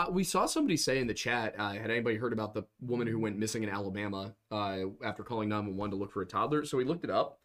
[0.00, 3.06] Uh, we saw somebody say in the chat, uh, had anybody heard about the woman
[3.06, 6.64] who went missing in Alabama uh, after calling 911 to look for a toddler?
[6.64, 7.38] So we looked it up.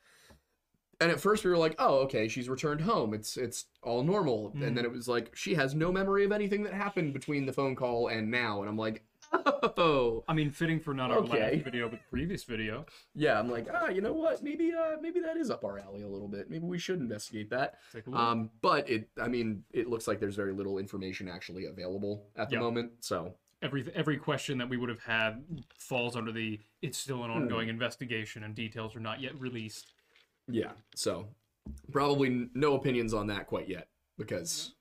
[1.01, 3.13] And at first we were like, oh, okay, she's returned home.
[3.13, 4.53] It's it's all normal.
[4.53, 7.51] And then it was like, she has no memory of anything that happened between the
[7.51, 8.61] phone call and now.
[8.61, 9.03] And I'm like,
[9.77, 10.23] oh.
[10.27, 11.53] I mean, fitting for not our Okay.
[11.53, 12.85] last video, but the previous video.
[13.13, 14.43] Yeah, I'm like, ah, you know what?
[14.43, 16.49] Maybe uh maybe that is up our alley a little bit.
[16.49, 17.75] Maybe we should investigate that.
[17.93, 18.19] Take a look.
[18.19, 22.49] Um, but it I mean, it looks like there's very little information actually available at
[22.49, 22.61] the Yeah.
[22.61, 22.91] moment.
[22.99, 25.43] So every every question that we would have had
[25.77, 29.93] falls under the it's still an ongoing investigation and details are not yet released.
[30.47, 30.71] Yeah.
[30.95, 31.27] So
[31.91, 34.75] probably n- no opinions on that quite yet because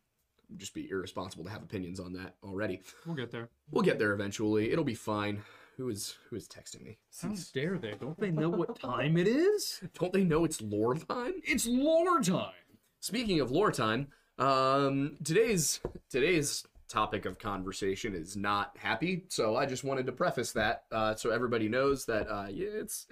[0.57, 2.83] just be irresponsible to have opinions on that already.
[3.07, 3.49] We'll get there.
[3.71, 4.73] We'll get there eventually.
[4.73, 5.43] It'll be fine.
[5.77, 6.99] Who is who is texting me?
[7.21, 7.95] How dare they?
[8.01, 9.81] Don't they know what time it is?
[9.99, 11.35] Don't they know it's lore time?
[11.45, 12.53] It's lore time.
[13.01, 19.25] Speaking of lore time, um, today's today's topic of conversation is not happy.
[19.29, 23.07] So I just wanted to preface that uh, so everybody knows that uh, yeah, it's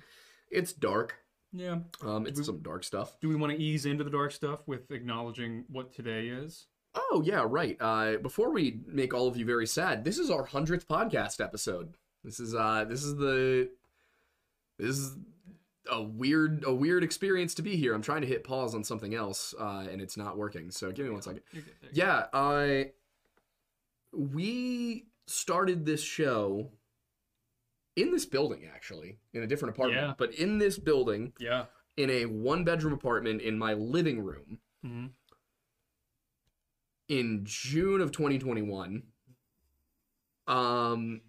[0.51, 1.17] it's dark.
[1.53, 1.79] Yeah.
[2.03, 3.19] Um, it's some dark stuff.
[3.21, 6.67] Do we want to ease into the dark stuff with acknowledging what today is?
[6.95, 7.77] Oh yeah, right.
[7.81, 11.95] Uh, before we make all of you very sad, this is our hundredth podcast episode.
[12.25, 13.71] This is uh, this is the
[14.79, 15.17] this is
[15.91, 17.95] a weird a weird experience to be here.
[17.95, 20.71] I'm trying to hit pause on something else, uh, and it's not working.
[20.71, 21.43] So give me one second.
[21.53, 21.65] Good.
[21.93, 22.91] Yeah, I
[24.13, 26.71] we started this show
[27.97, 30.15] in this building actually, in a different apartment, Yeah.
[30.19, 31.67] but in this building Yeah.
[31.97, 35.07] in a one bedroom apartment in my living room hmm
[37.13, 39.03] in June of 2021.
[40.47, 41.21] Um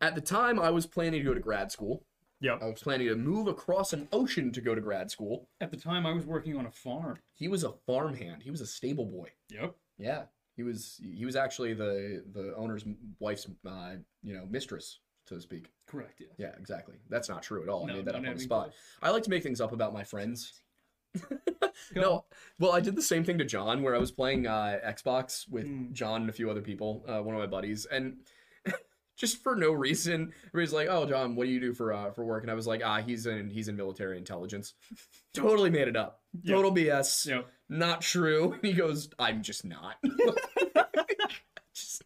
[0.00, 2.04] at the time I was planning to go to grad school.
[2.40, 2.58] Yep.
[2.60, 5.48] I was planning to move across an ocean to go to grad school.
[5.60, 7.18] At the time, I was working on a farm.
[7.34, 8.42] He was a farmhand.
[8.42, 9.28] He was a stable boy.
[9.50, 9.76] Yep.
[9.96, 10.22] Yeah,
[10.56, 11.00] he was.
[11.00, 12.84] He was actually the the owner's
[13.20, 13.92] wife's, uh,
[14.24, 15.70] you know, mistress, so to speak.
[15.86, 16.20] Correct.
[16.20, 16.26] Yeah.
[16.36, 16.96] Yeah, exactly.
[17.08, 17.88] That's not true at all.
[17.88, 18.72] I made that no, up no, on the spot.
[19.00, 20.61] I like to make things up about my friends.
[21.94, 22.24] No,
[22.58, 25.66] well, I did the same thing to John, where I was playing uh, Xbox with
[25.66, 25.92] Mm.
[25.92, 28.18] John and a few other people, uh, one of my buddies, and
[29.16, 32.24] just for no reason, everybody's like, "Oh, John, what do you do for uh, for
[32.24, 34.74] work?" And I was like, "Ah, he's in he's in military intelligence."
[35.34, 36.20] totally made it up.
[36.42, 36.54] Yeah.
[36.56, 37.26] Total BS.
[37.26, 37.46] Yep.
[37.68, 38.56] Not true.
[38.62, 39.96] He goes, "I'm just not."
[41.74, 42.04] Just-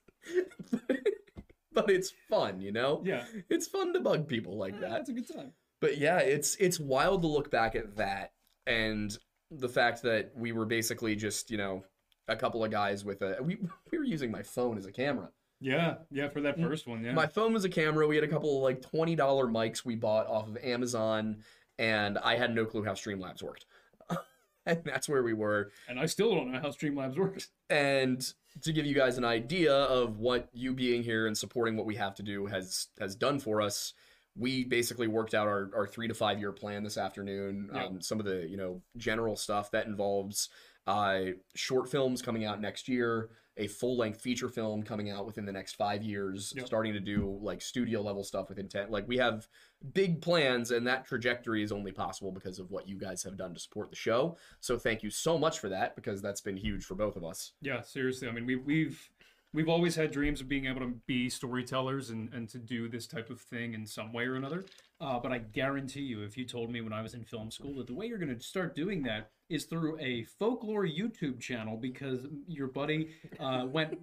[1.72, 3.02] but it's fun, you know.
[3.04, 3.24] Yeah.
[3.50, 5.52] It's fun to bug people like that That's a good time.
[5.80, 8.32] but yeah, it's it's wild to look back at that
[8.66, 9.16] and
[9.50, 11.84] the fact that we were basically just you know
[12.28, 13.56] a couple of guys with a we
[13.92, 15.30] we were using my phone as a camera.
[15.60, 15.94] Yeah.
[16.10, 16.28] Yeah.
[16.28, 17.02] For that first one.
[17.02, 17.12] Yeah.
[17.12, 18.06] My phone was a camera.
[18.06, 21.38] We had a couple of like twenty dollar mics we bought off of Amazon,
[21.78, 23.64] and I had no clue how Streamlabs worked.
[24.66, 25.70] and that's where we were.
[25.88, 27.48] and I still don't know how Streamlabs works.
[27.70, 28.22] And
[28.62, 31.94] to give you guys an idea of what you being here and supporting what we
[31.96, 33.94] have to do has has done for us,
[34.38, 37.70] we basically worked out our, our three to five year plan this afternoon.
[37.72, 37.84] Yeah.
[37.86, 40.48] Um, some of the you know general stuff that involves
[40.86, 41.20] uh,
[41.54, 45.52] short films coming out next year, a full length feature film coming out within the
[45.52, 46.66] next five years, Yep.
[46.66, 48.90] starting to do like studio level stuff with intent.
[48.90, 49.48] Like we have
[49.94, 53.52] big plans, and that trajectory is only possible because of what you guys have done
[53.54, 54.36] to support the show.
[54.60, 57.52] So thank you so much for that because that's been huge for both of us.
[57.62, 58.28] Yeah, seriously.
[58.28, 59.10] I mean, we, we've
[59.52, 63.06] we've always had dreams of being able to be storytellers and, and to do this
[63.06, 64.64] type of thing in some way or another.
[65.00, 67.74] Uh, but I guarantee you, if you told me when I was in film school
[67.76, 71.76] that the way you're going to start doing that is through a folklore YouTube channel
[71.76, 73.98] because your buddy uh, went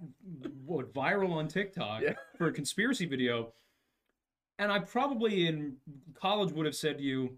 [0.64, 2.14] what, viral on TikTok Yeah.
[2.38, 3.52] for a conspiracy video,
[4.58, 5.76] and I probably in
[6.14, 7.36] college would have said to you,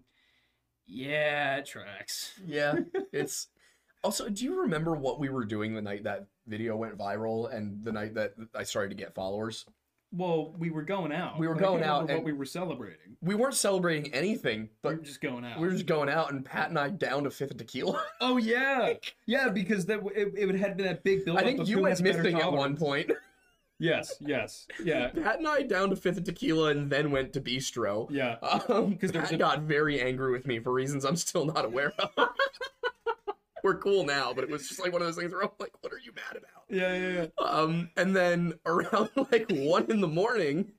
[0.85, 2.75] "Yeah, it tracks." Yeah,
[3.11, 3.47] it's
[4.03, 4.29] also.
[4.29, 7.91] Do you remember what we were doing the night that video went viral and the
[7.91, 9.65] night that I started to get followers?
[10.13, 11.37] Well, we were going out.
[11.37, 13.17] We were but I can't going out and- what we were celebrating.
[13.21, 15.59] We weren't celebrating anything, We but were just going out.
[15.59, 18.01] we were just going out, and Pat and I downed a fifth of tequila.
[18.21, 18.93] Oh yeah,
[19.25, 21.37] yeah, because that it, it had been that big build.
[21.37, 23.11] I think you went missing at one point.
[23.79, 27.41] Yes, yes, yeah, Pat and I downed a fifth of tequila and then went to
[27.41, 28.07] bistro.
[28.09, 28.37] yeah.
[28.41, 31.63] Um, because was Pat a- got very angry with me for reasons I'm still not
[31.63, 32.09] aware of.
[33.63, 35.73] we're cool now, but it was just like one of those things where I'm like,
[35.81, 37.45] "What are you mad about?" Yeah, yeah, yeah.
[37.45, 40.71] Um, and then around like one in the morning,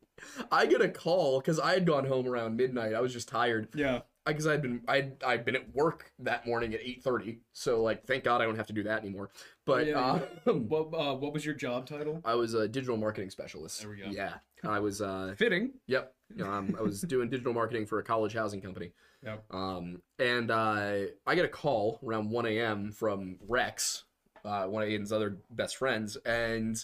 [0.50, 2.94] I get a call because I had gone home around midnight.
[2.94, 6.74] I was just tired Yeah, because I'd been I'd I'd been at work that morning
[6.74, 7.40] at eight thirty.
[7.52, 9.30] So like, thank God I don't have to do that anymore.
[9.64, 12.20] But Yeah, um, What uh, what was your job title?
[12.24, 13.80] I was a digital marketing specialist.
[13.80, 14.06] There we go.
[14.10, 14.34] Yeah,
[14.64, 15.00] I was.
[15.02, 15.72] Uh, Fitting.
[15.86, 16.14] yep.
[16.42, 18.92] Um, I was doing digital marketing for a college housing company.
[19.24, 19.44] Yep.
[19.50, 22.92] Um, and uh, I get a call around 1 a.m.
[22.92, 24.04] from Rex,
[24.44, 26.76] uh, one of Aidan's other best friends, and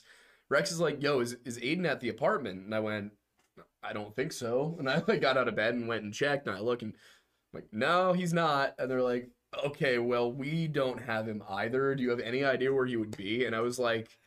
[0.51, 3.13] Rex is like, "Yo, is is Aidan at the apartment?" And I went,
[3.83, 6.47] "I don't think so." And I like got out of bed and went and checked.
[6.47, 9.31] And I look and I'm like, "No, he's not." And they're like,
[9.65, 11.95] "Okay, well, we don't have him either.
[11.95, 14.19] Do you have any idea where he would be?" And I was like,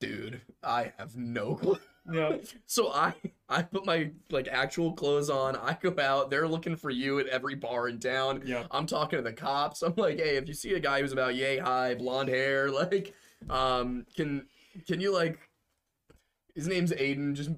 [0.00, 1.78] "Dude, I have no clue."
[2.10, 2.36] Yeah.
[2.66, 3.14] So I
[3.48, 5.56] I put my like actual clothes on.
[5.56, 6.30] I go out.
[6.30, 8.42] They're looking for you at every bar in town.
[8.44, 8.64] Yeah.
[8.70, 9.82] I'm talking to the cops.
[9.82, 13.14] I'm like, hey, if you see a guy who's about yay high, blonde hair, like,
[13.48, 14.46] um, can
[14.86, 15.38] can you like,
[16.54, 17.34] his name's Aidan.
[17.34, 17.50] Just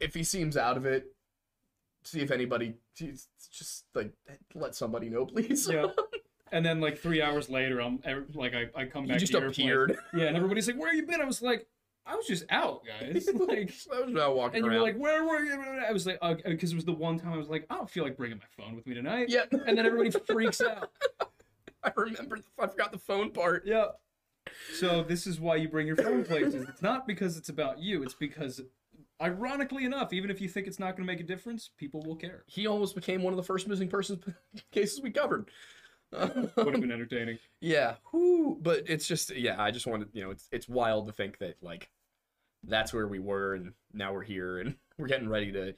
[0.00, 1.14] if he seems out of it,
[2.02, 4.12] see if anybody just just, like
[4.54, 5.68] let somebody know, please.
[5.70, 5.86] Yeah.
[6.52, 8.00] And then like three hours later, I'm
[8.34, 9.18] like I, I come back.
[9.18, 9.98] just to your place.
[10.12, 11.68] Yeah, and everybody's like, "Where have you been?" I was like,
[12.10, 14.80] "I was just out, guys." Like, I was about walking and you around.
[14.80, 15.52] were like, "Where were you?"
[15.86, 17.76] I was like, uh, uh, "Because it was the one time I was like, I
[17.76, 20.90] don't feel like bringing my phone with me tonight." yeah, And then everybody freaks out.
[21.82, 22.40] I remember.
[22.58, 23.64] I forgot the phone part.
[23.66, 23.86] Yeah.
[24.74, 26.66] So this is why you bring your phone places.
[26.68, 28.02] It's not because it's about you.
[28.02, 28.60] It's because,
[29.22, 32.16] ironically enough, even if you think it's not going to make a difference, people will
[32.16, 32.44] care.
[32.46, 34.22] He almost became one of the first missing persons
[34.72, 35.50] cases we covered.
[36.12, 37.38] Would have been entertaining.
[37.60, 41.12] Yeah, whoo, but it's just yeah, I just wanted, you know, it's it's wild to
[41.12, 41.88] think that like
[42.64, 45.74] that's where we were and now we're here and we're getting ready to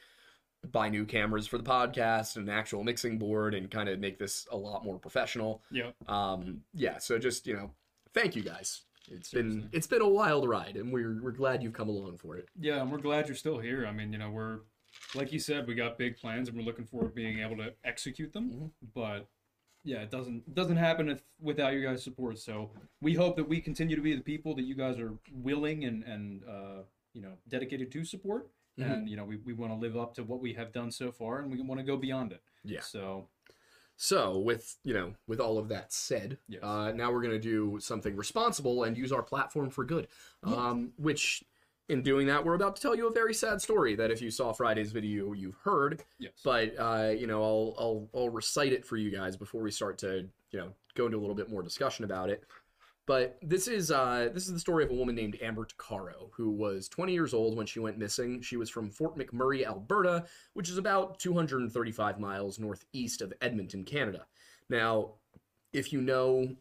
[0.70, 4.18] buy new cameras for the podcast and an actual mixing board and kind of make
[4.18, 5.62] this a lot more professional.
[5.70, 5.90] Yeah.
[6.08, 7.70] Um yeah, so just, you know,
[8.14, 8.82] thank you guys.
[9.10, 9.60] It's Seriously.
[9.60, 12.48] been it's been a wild ride and we're we're glad you've come along for it.
[12.58, 13.86] Yeah, and we're glad you're still here.
[13.86, 14.60] I mean, you know, we're
[15.14, 17.72] like you said, we got big plans, and we're looking forward to being able to
[17.82, 18.50] execute them.
[18.50, 18.70] Mhm.
[18.94, 19.26] But
[19.84, 22.38] yeah, it doesn't doesn't happen if, without your guys' support.
[22.38, 22.70] So
[23.00, 26.04] we hope that we continue to be the people that you guys are willing and
[26.04, 26.82] and uh,
[27.14, 28.48] you know dedicated to support.
[28.78, 28.90] Mhm.
[28.90, 31.12] And you know, we, we want to live up to what we have done so
[31.12, 32.42] far, and we want to go beyond it.
[32.64, 32.80] Yeah.
[32.80, 33.28] So
[33.96, 36.62] So with you know with all of that said, Yes.
[36.62, 40.08] uh, now we're gonna do something responsible and use our platform for good.
[40.42, 41.44] Um, which
[41.88, 44.30] in doing that, we're about to tell you a very sad story that if you
[44.30, 46.02] saw Friday's video, you've heard.
[46.18, 46.32] yes.
[46.44, 49.98] But uh, you know, I'll I'll I'll recite it for you guys before we start
[49.98, 52.44] to you know go into a little bit more discussion about it.
[53.04, 56.50] But this is uh, this is the story of a woman named Amber Tuccaro, who
[56.50, 58.40] was 20 years old when she went missing.
[58.40, 60.24] She was from Fort McMurray, Alberta,
[60.54, 64.26] which is about 235 miles northeast of Edmonton, Canada.
[64.68, 65.14] Now,
[65.72, 66.54] if you know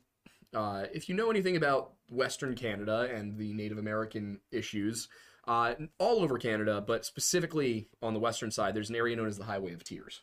[0.54, 5.08] uh, if you know anything about Western Canada and the Native American issues,
[5.48, 9.38] uh, all over Canada, but specifically on the western side, there's an area known as
[9.38, 10.22] the Highway of Tears.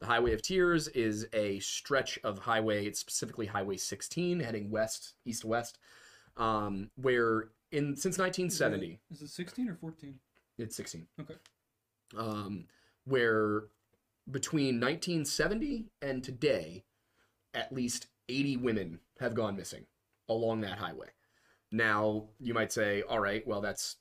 [0.00, 5.14] The Highway of Tears is a stretch of highway, it's specifically Highway 16, heading west,
[5.24, 5.78] east west,
[6.36, 10.14] um, where in since 1970, Is it 16 or 14?
[10.58, 11.06] it's 16.
[11.20, 11.34] Okay.
[12.16, 12.66] Um,
[13.04, 13.64] where
[14.30, 16.84] between 1970 and today,
[17.54, 19.86] at least 80 women have gone missing
[20.28, 21.08] along that highway.
[21.70, 23.96] Now, you might say, all right, well, that's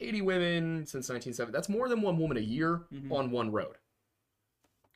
[0.00, 1.52] 80 women since 1970.
[1.52, 3.10] That's more than one woman a year Mhm.
[3.12, 3.76] on one road.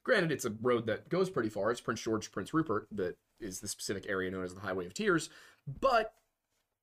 [0.05, 1.71] Granted, it's a road that goes pretty far.
[1.71, 4.95] It's Prince George, Prince Rupert, that is the specific area known as the Highway of
[4.95, 5.31] Tears.
[5.81, 6.15] But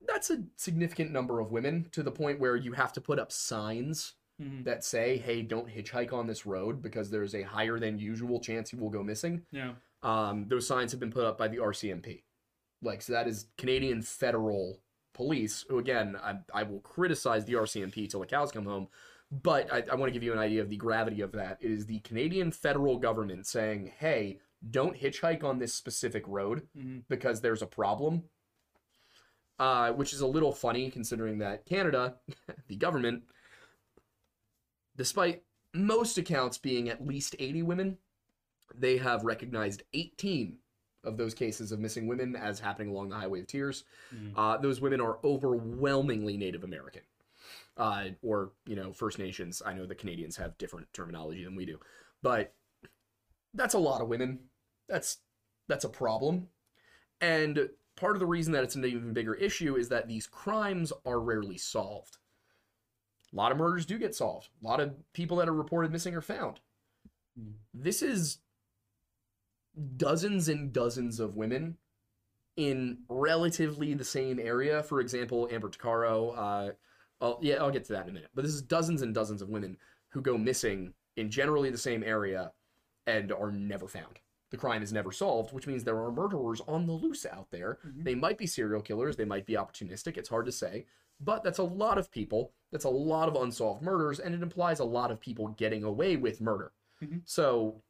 [0.07, 3.31] that's a significant number of women to the point where you have to put up
[3.31, 4.63] signs Mhm.
[4.63, 8.71] that say, hey, don't hitchhike on this road because there's a higher than usual chance
[8.71, 9.45] you will go missing.
[9.51, 9.75] Yeah.
[10.01, 12.23] Um, those signs have been put up by the RCMP.
[12.81, 14.79] Like, so that is Canadian Federal
[15.13, 18.87] Police, who, again, I, I will criticize the RCMP till the cows come home.
[19.31, 21.57] But I, I want to give you an idea of the gravity of that.
[21.61, 24.39] It is the Canadian federal government saying, hey,
[24.71, 27.03] don't hitchhike on this specific road Mhm.
[27.09, 28.23] because there's a problem.
[29.59, 32.15] Uh, which is a little funny considering that Canada,
[32.69, 33.23] the government,
[34.95, 35.43] despite
[35.73, 37.97] most accounts being at least 80 women,
[38.73, 40.57] they have recognized 18
[41.03, 43.85] of those cases of missing women as happening along the Highway of Tears.
[44.13, 44.33] Mhm.
[44.35, 47.03] Uh, those women are overwhelmingly Native American.
[47.77, 49.61] Uh, or, you know, First Nations.
[49.65, 51.79] I know the Canadians have different terminology than we do.
[52.21, 52.53] But
[53.53, 54.49] that's a lot of women.
[54.87, 55.19] That's
[55.67, 56.49] that's a problem.
[57.21, 60.91] And part of the reason that it's an even bigger issue is that these crimes
[61.05, 62.17] are rarely solved.
[63.31, 64.49] A lot of murders do get solved.
[64.63, 66.59] A lot of people that are reported missing are found.
[67.39, 67.53] Mm.
[67.73, 68.39] This is
[69.97, 71.77] dozens and dozens of women
[72.55, 74.83] in relatively the same area.
[74.83, 76.33] For example, Amber Tuccaro.
[76.37, 76.71] Uh,
[77.21, 78.29] I'll, yeah, I'll get to that in a minute.
[78.33, 79.77] But this is dozens and dozens of women
[80.09, 82.51] who go missing in generally the same area
[83.07, 84.19] and are never found.
[84.51, 87.77] The crime is never solved, which means there are murderers on the loose out there.
[87.85, 88.03] Mhm.
[88.03, 90.85] They might be serial killers, they might be opportunistic, it's hard to say.
[91.19, 94.79] But that's a lot of people, that's a lot of unsolved murders, and it implies
[94.79, 96.71] a lot of people getting away with murder.
[97.01, 97.21] Mhm.
[97.25, 97.83] So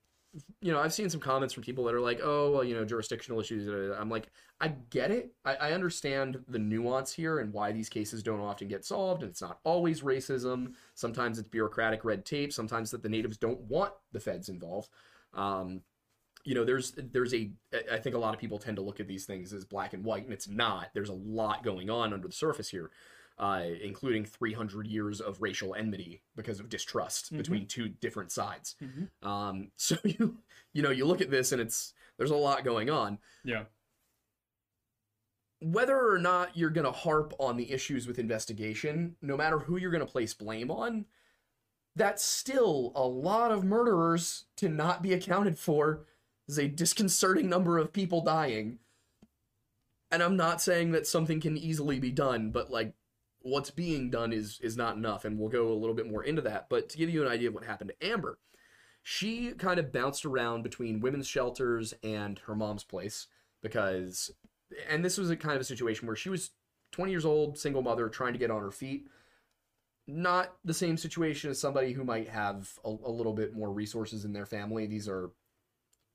[0.61, 2.85] you know, I've seen some comments from people that are like, "Oh, well, you know,
[2.85, 3.67] jurisdictional issues."
[3.97, 4.29] I'm like,
[4.61, 5.31] I get it.
[5.45, 9.31] I, I understand the nuance here and why these cases don't often get solved, and
[9.31, 10.73] it's not always racism.
[10.95, 12.53] Sometimes it's bureaucratic red tape.
[12.53, 14.89] Sometimes that the natives don't want the feds involved.
[15.33, 15.81] Um,
[16.43, 17.51] you know, there's there's a
[17.91, 20.03] I think a lot of people tend to look at these things as black and
[20.03, 20.89] white, and it's not.
[20.93, 22.91] There's a lot going on under the surface here.
[23.39, 27.37] Uh, including 300 years of racial enmity because of distrust Mhm.
[27.37, 28.75] between two different sides.
[28.81, 29.09] Mhm.
[29.25, 30.39] Um, so you
[30.73, 33.17] you know you look at this and it's there's a lot going on.
[33.45, 33.63] Yeah.
[35.61, 39.91] Whether or not you're gonna harp on the issues with investigation, no matter who you're
[39.91, 41.05] gonna place blame on,
[41.95, 46.05] that's still a lot of murderers to not be accounted for.
[46.47, 48.79] Is a disconcerting number of people dying.
[50.11, 52.95] And I'm not saying that something can easily be done, but like
[53.41, 56.41] what's being done is is not enough and we'll go a little bit more into
[56.41, 58.37] that but to give you an idea of what happened to amber
[59.01, 63.27] she kind of bounced around between women's shelters and her mom's place
[63.61, 64.31] because
[64.89, 66.51] and this was a kind of a situation where she was
[66.91, 69.07] 20 years old single mother trying to get on her feet.
[70.07, 74.25] Not the same situation as somebody who might have a, a little bit more resources
[74.25, 74.87] in their family.
[74.87, 75.29] These are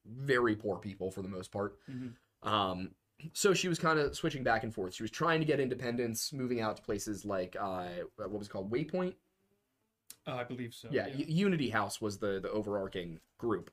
[0.05, 1.79] very poor people for the most part.
[1.89, 2.15] Mhm.
[2.43, 2.91] um,
[3.33, 4.95] so she was kind of switching back and forth.
[4.95, 8.51] She was trying to get independence, moving out to places like uh, what was it
[8.51, 9.15] called Waypoint.
[10.27, 10.89] Uh, I believe so.
[10.91, 13.71] yeah, U- Unity House was the the overarching group.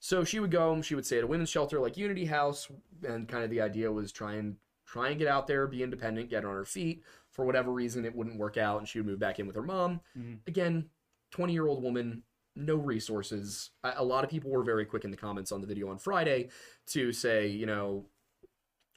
[0.00, 2.68] So she would go, she would stay at a women's shelter like Unity House,
[3.06, 4.56] and kind of the idea was try and
[4.86, 7.02] try and get out there, be independent, get on her feet.
[7.30, 9.62] For whatever reason, it wouldn't work out, and she would move back in with her
[9.62, 10.00] mom.
[10.16, 10.38] Mhm.
[10.46, 10.90] Again,
[11.30, 12.22] twenty year old woman,
[12.56, 13.70] no resources.
[13.84, 16.48] A lot of people were very quick in the comments on the video on Friday
[16.88, 18.06] to say, you know,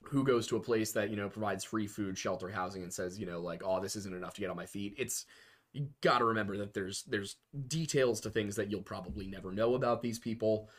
[0.04, 3.20] who goes to a place that you know provides free food, shelter, housing, and says,
[3.20, 4.96] you know, like, oh, this isn't enough to get on my feet.
[4.98, 5.26] It's
[5.74, 9.76] you got to remember that there's there's details to things that you'll probably never know
[9.76, 10.70] about these people.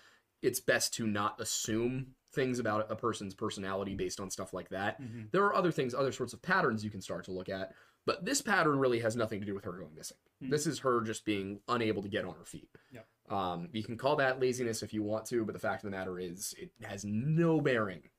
[0.42, 5.00] It's best to not assume things about a person's personality based on stuff like that.
[5.00, 5.30] Mhm.
[5.30, 7.74] There are other things, other sorts of patterns you can start to look at,
[8.06, 10.16] but this pattern really has nothing to do with her going missing.
[10.42, 10.50] Mhm.
[10.50, 12.70] This is her just being unable to get on her feet.
[12.90, 13.06] Yep.
[13.28, 15.96] Um, you can call that laziness if you want to, but the fact of the
[15.96, 18.10] matter is, it has no bearing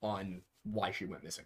[0.00, 1.44] on why she went missing.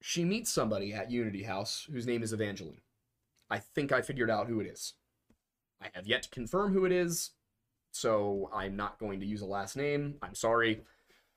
[0.00, 2.80] She meets somebody at Unity House whose name is Evangeline.
[3.50, 4.94] I think I figured out who it is.
[5.80, 7.30] I have yet to confirm who it is,
[7.92, 10.16] so I'm not going to use a last name.
[10.22, 10.82] I'm sorry.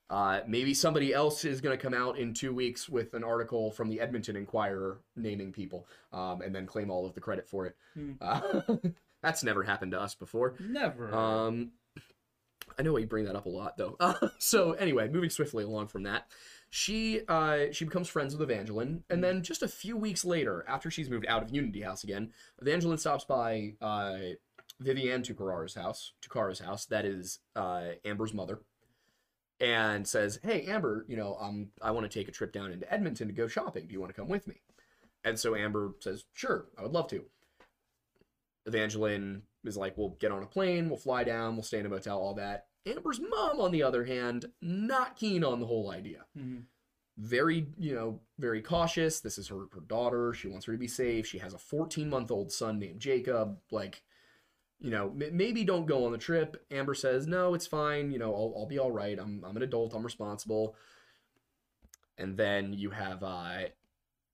[0.09, 3.71] Uh, maybe somebody else is going to come out in two weeks with an article
[3.71, 7.67] from the Edmonton Inquirer naming people, um, and then claim all of the credit for
[7.67, 7.75] it.
[7.93, 8.13] Hmm.
[8.19, 8.61] Uh,
[9.21, 10.55] that's never happened to us before.
[10.59, 11.13] Never.
[11.13, 11.71] Um,
[12.79, 13.97] I know you bring that up a lot, though.
[13.99, 16.27] Uh, so anyway, moving swiftly along from that,
[16.69, 20.89] she uh, she becomes friends with Evangeline, and then just a few weeks later, after
[20.89, 22.31] she's moved out of Unity House again,
[22.61, 24.17] Evangeline stops by uh,
[24.79, 28.61] Vivienne Tuccaro's house, Tuccaro's house, that is uh, Amber's mother,
[29.59, 32.91] and says, "Hey, Amber, you know, um, I want to take a trip down into
[32.91, 33.87] Edmonton to go shopping.
[33.87, 34.61] Do you want to come with me?"
[35.25, 37.25] And so Amber says, "Sure, I would love to."
[38.65, 41.89] Evangeline is like, we'll get on a plane, we'll fly down, we'll stay in a
[41.89, 42.67] motel, all that.
[42.85, 46.25] Amber's mom, on the other hand, not keen on the whole idea.
[46.37, 46.63] Mhm.
[47.17, 49.19] Very, you know, very cautious.
[49.19, 50.33] This is her, her daughter.
[50.33, 51.27] She wants her to be safe.
[51.27, 53.59] She has a 14 month old son named Jacob.
[53.71, 54.01] Like,
[54.79, 56.65] you know, m- maybe don't go on the trip.
[56.71, 58.11] Amber says, no, it's fine.
[58.11, 59.19] You know, I'll, I'll be all right.
[59.19, 59.93] I'm, I'm an adult.
[59.93, 60.75] I'm responsible.
[62.17, 63.63] And then you have, uh,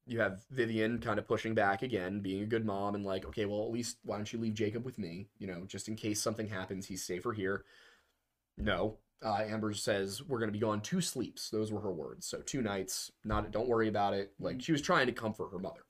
[0.05, 3.45] you have Vivian kind of pushing back again, being a good mom, and like, okay,
[3.45, 5.27] well, at least why don't you leave Jacob with me?
[5.39, 7.65] You know, just in case something happens, he's safer here.
[8.57, 8.97] No.
[9.23, 11.49] Uh, Amber says we're going to be gone two sleeps.
[11.49, 12.27] Those were her words.
[12.27, 13.11] So two nights.
[13.23, 13.51] Not.
[13.51, 14.33] Don't worry about it.
[14.39, 15.81] Like she was trying to comfort her mother.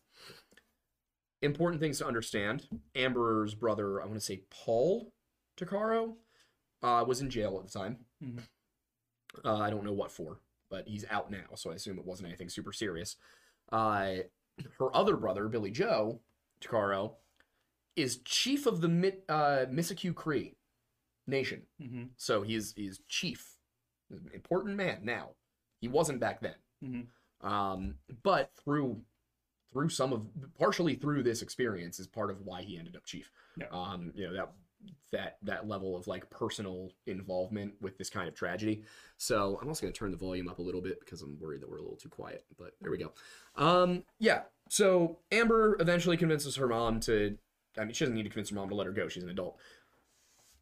[1.41, 2.67] Important things to understand.
[2.95, 5.11] Amber's brother, I want to say Paul
[5.57, 6.15] Tuccaro,
[6.81, 7.97] uh, was in jail at the time.
[8.23, 8.39] Mhm.
[9.43, 12.29] Uh, I don't know what for, but he's out now, so I assume it wasn't
[12.29, 13.17] anything super serious.
[13.71, 14.15] Uh,
[14.79, 16.21] her other brother, Billy Joe
[16.61, 17.15] Tuccaro,
[17.97, 20.54] is chief of the Mi- uh, Mikisew Cree
[21.27, 21.63] nation.
[21.81, 22.09] Mhm.
[22.17, 23.57] So he's he's chief,
[24.09, 25.31] an important man now.
[25.81, 26.55] He wasn't back then.
[26.83, 27.07] Mhm.
[27.47, 29.03] Um, but through
[29.73, 30.27] through some of
[30.57, 33.31] partially through this experience is part of why he ended up chief.
[33.57, 33.67] Yeah.
[33.71, 34.53] Um, you know that
[35.11, 38.83] that that level of like personal involvement with this kind of tragedy.
[39.17, 41.61] So I'm also going to turn the volume up a little bit because I'm worried
[41.61, 42.45] that we're a little too quiet.
[42.57, 43.13] But there we go.
[43.55, 44.43] Um, yeah.
[44.69, 47.37] So Amber eventually convinces her mom to.
[47.77, 49.09] I mean, she doesn't need to convince her mom to let her go.
[49.09, 49.57] She's an adult.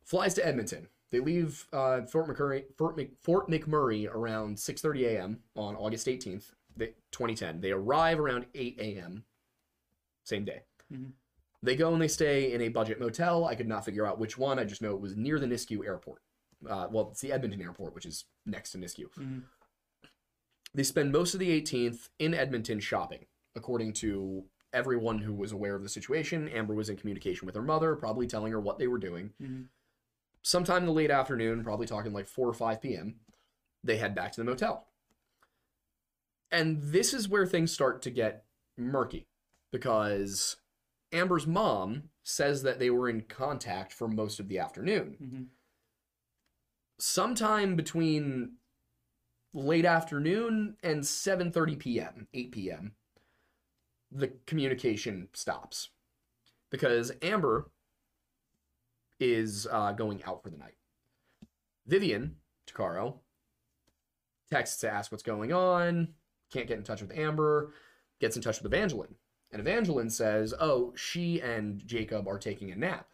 [0.03, 0.87] Flies to Edmonton.
[1.11, 5.39] They leave uh, Fort McMurray, Fort, Mc, Fort McMurray around 6:30 a.m.
[5.55, 6.51] on August 18th,
[7.11, 7.61] 2010.
[7.61, 9.23] They arrive around 8 a.m.
[10.23, 10.63] Same day.
[10.91, 11.11] Mhm.
[11.61, 13.45] They go and they stay in a budget motel.
[13.45, 14.59] I could not figure out which one.
[14.59, 16.21] I just know it was near the Nisku airport.
[16.67, 19.09] Uh, well, it's the Edmonton airport, which is next to Nisku.
[19.13, 19.43] Mhm.
[20.73, 25.75] They spend most of the 18th in Edmonton shopping, according to everyone who was aware
[25.75, 26.49] of the situation.
[26.49, 29.33] Amber was in communication with her mother, probably telling her what they were doing.
[29.41, 29.67] Mhm.
[30.43, 33.15] Sometime in the late afternoon, probably talking like 4 or 5 p.m.,
[33.83, 34.87] they head back to the motel.
[36.51, 38.45] And this is where things start to get
[38.77, 39.27] murky
[39.71, 40.57] because
[41.11, 45.17] Amber's mom says that they were in contact for most of the afternoon.
[45.21, 45.47] Mhm.
[46.99, 48.57] Sometime between
[49.53, 52.95] late afternoon and 7:30 p.m., 8 p.m.,
[54.11, 55.89] the communication stops
[56.69, 57.71] because Amber
[59.19, 60.75] is uh, going out for the night.
[61.85, 63.15] Vivian Tuccaro
[64.51, 66.09] texts to ask what's going on,
[66.51, 67.73] can't get in touch with Amber,
[68.19, 69.15] gets in touch with Evangeline.
[69.51, 73.07] And Evangeline says, Oh, she and Jacob are taking a nap.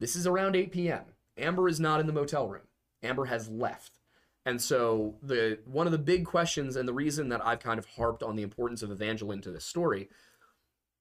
[0.00, 1.04] This is around 8 p.m.
[1.36, 2.62] Amber is not in the motel room.
[3.02, 3.98] Amber has left.
[4.44, 7.86] And so the one of the big questions and the reason that I've kind of
[7.86, 10.08] harped on the importance of Evangeline to this story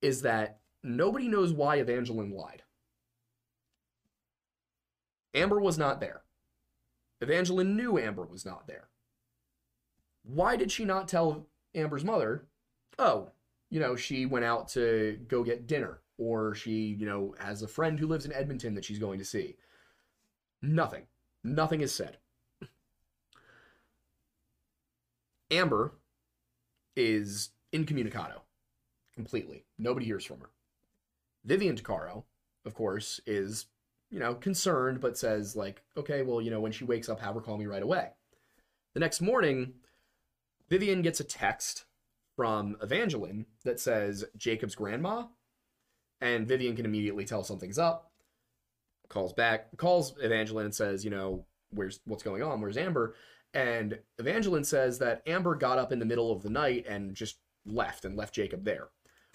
[0.02, 2.64] is that nobody knows why Evangeline lied.
[5.34, 6.22] Amber was not there.
[7.22, 8.90] Evangeline knew Amber was not there.
[10.24, 12.48] Why did she not tell Amber's mother,
[13.00, 13.32] oh,
[13.70, 17.68] you know, she went out to go get dinner, or she, you know, has a
[17.68, 19.56] friend who lives in Edmonton that she's going to see?
[20.62, 21.04] Nothing.
[21.44, 22.18] Nothing is said.
[25.50, 25.94] Amber
[26.96, 28.42] is incommunicado
[29.16, 29.66] completely.
[29.78, 30.50] Nobody hears from her.
[31.44, 32.24] Vivian Tuccaro,
[32.66, 33.66] of course, is,
[34.12, 37.34] you know, concerned, but says, like, okay, well, you know, when she wakes up, have
[37.34, 38.10] her call me right away.
[38.94, 39.74] The next morning,
[40.70, 41.86] Vivian gets a text
[42.36, 45.26] from Evangeline that says Jacob's grandma,
[46.20, 48.12] and Vivian can immediately tell something's up.
[49.10, 52.62] Calls back, calls Evangeline and says, you know, where's what's going on?
[52.62, 53.16] Where's Amber?
[53.54, 57.38] And Evangeline says that Amber got up in the middle of the night and just
[57.66, 58.90] left and left Jacob there,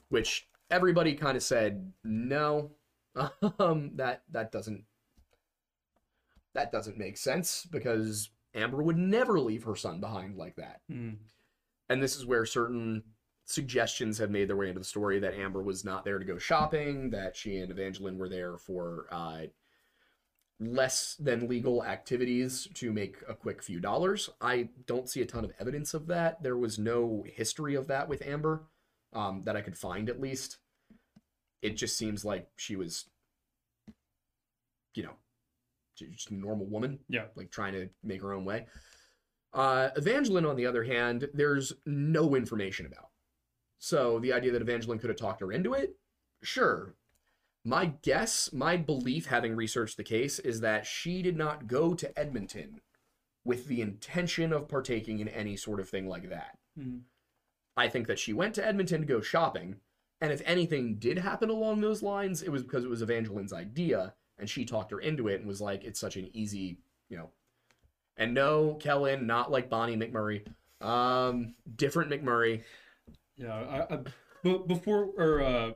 [0.09, 2.73] which everybody kind of said no,
[3.59, 4.85] um, that that doesn't
[6.55, 10.81] that doesn't make sense because Amber would never leave her son behind like that.
[10.91, 11.19] Mhm.
[11.89, 13.05] And this is where certain
[13.45, 16.39] suggestions have made their way into the story that Amber was not there to go
[16.39, 19.43] shopping, that she and Evangeline were there for uh,
[20.59, 24.31] less than legal activities to make a quick few dollars.
[24.41, 26.43] I don't see a ton of evidence of that.
[26.43, 28.65] There was no history of that with Amber
[29.13, 30.59] um, that I could find, at least.
[31.63, 33.07] It just seems like she was,
[34.95, 35.15] you know,
[35.97, 37.27] just a normal woman Yeah.
[37.35, 38.67] like trying to make her own way.
[39.53, 43.11] Uh, Evangeline, on the other hand, there's no information about.
[43.79, 45.97] So the idea that Evangeline could have talked her into it,
[46.43, 46.95] sure.
[47.65, 52.19] My guess, my belief, having researched the case, is that she did not go to
[52.19, 52.81] Edmonton
[53.45, 56.59] with the intention of partaking in any sort of thing like that.
[56.79, 57.03] Mhm.
[57.77, 59.81] I think that she went to Edmonton to go shopping,
[60.21, 64.15] and if anything did happen along those lines, it was because it was Evangeline's idea,
[64.39, 67.31] and she talked her into it and was like, it's such an easy, you know.
[68.17, 70.47] And no, Kellen, not like Bonnie McMurray.
[70.81, 72.63] Um, different McMurray.
[73.37, 73.53] Yeah.
[73.53, 73.99] I, I,
[74.43, 75.71] but before or uh,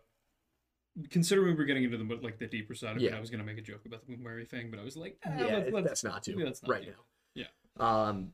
[1.11, 3.44] considering we were getting into the like the deeper side of it, I was gonna
[3.44, 5.88] make a joke about the McMurray thing, but I was like, eh, yeah, let's, let's,
[5.88, 7.05] that's not to yeah, let's not right now.
[7.35, 7.46] Yeah.
[7.79, 8.33] Um,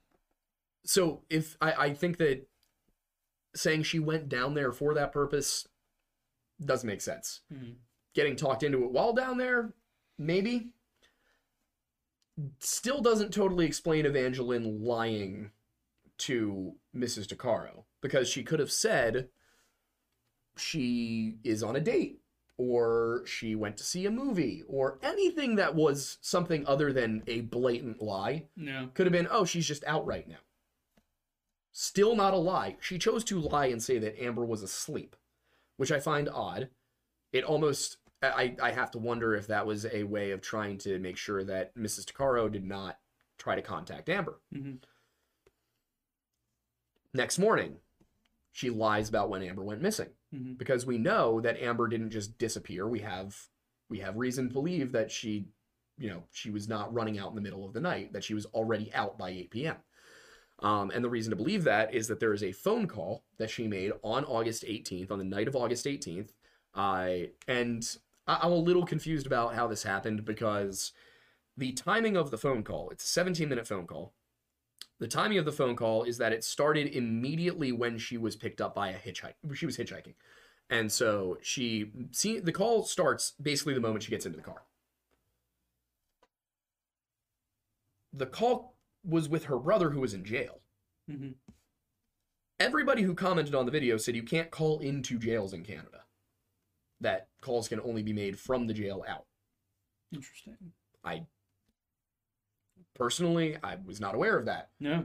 [0.84, 2.46] so if I, I think that
[3.54, 5.66] saying she went down there for that purpose
[6.64, 7.40] doesn't make sense.
[7.52, 7.76] Mhm.
[8.14, 9.74] Getting talked into it while down there,
[10.18, 10.72] maybe.
[12.60, 15.52] Still doesn't totally explain Evangeline lying
[16.18, 17.26] to Mrs.
[17.26, 19.30] Tuccaro because she could have said
[20.56, 22.20] she is on a date
[22.58, 27.42] or she went to see a movie or anything that was something other than a
[27.42, 28.86] blatant lie Yeah.
[28.94, 30.38] could have been oh she's just out right now
[31.72, 35.14] still not a lie she chose to lie and say that amber was asleep
[35.76, 36.68] which i find odd
[37.32, 40.98] it almost i i have to wonder if that was a way of trying to
[40.98, 42.98] make sure that mrs Tuccaro did not
[43.38, 44.78] try to contact amber Mhm.
[47.12, 47.76] next morning
[48.52, 50.56] she lies about when amber went missing Mhm.
[50.58, 52.86] because we know that Amber didn't just disappear.
[52.88, 53.48] We have
[53.88, 55.46] we have reason to believe that she,
[55.96, 58.34] you know, she was not running out in the middle of the night, that she
[58.34, 59.76] was already out by 8 p.m.
[60.60, 63.50] Um, and the reason to believe that is that there is a phone call that
[63.50, 66.32] she made on August 18th, on the night of August 18th.
[66.74, 70.92] Uh, and I- I'm a little confused about how this happened because
[71.56, 74.14] the timing of the phone call, it's a 17 minute phone call.
[74.98, 78.62] The timing of the phone call is that it started immediately when she was picked
[78.62, 79.34] up by a hitchhike.
[79.54, 80.14] She was hitchhiking.
[80.70, 84.62] And so she see the call starts basically the moment she gets into the car.
[88.12, 88.75] The call
[89.06, 90.60] was with her brother who was in jail.
[91.08, 91.30] hmm
[92.58, 96.04] Everybody who commented on the video said you can't call into jails in Canada.
[97.02, 99.26] That calls can only be made from the jail out.
[100.10, 100.56] Interesting.
[101.04, 101.26] I
[102.94, 104.70] personally, I was not aware of that.
[104.80, 105.02] Yeah.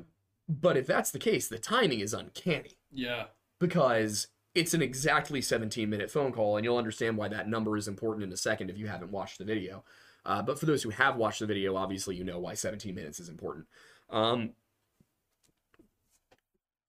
[0.48, 3.26] But if that's the case, the timing is uncanny Yeah.
[3.60, 7.88] because it's an exactly 17 minute phone call, and you'll understand why that number is
[7.90, 9.84] important in a second if you haven't watched the video.
[10.26, 13.20] Uh, but for those who have watched the video, obviously you know why 17 minutes
[13.20, 13.66] is important.
[14.12, 14.52] Um,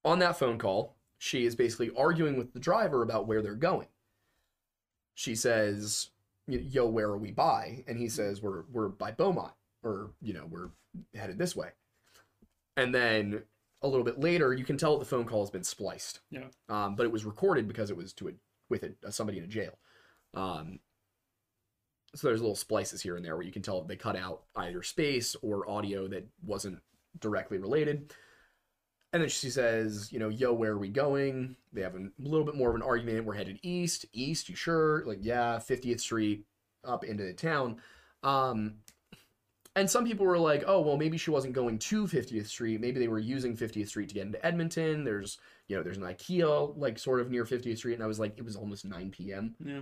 [0.04, 3.86] on that phone call, she is basically arguing with the driver about where they're going.
[5.14, 6.10] She says,
[6.48, 10.46] "Yo, where are we by?" And he says, "We're we're by Beaumont, or you know,
[10.46, 10.70] we're
[11.14, 11.68] headed this way."
[12.76, 13.42] And then
[13.82, 16.20] a little bit later, you can tell the phone call has been spliced.
[16.30, 16.46] Yeah.
[16.68, 18.32] Um, but it was recorded because it was to a
[18.68, 19.78] with a, somebody in a jail.
[20.34, 20.80] Um,
[22.14, 24.82] so there's little splices here and there where you can tell they cut out either
[24.82, 26.78] space or audio that wasn't
[27.20, 28.12] directly related.
[29.12, 31.56] And then she says, you know, yo, where are we going?
[31.72, 33.26] They have a little bit more of an argument.
[33.26, 34.06] We're headed east.
[34.12, 35.04] East, you sure?
[35.04, 36.46] Like, yeah, 50th Street
[36.84, 37.76] up into the town.
[38.22, 38.76] Um,
[39.76, 42.80] and some people were like, oh, well, maybe she wasn't going to 50th Street.
[42.80, 45.04] Maybe they were using 50th Street to get into Edmonton.
[45.04, 47.94] There's, you know, there's an IKEA like sort of near 50th Street.
[47.94, 49.54] And I was like, it was almost 9 p.m.
[49.64, 49.80] Yeah.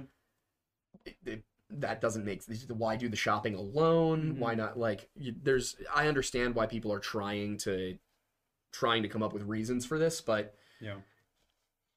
[1.05, 1.43] It, it,
[1.79, 4.35] that doesn't make why do the shopping alone?
[4.35, 4.39] Mhm.
[4.39, 7.99] Why not like you, there's I understand why people are trying to
[8.73, 10.97] trying to come up with reasons for this, but Yeah.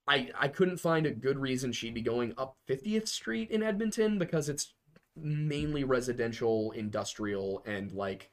[0.08, 4.20] I I couldn't find a good reason she'd be going up 50th Street in Edmonton
[4.20, 4.74] because it's
[5.16, 8.30] mainly residential, industrial, and like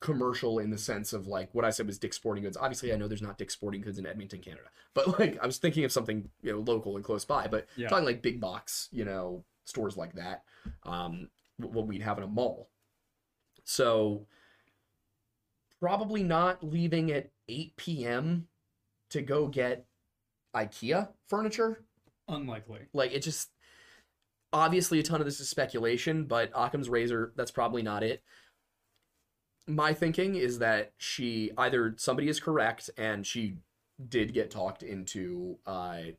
[0.00, 2.56] commercial in the sense of like what I said was Dick's Sporting Goods.
[2.56, 5.58] Obviously, I know there's not Dick's Sporting Goods in Edmonton, Canada, but like I was
[5.58, 7.46] thinking of something you know local and close by.
[7.48, 7.88] But Yeah.
[7.88, 10.44] talking like big box, you know, stores like that,
[10.84, 12.70] um, what we'd have in a mall.
[13.64, 14.26] So
[15.80, 18.46] probably not leaving at 8 p.m.
[19.10, 19.86] to go get
[20.54, 21.84] IKEA furniture.
[22.28, 22.80] Unlikely.
[22.92, 23.50] Like it just
[24.52, 28.22] obviously a ton of this is speculation, but Occam's razor, that's probably not it.
[29.66, 33.56] My thinking is that she either somebody is correct and she
[34.08, 36.16] did get talked into uh I I mean,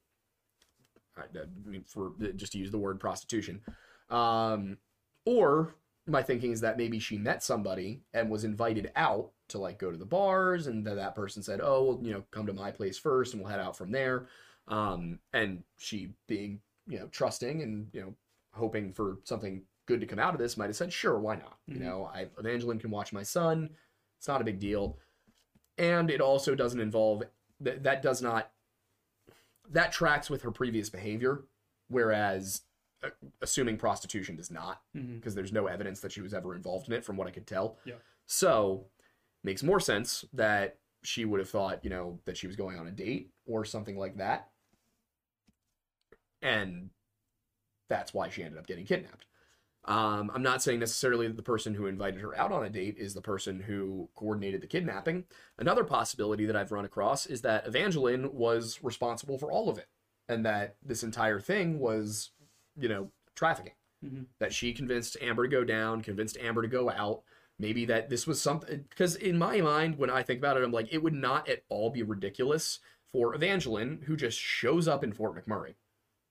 [1.86, 3.62] for just to use the word prostitution.
[4.10, 4.78] Um
[5.26, 5.76] or
[6.06, 9.92] my thinking is that maybe she met somebody and was invited out to like go
[9.92, 12.72] to the bars and that that person said, "Oh, well, you know, come to my
[12.72, 14.28] place first and we'll head out from there."
[14.68, 18.14] um, and she being you know trusting and you know
[18.54, 21.58] hoping for something good to come out of this might have said sure why not
[21.68, 21.82] you Mhm.
[21.82, 23.70] know i evangeline can watch my son
[24.18, 24.98] it's not a big deal
[25.78, 27.24] and it also doesn't involve
[27.62, 28.52] that that does not
[29.70, 31.44] that tracks with her previous behavior
[31.90, 32.62] whereas
[33.04, 33.10] uh,
[33.42, 37.06] assuming prostitution does not because there's no evidence that she was ever involved in it
[37.06, 37.78] from what I could tell.
[37.86, 37.96] Yeah.
[38.26, 38.88] So
[39.44, 42.88] makes more sense that she would have thought, you know, that she was going on
[42.88, 44.50] a date or something like that.
[46.42, 46.90] And
[47.88, 49.26] that's why she ended up getting kidnapped.
[49.88, 52.98] Um, I'm not saying necessarily that the person who invited her out on a date
[52.98, 55.24] is the person who coordinated the kidnapping.
[55.58, 59.88] Another possibility that I've run across is that Evangeline was responsible for all of it
[60.28, 62.32] and that this entire thing was,
[62.78, 66.90] you know, trafficking hmm that she convinced Amber to go down, convinced Amber to go
[66.90, 67.24] out.
[67.58, 70.72] Maybe that this was something because in my mind, when I think about it, I'm
[70.72, 72.80] like, it would not at all be ridiculous
[73.12, 75.76] for Evangeline, who just shows up in Fort McMurray,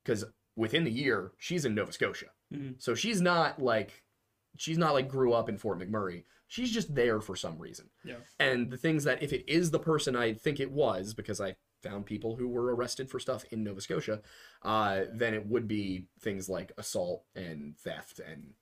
[0.05, 2.81] because within the year she's in Nova Scotia, Mhm.
[2.81, 4.05] so she's not like
[4.57, 6.25] she's not like grew up in Fort McMurray.
[6.49, 7.91] She's just there for some reason.
[8.05, 8.19] Yeah.
[8.39, 11.57] And the things that if it is the person I think it was, because I
[11.83, 14.23] found people who were arrested for stuff in Nova Scotia,
[14.63, 18.55] uh, then it would be things like assault and theft and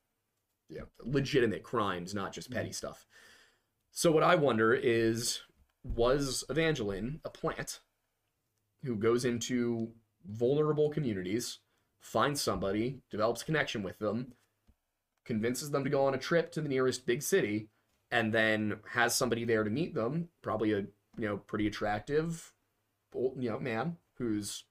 [0.68, 3.06] you know, legitimate crimes, not just petty stuff.
[3.92, 5.40] So what I wonder is,
[5.84, 7.80] was Evangeline a plant
[8.82, 9.92] who goes into
[10.26, 11.58] vulnerable communities,
[12.04, 14.34] finds somebody, develops a connection with them,
[15.24, 17.70] convinces them to go on a trip to the nearest big city,
[18.10, 20.80] and then has somebody there to meet them, probably a
[21.16, 22.52] you know pretty attractive,
[23.14, 24.64] old, you know man who's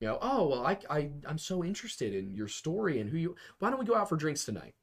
[0.00, 3.36] you know oh well I I I'm so interested in your story and who you
[3.58, 4.74] why don't we go out for drinks tonight?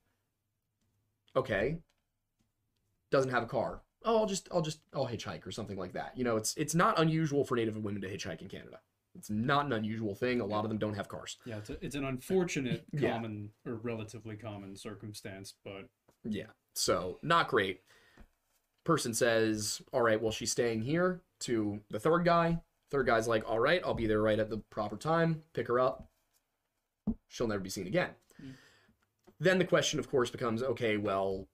[1.35, 1.77] Okay.
[3.09, 3.81] Doesn't have a car.
[4.03, 6.15] Oh, I'll just I'll just I'll hitchhike or something like that.
[6.15, 8.81] You know, it's it's not unusual for Native women to hitchhike in Canada.
[9.17, 10.41] It's not an unusual thing.
[10.41, 11.37] A lot of them don't have cars.
[11.45, 13.11] Yeah, it's, a, it's an unfortunate, Yeah.
[13.13, 15.87] common or relatively common circumstance, but
[16.23, 16.47] Yeah.
[16.73, 17.81] So not great.
[18.83, 22.59] Person says, all right, well, she's staying here to the third guy.
[22.91, 25.79] Third guy's like, all right, I'll be there right at the proper time, pick her
[25.79, 26.07] up.
[27.27, 28.09] She'll never be seen again.
[28.43, 28.53] Mm.
[29.39, 31.47] Then the question, of course, becomes okay, well,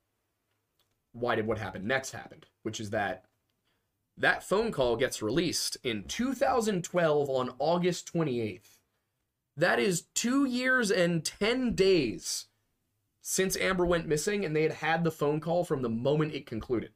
[1.14, 2.44] why did what happened next happen?
[2.64, 3.26] Which is that
[4.18, 8.78] that phone call gets released in 2012 on August 28th.
[9.58, 12.46] That is two years and 10 days
[13.22, 16.46] since Amber went missing, and they had had the phone call from the moment it
[16.46, 16.92] concluded.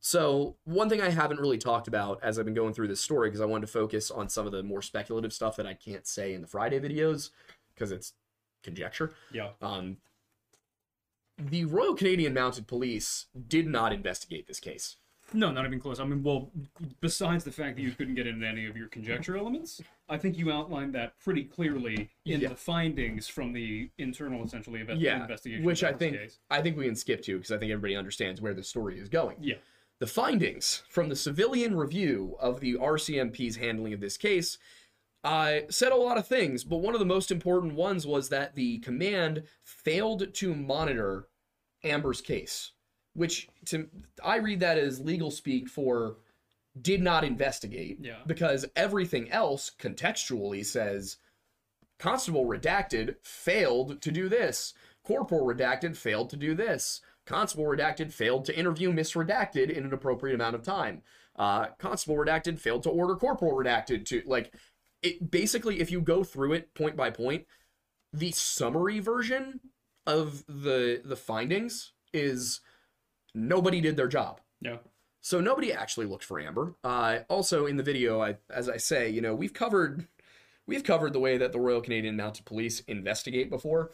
[0.00, 3.28] So, one thing I haven't really talked about as I've been going through this story,
[3.28, 6.06] because I wanted to focus on some of the more speculative stuff that I can't
[6.06, 7.30] say in the Friday videos,
[7.74, 8.12] because it's
[8.62, 9.12] conjecture.
[9.32, 9.50] Yeah.
[9.60, 9.96] Um,
[11.38, 14.96] the Royal Canadian Mounted Police did not investigate this case.
[15.34, 16.00] No, not even close.
[16.00, 16.50] I mean, well,
[17.00, 20.38] besides the fact that you couldn't get into any of your conjecture elements, I think
[20.38, 22.48] you outlined that pretty clearly in Yeah.
[22.48, 25.64] the findings from the internal, essentially, inve- Yeah, investigation.
[25.64, 26.38] which I think case.
[26.50, 29.08] I think we can skip to because I think everybody understands where the story is
[29.08, 29.36] going.
[29.42, 29.56] Yeah.
[29.98, 34.56] The findings from the civilian review of the RCMP's handling of this case
[35.24, 38.54] uh, said a lot of things, but one of the most important ones was that
[38.54, 41.26] the command failed to monitor
[41.82, 42.70] Amber's case,
[43.18, 43.88] which to
[44.24, 46.16] I read that as legal speak for
[46.80, 48.20] did not investigate Yeah.
[48.26, 51.16] because everything else contextually says
[51.98, 54.72] Constable Redacted failed to do this.
[55.04, 57.00] Corporal Redacted failed to do this.
[57.26, 61.02] Constable Redacted failed to interview Miss Redacted in an appropriate amount of time.
[61.34, 64.54] Uh, Constable Redacted failed to order Corporal Redacted to like
[65.02, 65.30] it.
[65.30, 67.46] Basically, if you go through it point by point,
[68.12, 69.60] the summary version
[70.06, 72.60] of the the findings is
[73.34, 74.40] nobody did their job.
[74.60, 74.78] Yeah.
[75.20, 76.74] So nobody actually looked for Amber.
[76.84, 80.06] Uh, also in the video, I, as I say, you know, we've covered
[80.66, 83.90] we've covered the way that the Royal Canadian Mounted Police investigate before,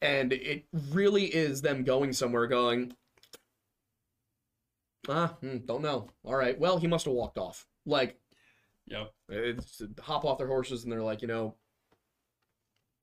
[0.00, 2.94] and it really is them going somewhere, going,
[5.08, 6.08] ah, hmm, don't know.
[6.24, 7.66] All right, well, he must have walked off.
[7.86, 8.18] Like,
[8.86, 9.06] Yeah.
[9.28, 11.54] it's, hop off their horses, and they're like, you know,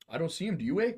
[0.10, 0.58] I don't see him.
[0.58, 0.94] Do you, eh?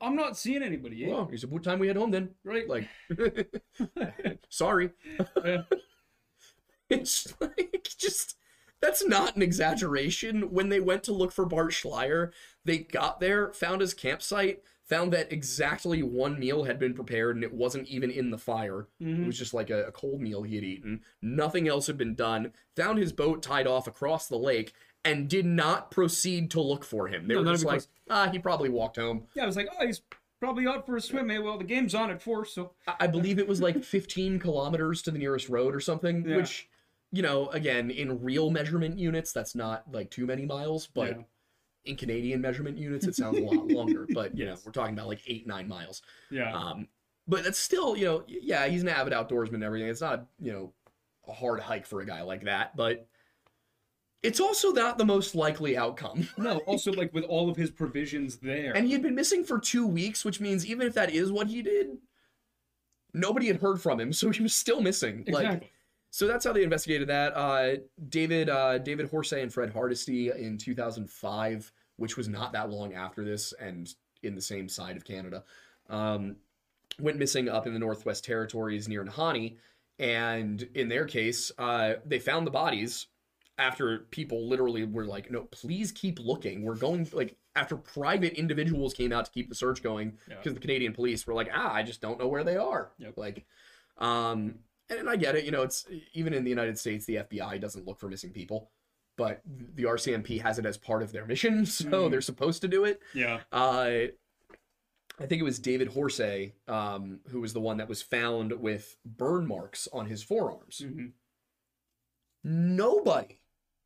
[0.00, 1.04] I'm not seeing anybody.
[1.04, 1.08] Eh?
[1.10, 2.30] Well, he said, what time we head home then?
[2.44, 2.68] right.
[2.68, 2.88] Like,
[4.48, 4.90] sorry.
[5.44, 5.62] Yeah.
[6.88, 8.36] It's like just
[8.80, 10.50] that's not an exaggeration.
[10.50, 12.32] When they went to look for Bart Schleyer,
[12.64, 17.44] they got there, found his campsite, found that exactly one meal had been prepared and
[17.44, 18.88] it wasn't even in the fire.
[18.98, 19.26] It Mhm.
[19.26, 21.02] was just like a, a cold meal he had eaten.
[21.22, 22.52] Nothing else had been done.
[22.74, 24.72] Found his boat tied off across the lake
[25.04, 27.26] and did not proceed to look for him.
[27.26, 29.26] They No, were just even like, ah, he probably walked home.
[29.34, 30.02] Yeah, I was like, oh, he's
[30.40, 31.30] probably out for a swim.
[31.30, 31.38] Eh?
[31.38, 35.02] Well, the game's on at four, so I- I believe it was like 15 kilometers
[35.02, 36.36] to the nearest road or something, Yeah.
[36.36, 36.68] which,
[37.12, 41.22] you know, again, in real measurement units, that's not like too many miles, but Yeah.
[41.86, 44.06] in Canadian measurement units, it sounds a lot longer.
[44.12, 46.02] But, you know, we're talking about like eight, nine miles.
[46.30, 46.52] yeah.
[46.54, 46.88] Um,
[47.26, 49.88] but that's still, you know, yeah, he's an avid outdoorsman and everything.
[49.88, 50.72] It's not, you know,
[51.28, 53.06] a hard hike for a guy like that, but
[54.22, 56.28] it's also not the most likely outcome.
[56.38, 58.76] no, also like with all of his provisions there.
[58.76, 61.48] And he had been missing for two weeks, which means even if that is what
[61.48, 61.98] he did,
[63.14, 65.24] nobody had heard from him, so he was still missing.
[65.26, 65.70] Like, exactly.
[66.10, 67.34] so that's how they investigated that.
[67.34, 67.76] Uh,
[68.08, 73.24] David, uh, David Horsey and Fred Hardesty in 2005, which was not that long after
[73.24, 75.44] this, and in the same side of Canada,
[75.88, 76.36] um,
[76.98, 79.56] went missing up in the Northwest Territories near Nahanni.
[79.98, 83.06] And in their case, uh, they found the bodies
[83.60, 86.62] after people literally were like, "No, please keep looking.
[86.62, 90.36] We're going like." After private individuals came out to keep the search going, Yeah.
[90.36, 93.16] because the Canadian police were like, "Ah, I just don't know where they are." Yep.
[93.18, 93.44] Like,
[93.98, 95.44] um, and I get it.
[95.44, 98.70] You know, it's even in the United States, the FBI doesn't look for missing people,
[99.16, 102.10] but the RCMP has it as part of their mission, so Mhm.
[102.12, 103.02] they're supposed to do it.
[103.14, 103.40] Yeah.
[103.50, 104.06] Uh,
[105.18, 108.96] I think it was David Horsey, um, who was the one that was found with
[109.04, 110.78] burn marks on his forearms.
[110.78, 111.08] hmm
[112.42, 113.39] Nobody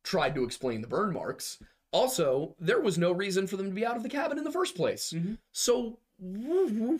[0.05, 1.61] tried to explain the burn marks.
[1.91, 4.51] Also, there was no reason for them to be out of the cabin in the
[4.51, 5.11] first place.
[5.13, 5.37] Mhm.
[5.51, 5.99] So,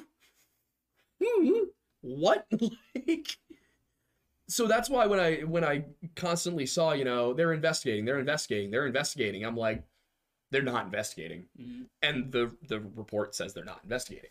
[2.01, 2.45] what?
[3.07, 3.37] like,
[4.47, 8.71] so that's why when I when I constantly saw, you know, they're investigating, they're investigating,
[8.71, 9.83] they're investigating, I'm like,
[10.51, 11.85] they're not investigating, Mhm.
[12.01, 14.29] and the the report says they're not investigating.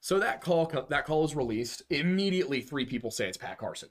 [0.00, 2.60] So that call that call is released immediately.
[2.62, 3.90] Three people say it's Pat Carson,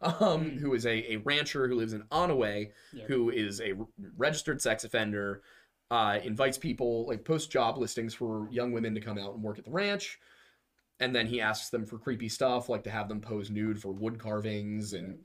[0.00, 0.58] um, Mm.
[0.58, 3.04] who is a, a rancher who lives in Onoway, Yeah.
[3.06, 3.74] who is a
[4.16, 5.42] registered sex offender.
[5.90, 9.58] Uh, invites people like post job listings for young women to come out and work
[9.58, 10.18] at the ranch,
[11.00, 13.90] and then he asks them for creepy stuff like to have them pose nude for
[13.90, 15.18] wood carvings and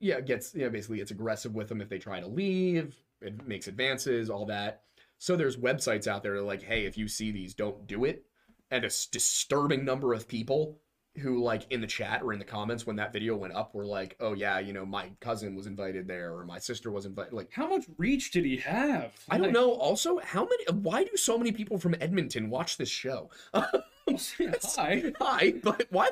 [0.00, 2.96] yeah, gets yeah basically it's aggressive with them if they try to leave.
[3.20, 4.82] It makes advances, all that.
[5.18, 8.04] So there's websites out there that are like, hey, if you see these, don't do
[8.04, 8.24] it.
[8.70, 10.78] And a s- disturbing number of people
[11.18, 13.86] who like in the chat or in the comments when that video went up were
[13.86, 17.32] like, "Oh yeah, you know, my cousin was invited there or my sister was invited."
[17.32, 19.12] Like How much reach did he have?
[19.28, 19.72] I don't Like, know.
[19.72, 20.64] Also, how many?
[20.80, 23.30] Why do so many people from Edmonton watch this show?
[23.54, 25.12] Hi.
[25.20, 26.10] Hi, but why?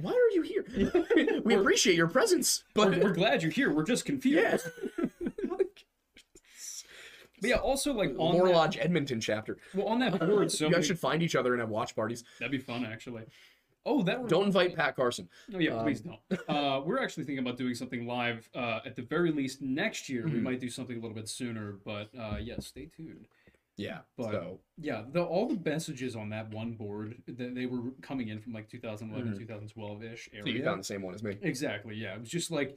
[0.00, 1.40] Why are you here?
[1.44, 3.72] we appreciate your presence, but We're, we're glad you're here.
[3.72, 4.66] We're just confused.
[4.98, 5.06] yeah.
[7.40, 9.58] But yeah, also like on Lodge Edmonton chapter.
[9.72, 12.24] well, on that board, so you guys should find each other and have watch parties.
[12.40, 13.22] that'd be fun actually.
[13.88, 15.28] Oh, that Don't invite Pat Carson.
[15.54, 16.18] Oh yeah, Um, please don't.
[16.48, 20.24] Uh, we're actually thinking about doing something live uh, at the very least next year.
[20.26, 20.42] We Mhm.
[20.42, 23.26] might do something a little bit sooner, but uh, yeah, stay tuned.
[23.76, 24.00] Yeah.
[24.16, 28.28] But- so Yeah, the, all the messages on that one board that they were coming
[28.28, 29.38] in from like 2011, Mhm.
[29.38, 31.38] 2012 ish so you found the same one as me.
[31.42, 31.94] Exactly.
[31.94, 32.76] Yeah, it was just like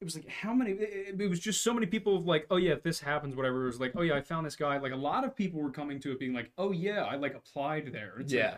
[0.00, 0.72] it was like how many?
[0.72, 3.62] It, was just so many people like, oh yeah, if this happens, whatever.
[3.64, 4.76] It was like, oh yeah, I found this guy.
[4.78, 7.34] Like a lot of people were coming to it being like, oh yeah, I like
[7.34, 8.14] applied there.
[8.20, 8.56] It's like, Yeah.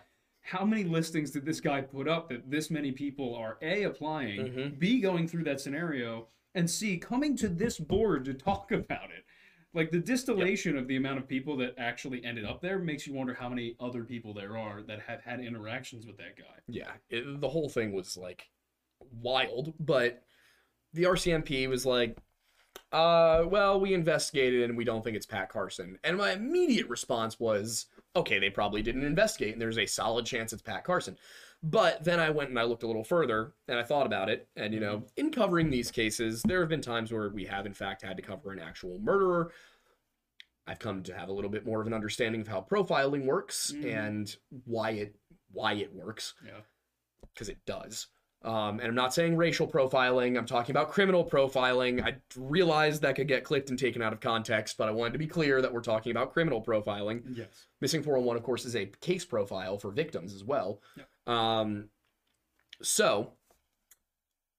[0.49, 4.41] How many listings did this guy put up that this many people are a applying,
[4.41, 4.79] Mhm.
[4.79, 9.25] b going through that scenario, and c coming to this board to talk about it?
[9.75, 13.13] Like the distillation of the amount of people that actually ended up there makes you
[13.13, 16.57] wonder how many other people there are that have had interactions with that guy.
[16.67, 16.93] Yeah.
[17.11, 18.49] It, the whole thing was like
[19.13, 20.25] wild, but
[20.95, 22.17] the RCMP was like,
[22.93, 25.99] uh, well, we investigated and we don't think it's Pat Carson.
[26.03, 30.53] And my immediate response was, okay, they probably didn't investigate and there's a solid chance
[30.53, 31.17] it's Pat Carson.
[31.63, 34.49] But then I went and I looked a little further and I thought about it.
[34.57, 37.75] And, you know, in covering these cases, there have been times where we have, in
[37.75, 39.53] fact, had to cover an actual murderer.
[40.69, 43.73] I've come to have a little bit more of an understanding of how profiling works
[43.75, 43.95] Mhm.
[43.95, 45.17] and why it
[45.51, 46.61] why it works Yeah.
[47.33, 48.07] because it does.
[48.45, 50.39] Um, and I'm not saying racial profiling.
[50.39, 52.05] I'm talking about criminal profiling.
[52.05, 55.19] I realized that could get clipped and taken out of context, but I wanted to
[55.19, 57.23] be clear that we're talking about criminal profiling.
[57.37, 57.67] Yes.
[57.81, 60.81] Missing 401, of course, is a case profile for victims as well.
[60.97, 61.35] Yep.
[61.35, 61.89] Um,
[62.81, 63.33] so,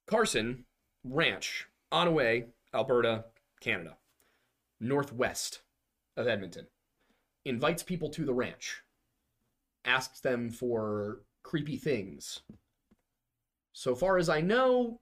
[0.08, 0.66] Carson
[1.06, 3.26] Ranch, Onoway, Alberta,
[3.62, 3.96] Canada,
[4.80, 5.62] northwest
[6.18, 6.68] of Edmonton,
[7.46, 8.82] invites people to the ranch,
[9.86, 12.42] asks them for creepy things.
[13.80, 15.00] So far as I know,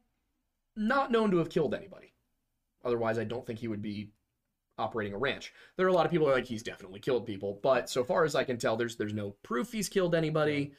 [0.75, 2.13] not known to have killed anybody.
[2.85, 4.11] Otherwise, I don't think he would be
[4.77, 5.51] operating a ranch.
[5.75, 8.03] There are a lot of people who are like he's definitely killed people, but so
[8.03, 10.73] far as I can tell, there's there's no proof he's killed anybody.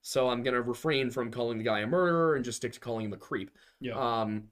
[0.00, 3.04] So I'm gonna refrain from calling the guy a murderer and just stick to calling
[3.04, 3.50] him a creep.
[3.82, 3.98] Yeah.
[3.98, 4.44] Um,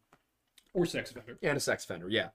[0.75, 1.39] or sex offender.
[1.43, 2.29] and a sex offender, yeah.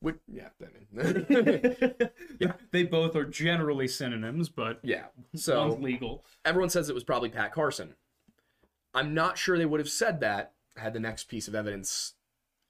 [0.00, 1.96] Which, yeah, I mean,
[2.40, 2.52] yeah.
[2.70, 5.08] They both are generally synonyms, but yeah.
[5.34, 6.24] So legal.
[6.46, 7.94] everyone says it was probably Pat Carson.
[8.94, 12.14] I'm not sure they would have said that had the next piece of evidence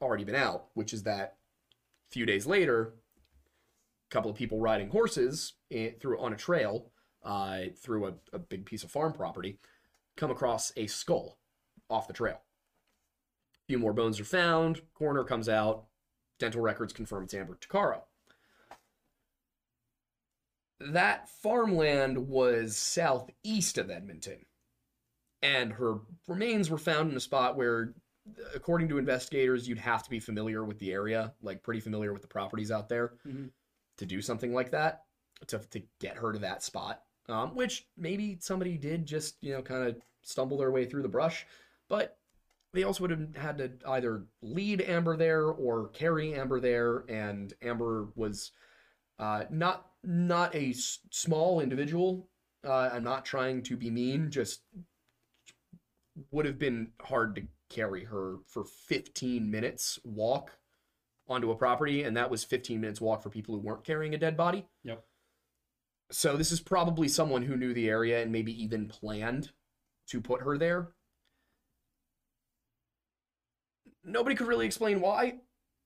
[0.01, 1.37] already been out, which is that
[2.09, 2.95] a few days later,
[4.11, 6.91] a couple of people riding horses in, through on a trail
[7.23, 9.59] uh, through a, a big piece of farm property
[10.17, 11.39] come across a skull
[11.91, 12.41] off the trail.
[13.63, 14.83] A few more bones are found.
[14.95, 15.85] Coroner comes out.
[16.39, 18.03] Dental records confirm it's Amber Tuccaro.
[20.81, 24.47] That farmland was southeast of Edmonton
[25.43, 25.97] and her
[26.27, 27.95] remains were found in a spot where
[28.55, 32.23] according to investigators you'd have to be familiar with the area like pretty familiar with
[32.23, 33.51] the properties out there Mhm.
[33.97, 35.05] to do something like that
[35.47, 39.63] to, to get her to that spot um, which maybe somebody did just you know
[39.63, 41.47] kind of stumble their way through the brush
[41.89, 42.19] but
[42.75, 47.55] they also would have had to either lead amber there or carry amber there and
[47.63, 48.53] amber was
[49.19, 52.29] uh, not not a s- small individual
[52.65, 54.63] uh, i'm not trying to be mean just
[56.31, 60.53] would have been hard to carry her for 15 minutes walk
[61.29, 64.19] onto a property and that was 15 minutes walk for people who weren't carrying a
[64.19, 64.67] dead body.
[64.85, 65.05] Yep.
[66.11, 69.51] so this is probably someone who knew the area and maybe even planned
[70.09, 70.89] to put her there.
[74.05, 75.41] Nobody could really explain why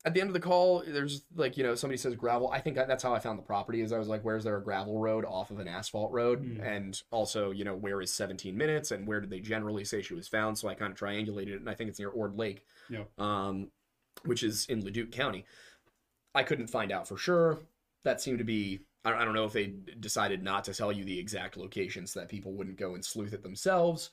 [0.05, 2.51] at the end of the call there's like you know somebody says gravel.
[2.51, 4.63] I think that's how i found the property is i was like where's there a
[4.63, 6.41] gravel road off of an asphalt road?
[6.41, 6.61] Hmm.
[6.61, 10.15] and also you know where is 17 minutes and where did they generally say she
[10.15, 10.59] was found?
[10.59, 13.05] So i kind of triangulated it and i think it's near ord lake Yeah.
[13.19, 13.69] um,
[14.25, 15.45] which is in leduc county.
[16.35, 17.59] I couldn't find out for sure.
[18.05, 21.19] That seemed to be I don't know if they decided not to tell you the
[21.19, 24.11] exact location so that people wouldn't go and sleuth it themselves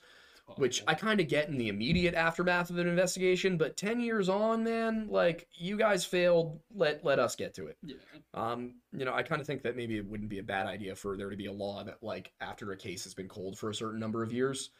[0.56, 4.28] which I kind of get in the immediate aftermath of an investigation, but 10 years
[4.28, 7.76] on, man, like you guys failed, let let us get to it.
[7.82, 7.96] yeah.
[8.34, 10.94] Um, you know, I kind of think that maybe it wouldn't be a bad idea
[10.94, 13.70] for there to be a law that like after a case has been cold for
[13.70, 14.70] a certain number of years,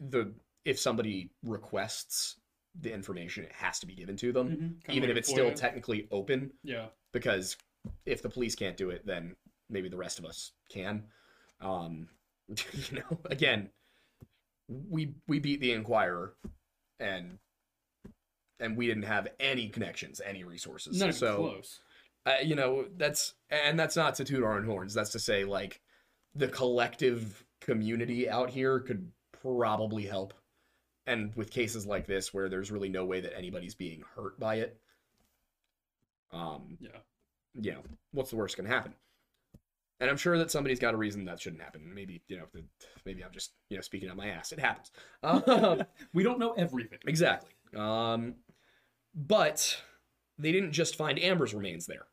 [0.00, 0.32] the
[0.64, 2.36] if somebody requests
[2.80, 4.94] the information, it has to be given to them, Mhm.
[4.94, 6.86] Even if it's still technically open yeah.
[7.12, 7.56] because
[8.04, 9.36] if the police can't do it, then
[9.70, 11.04] maybe the rest of us can.
[11.60, 12.08] Um,
[12.48, 13.70] you know, again,
[14.68, 16.34] we we beat the Inquirer,
[17.00, 17.38] and
[18.60, 20.98] and we didn't have any connections, any resources.
[20.98, 21.80] Not so close.
[22.26, 24.94] uh, you know that's and that's not to toot our own horns.
[24.94, 25.80] That's to say like
[26.34, 29.10] the collective community out here could
[29.42, 30.34] probably help.
[31.06, 34.56] And with cases like this where there's really no way that anybody's being hurt by
[34.56, 34.80] it,
[36.32, 36.96] um, Yeah.
[37.54, 38.94] you know, what's the worst can happen?
[40.00, 41.92] And I'm sure that somebody's got a reason that shouldn't happen.
[41.94, 42.44] Maybe, you know,
[43.06, 44.52] maybe I'm just, you know, speaking out my ass.
[44.52, 44.90] It happens.
[45.22, 45.84] Um,
[46.14, 46.98] We don't know everything.
[47.06, 47.52] exactly.
[47.76, 48.34] Um,
[49.14, 49.80] but
[50.38, 52.06] they didn't just find Amber's remains there.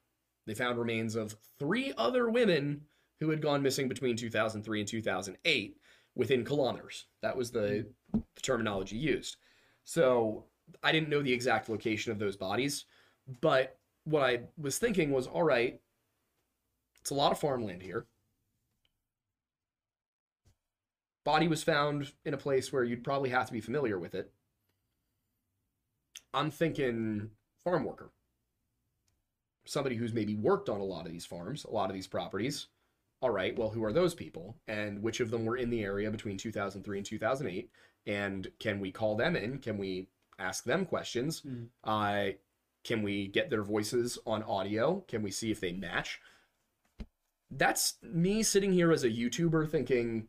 [0.46, 2.82] They found remains of three other women
[3.20, 5.78] who had gone missing between 2003 and 2008
[6.16, 7.06] within kilometers.
[7.22, 9.38] That was the, the terminology used.
[9.84, 10.46] So
[10.84, 12.86] I didn't know the exact location of those bodies,
[13.42, 15.80] but what I was thinking was all right,
[17.02, 18.06] it's a lot of farmland here.
[21.24, 24.32] Body was found in a place where you'd probably have to be familiar with it.
[26.34, 27.32] I'm thinking
[27.64, 28.12] farm worker.
[29.66, 32.68] Somebody who's maybe worked on a lot of these farms, a lot of these properties.
[33.22, 34.58] All right, well, who are those people?
[34.68, 37.70] And which of them were in the area between 2003 and 2008?
[38.08, 39.60] And can we call them in?
[39.60, 40.08] Can we
[40.40, 41.42] ask them questions?
[41.42, 41.70] Mhm.
[41.84, 42.32] Uh,
[42.84, 45.02] can we get their voices on audio?
[45.02, 46.20] Can we see if they match?
[47.52, 50.28] That's me sitting here as a YouTuber thinking,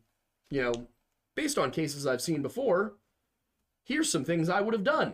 [0.49, 0.87] you know,
[1.35, 2.95] based on cases I've seen before,
[3.83, 5.13] here's some things I would have done.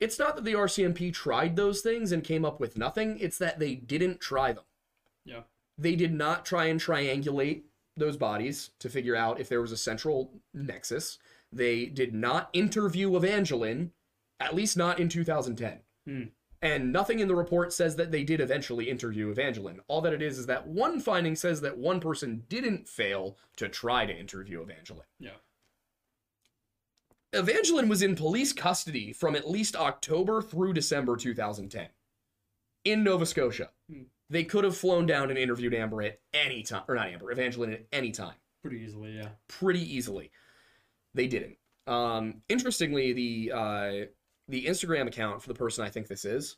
[0.00, 3.58] It's not that the RCMP tried those things and came up with nothing, it's that
[3.58, 4.64] they didn't try them.
[5.24, 5.40] Yeah.
[5.76, 7.62] They did not try and triangulate
[7.96, 11.18] those bodies to figure out if there was a central nexus.
[11.52, 13.92] They did not interview Evangeline,
[14.38, 15.80] at least not in 2010.
[16.06, 16.22] Hmm.
[16.60, 19.80] And nothing in the report says that they did eventually interview Evangeline.
[19.86, 23.68] All that it is is that one finding says that one person didn't fail to
[23.68, 25.06] try to interview Evangeline.
[25.20, 25.36] Yeah.
[27.32, 31.88] Evangeline was in police custody from at least October through December 2010
[32.84, 33.70] in Nova Scotia.
[33.90, 34.02] Hmm.
[34.30, 37.72] They could have flown down and interviewed Amber at any time, or not Amber, Evangeline
[37.72, 39.28] at any time, Pretty easily, yeah.
[39.46, 40.30] pretty easily.
[41.14, 41.56] They didn't.
[41.86, 43.92] Um, interestingly, the uh,
[44.48, 46.56] the Instagram account for the person I think this is,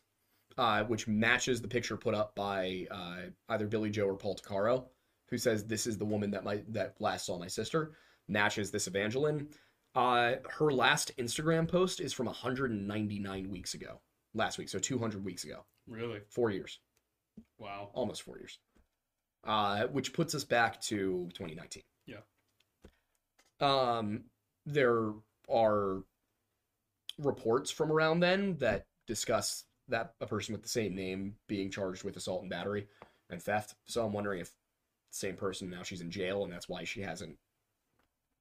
[0.59, 4.87] uh, which matches the picture put up by uh, either Billy Joe or Paul Tuccaro,
[5.29, 7.93] who says this is the woman that my that last saw my sister,
[8.29, 9.49] matches this Evangeline.
[9.95, 14.01] Uh, her last Instagram post is from 199 weeks ago,
[14.35, 16.21] last week, so 200 weeks ago, Really?
[16.29, 16.79] four years,
[17.59, 17.91] Wow.
[17.93, 18.61] almost four years,
[19.43, 21.83] uh, which puts us back to 2019.
[22.07, 22.19] Yeah.
[23.61, 24.25] Um,
[24.65, 25.13] there
[25.49, 26.03] are
[27.21, 32.05] reports from around then that discuss that a person with the same name being charged
[32.05, 32.87] with assault and battery
[33.29, 33.75] and theft.
[33.87, 34.53] So I'm wondering if
[35.11, 37.37] same person now she's in jail and that's why she hasn't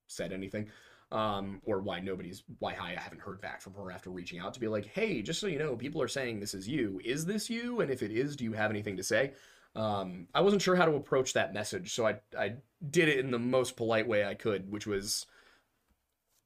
[0.07, 0.69] said anything.
[1.11, 4.53] Um, or why nobody's why hi I haven't heard back from her after reaching out
[4.53, 7.01] to be like, hey, just so you know, people are saying this is you.
[7.03, 7.82] Is this you?
[7.82, 9.34] And if it is, do you have anything to say?
[9.75, 12.55] Um, I wasn't sure how to approach that message, so I I
[12.88, 15.25] did it in the most polite way I could, which was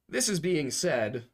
[0.08, 1.26] this is being said.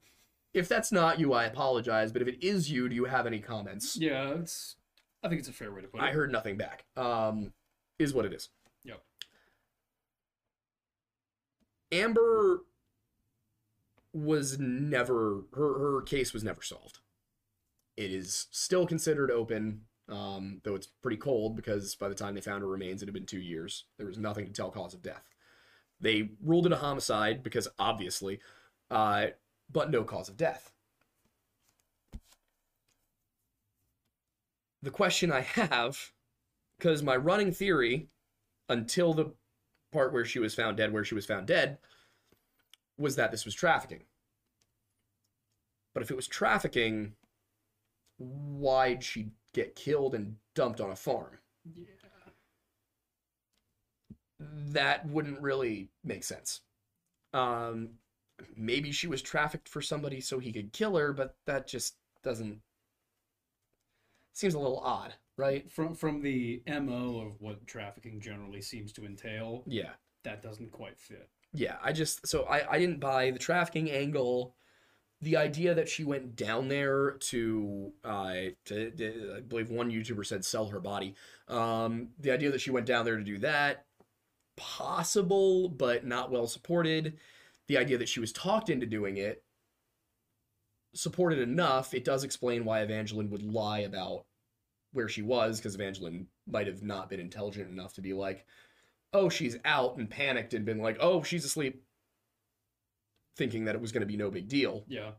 [0.53, 3.39] If that's not you, I apologize, but if it is you, do you have any
[3.39, 3.97] comments?
[3.97, 4.75] Yeah, it's.
[5.23, 6.03] I think it's a fair way to put it.
[6.03, 6.85] I heard nothing back.
[6.95, 7.53] Um,
[7.99, 8.49] is what it is.
[8.83, 9.01] Yep.
[11.91, 12.63] Amber
[14.13, 16.99] was never her her case was never solved.
[17.97, 22.41] It is still considered open, um, though it's pretty cold because by the time they
[22.41, 23.85] found her remains, it had been two years.
[23.97, 25.27] There was nothing to tell cause of death.
[25.99, 28.39] They ruled it a homicide because obviously,
[28.89, 29.27] uh,
[29.71, 30.71] but no cause of death.
[34.81, 36.11] The question I have,
[36.77, 38.07] because my running theory,
[38.69, 39.33] until the
[39.91, 41.79] part where she was found dead, where she was found dead,
[42.97, 44.03] was that this was trafficking.
[45.93, 47.13] But if it was trafficking,
[48.17, 51.39] why'd she get killed and dumped on a farm?
[51.75, 51.85] Yeah.
[54.39, 56.61] That wouldn't really make sense.
[57.33, 57.89] Um,
[58.55, 62.61] maybe she was trafficked for somebody so he could kill her, but that just doesn't
[64.33, 65.69] seems a little odd, right?
[65.71, 69.91] From from the mo of what trafficking generally seems to entail, Yeah.
[70.23, 71.29] that doesn't quite fit.
[71.51, 74.55] Yeah, I just so I I didn't buy the trafficking angle,
[75.21, 78.33] the idea that she went down there to uh
[78.65, 81.15] to, to- I believe one YouTuber said sell her body.
[81.47, 83.85] Um, the idea that she went down there to do that,
[84.55, 87.17] possible but not well supported.
[87.69, 89.43] The idea that she was talked into doing it,
[90.93, 91.93] supported enough.
[91.93, 94.25] It does explain why Evangeline would lie about
[94.91, 98.45] where she was because Evangeline might have not been intelligent enough to be like,
[99.13, 101.83] oh, she's out and panicked and been like, oh, she's asleep.
[103.37, 105.11] thinking that it was going to be no big deal, Yeah.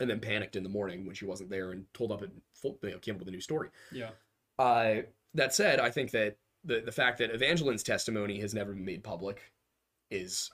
[0.00, 2.78] and then panicked in the morning when she wasn't there and told up and full,
[2.82, 3.68] you know, came up with a new story.
[3.92, 4.10] Yeah.
[4.58, 5.02] Uh,
[5.34, 9.04] that said, I think that the the fact that Evangeline's testimony has never been made
[9.04, 9.52] public
[10.10, 10.50] is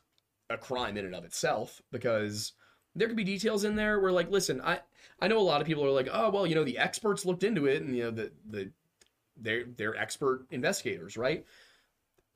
[0.54, 2.52] a crime in and of itself because
[2.94, 4.78] there could be details in there where like listen i
[5.20, 7.44] i know a lot of people are like oh well you know the experts looked
[7.44, 8.70] into it and you know the the
[9.36, 11.44] they're they're expert investigators right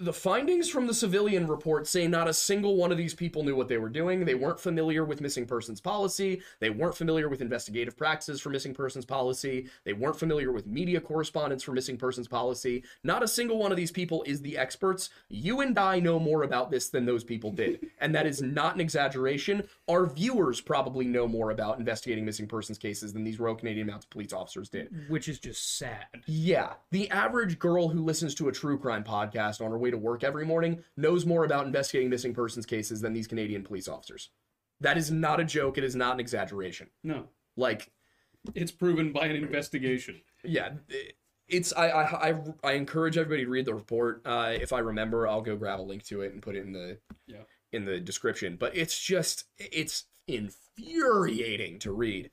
[0.00, 3.56] the findings from the civilian report say not a single one of these people knew
[3.56, 4.24] what they were doing.
[4.24, 6.40] They weren't familiar with missing persons policy.
[6.60, 9.68] They weren't familiar with investigative practices for missing persons policy.
[9.82, 12.84] They weren't familiar with media correspondence for missing persons policy.
[13.02, 15.10] Not a single one of these people is the experts.
[15.28, 17.86] You and I know more about this than those people did.
[18.00, 19.64] And that is not an exaggeration.
[19.88, 24.08] Our viewers probably know more about investigating missing persons cases than these Royal Canadian Mounted
[24.10, 24.88] Police officers did.
[25.08, 26.06] Which is just sad.
[26.26, 29.98] Yeah, the average girl who listens to a true crime podcast on her way to
[29.98, 34.30] work every morning knows more about investigating missing persons cases than these Canadian police officers.
[34.80, 35.76] That is not a joke.
[35.78, 36.88] It is not an exaggeration.
[37.02, 37.24] No.
[37.56, 37.90] Like,
[38.54, 40.20] It's proven by an investigation.
[40.44, 40.74] yeah,
[41.48, 44.22] it's I I I, I encourage everybody to read the report.
[44.24, 46.72] Uh, if I remember, I'll go grab a link to it and put it in
[46.72, 47.42] the Yeah.
[47.72, 48.56] in the description.
[48.56, 52.30] But it's just it's infuriating to read.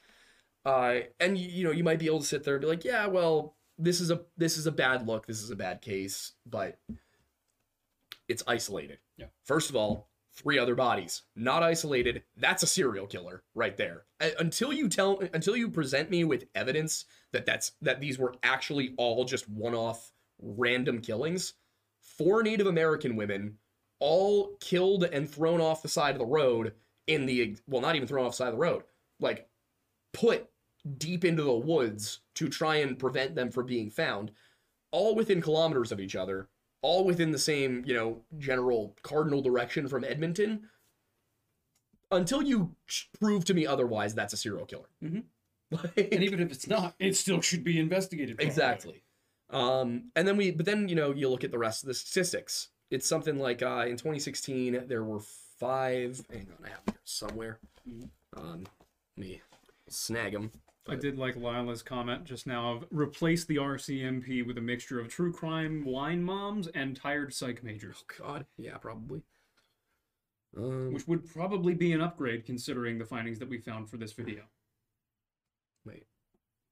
[0.66, 2.84] Uh, and you, you know you might be able to sit there and be like,
[2.84, 5.26] yeah, well, this is a this is a bad look.
[5.28, 6.78] This is a bad case, but
[8.28, 9.00] it's isolated.
[9.18, 9.28] Yeah.
[9.44, 12.24] First of all, three other bodies, not isolated.
[12.36, 14.04] That's a serial killer right there.
[14.40, 18.94] Until you tell, until you present me with evidence that that's that these were actually
[18.98, 20.12] all just one-off
[20.42, 21.54] random killings,
[22.02, 23.58] four Native American women,
[24.00, 26.74] all killed and thrown off the side of the road
[27.08, 28.84] in the well, not even thrown off the side of the road,
[29.20, 29.48] like
[30.12, 30.50] put
[30.98, 34.32] deep into the woods to try and prevent them from being found,
[34.92, 36.50] all within kilometers of each other,
[36.82, 40.70] all within the same, you know, general cardinal direction from Edmonton.
[42.12, 42.76] Until you
[43.20, 44.90] prove to me otherwise, that's a serial killer.
[45.04, 45.24] Mhm.
[45.72, 48.36] Like- And even if it's not, it still should be investigated.
[48.38, 48.48] properly.
[48.50, 49.04] exactly.
[49.50, 51.94] Um, and then we, but then you know, you look at the rest of the
[51.96, 52.70] statistics.
[52.92, 55.20] It's something like uh, in 2016 there were
[55.60, 56.22] five.
[56.32, 57.60] Hang on, I have it here somewhere.
[57.90, 58.10] Mhm.
[58.38, 58.68] Um,
[59.18, 59.42] let me
[59.90, 60.52] snag them.
[60.88, 65.08] I did like Lila's comment just now of replace the RCMP with a mixture of
[65.08, 69.24] true crime wine moms and tired psych majors, Oh God, yeah, probably.
[70.56, 74.14] Um, which would probably be an upgrade considering the findings that we found for this
[74.14, 74.44] video.
[75.86, 76.06] wait,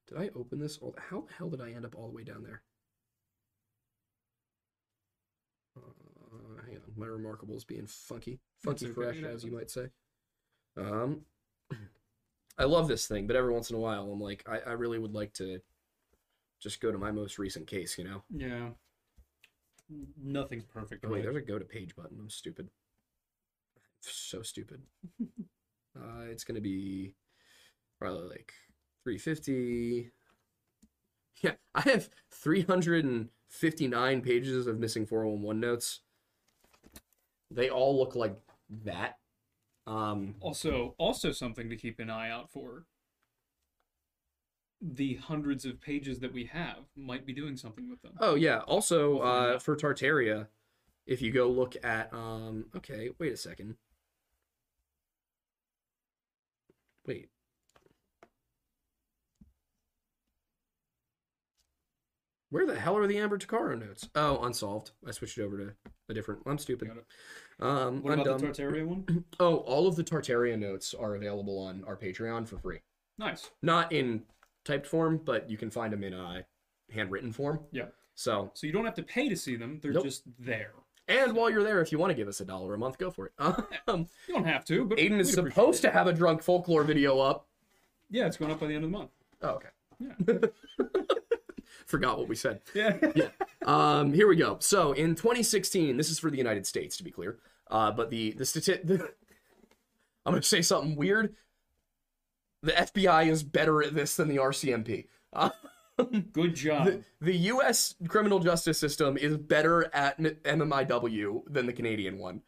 [0.06, 0.78] did I open this?
[0.78, 2.62] All how the hell did I end up all the way down there?
[5.76, 9.88] Uh, hang on, my reMarkable's being funky, funky okay, fresh, as you might say.
[10.76, 11.22] Um,
[12.58, 14.98] I love this thing, but every once in a while, I'm like, I, I really
[14.98, 15.60] would like to
[16.60, 18.22] just go to my most recent case, you know?
[18.34, 18.68] Yeah.
[20.22, 21.04] Nothing's perfect.
[21.04, 21.22] Oh, wait, right?
[21.24, 22.16] there's a go to page button.
[22.18, 22.68] I'm stupid.
[24.00, 24.82] So stupid.
[25.96, 27.14] uh, it's gonna be
[27.98, 28.52] probably like
[29.04, 30.10] 350.
[31.42, 36.00] Yeah, I have 359 pages of missing 411 notes.
[37.50, 38.36] They all look like
[38.84, 39.18] that.
[39.86, 42.84] Um, Also, also something to keep an eye out for.
[44.80, 48.12] The hundreds of pages that we have might be doing something with them.
[48.20, 48.58] oh yeah.
[48.60, 50.48] Also, uh, for Tartaria,
[51.06, 53.76] if you go look at um, okay, wait a second.
[57.06, 57.28] Wait.
[62.50, 64.08] Where the hell are the Amber Tuccaro notes?
[64.14, 64.92] Oh, unsolved.
[65.06, 65.74] I switched it over to
[66.08, 66.42] a different.
[66.46, 66.90] I'm stupid.
[67.60, 68.52] Um, What I'm about dumb.
[68.52, 69.24] the Tartaria one?
[69.40, 72.80] oh, all of the Tartaria notes are available on our Patreon for free.
[73.18, 73.50] Nice.
[73.62, 74.22] Not in
[74.64, 76.42] typed form, but you can find them in uh,
[76.92, 77.60] handwritten form.
[77.70, 77.86] Yeah.
[78.16, 80.04] So, So you don't have to pay to see them; they're Nope.
[80.04, 80.72] just there.
[81.08, 83.10] and while you're there, if you want to give us a dollar a month, go
[83.10, 83.32] for it.
[83.88, 87.18] Um, You don't have to, but Aidan is supposed to have a drunk folklore video
[87.20, 87.46] up.
[88.10, 89.10] Yeah, it's going up by the end of the month.
[89.42, 89.68] Oh, okay.
[90.00, 90.12] Yeah.
[91.94, 92.60] Forgot what we said.
[92.74, 93.28] Yeah.
[93.64, 94.56] Um, here we go.
[94.58, 97.38] So in 2016, this is for the United States, to be clear.
[97.70, 99.12] Uh, but the the stati- the,
[100.26, 101.36] I'm gonna say something weird.
[102.64, 105.06] The FBI is better at this than the RCMP.
[105.32, 105.50] Uh,
[106.32, 106.86] Good job.
[106.86, 107.94] the, the U.S.
[108.08, 112.42] criminal justice system is better at MMIW than the Canadian one.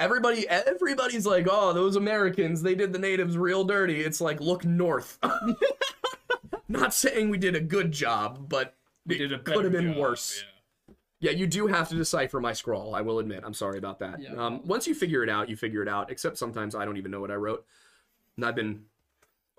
[0.00, 4.64] Everybody, everybody's like, "Oh, those Americans, they did the natives real dirty." It's like, look
[4.64, 5.18] north.
[6.68, 8.74] Not saying we did a good job, but
[9.06, 10.44] We it did a could have been job, worse.
[11.20, 12.94] Yeah, you do have to decipher my scrawl.
[12.94, 13.42] I will admit.
[13.44, 14.20] I'm sorry about that.
[14.22, 14.34] Yeah.
[14.34, 16.10] Um, once you figure it out, you figure it out.
[16.10, 17.64] Except sometimes I don't even know what I wrote.
[18.36, 18.84] And I've been.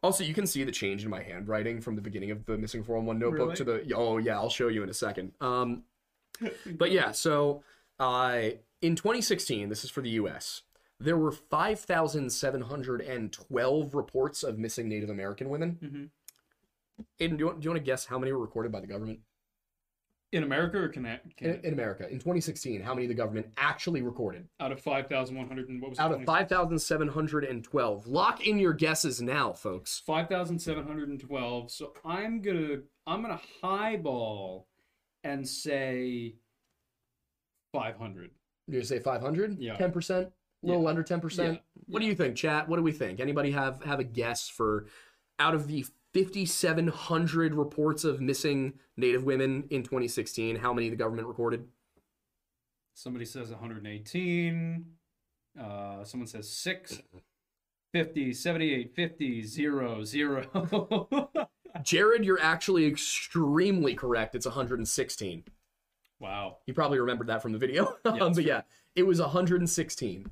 [0.01, 2.81] Also, you can see the change in my handwriting from the beginning of the missing
[2.83, 3.93] 411 notebook to the.
[3.93, 5.33] Oh yeah, I'll show you in a second.
[5.41, 5.83] Um,
[6.77, 7.63] but yeah, so
[7.99, 8.51] uh,
[8.81, 10.61] in 2016, this is for the U.S.
[11.01, 15.71] there were 5,712 reports of missing Native American women.
[15.81, 16.05] hmm
[17.19, 18.87] Aidan, do you, want, do you want to guess how many were recorded by the
[18.87, 19.19] government?
[20.31, 21.21] In America or Canada?
[21.39, 24.47] In, in America, in 2016, how many the government actually recorded?
[24.59, 26.01] out of 5,100 and what was it?
[26.01, 26.25] Out of 20?
[26.25, 28.07] 5,712.
[28.07, 30.03] Lock in your guesses now, folks.
[30.05, 31.71] 5,712.
[31.71, 34.67] So I'm gonna I'm gonna highball
[35.23, 36.35] and say
[37.73, 38.29] 500.
[38.67, 39.57] You gonna say 500?
[39.59, 39.77] Yeah.
[39.77, 40.11] 10%?
[40.11, 40.31] A
[40.61, 41.37] little under 10%?
[41.37, 41.57] Yeah.
[41.87, 42.69] What do you think, chat?
[42.69, 43.19] What do we think?
[43.19, 44.85] Anybody have have a guess for
[45.39, 51.27] out of the 5,700 reports of missing Native women in 2016, how many the government
[51.27, 51.67] recorded?
[52.93, 54.85] Somebody says 118.
[55.59, 57.01] Uh, someone says 6.
[57.93, 61.29] 50, 78, 50, 0, 0.
[61.83, 64.35] Jared, you're actually extremely correct.
[64.35, 65.43] It's 116.
[66.19, 66.57] wow.
[66.65, 67.95] You probably remembered that from the video.
[68.05, 68.61] Yeah, Um, but yeah,
[68.95, 70.29] it was 116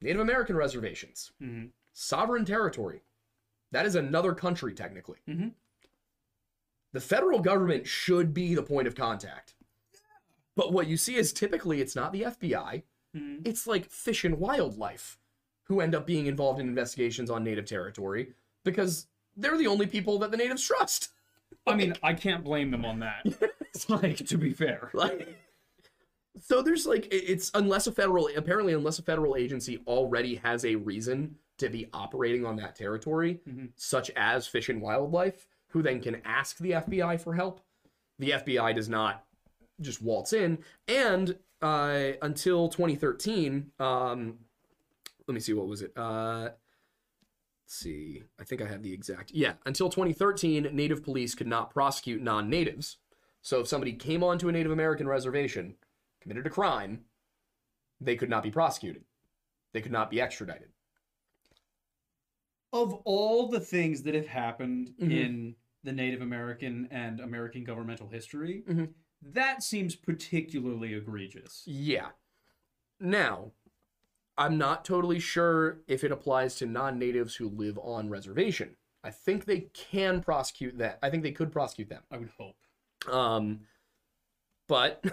[0.00, 3.02] Native American reservations, hmm sovereign territory.
[3.70, 5.18] That is another country, technically.
[5.28, 5.52] Mhm.
[6.92, 9.52] The federal government should be the point of contact.
[10.56, 12.82] But what you see is typically it's not the FBI,
[13.14, 15.18] hmm it's like fish and wildlife
[15.64, 18.32] who end up being involved in investigations on native territory
[18.64, 19.06] because
[19.36, 21.10] they're the only people that the natives trust.
[21.66, 23.26] I mean, I can't blame them on that.
[23.74, 24.90] It's like, to be fair.
[24.92, 25.28] Like,
[26.40, 30.76] so there's like it's unless a federal apparently unless a federal agency already has a
[30.76, 33.70] reason to be operating on that territory, Mhm.
[33.76, 37.60] such as Fish and Wildlife, who then can ask the FBI for help.
[38.18, 39.24] The FBI does not
[39.80, 44.38] just waltz in, and uh, until 2013, um,
[45.28, 45.92] let me see what was it.
[45.96, 46.61] Uh, let's
[47.72, 49.30] see, I think I have the exact.
[49.32, 52.98] Yeah, until 2013, Native police could not prosecute non-natives.
[53.40, 55.76] So if somebody came onto a Native American reservation,
[56.20, 57.04] committed a crime,
[58.00, 59.04] they could not be prosecuted.
[59.72, 60.68] They could not be extradited.
[62.72, 65.10] Of all the things that have happened Mhm.
[65.12, 68.94] in the Native American and American governmental history, Mhm.
[69.20, 71.64] that seems particularly egregious.
[71.66, 72.10] Yeah.
[73.00, 73.52] Now,
[74.36, 78.76] I'm not totally sure if it applies to non-natives who live on reservation.
[79.04, 80.98] I think they can prosecute that.
[81.02, 82.02] I think they could prosecute them.
[82.10, 82.56] I would hope.
[83.12, 83.60] Um,
[84.68, 85.04] but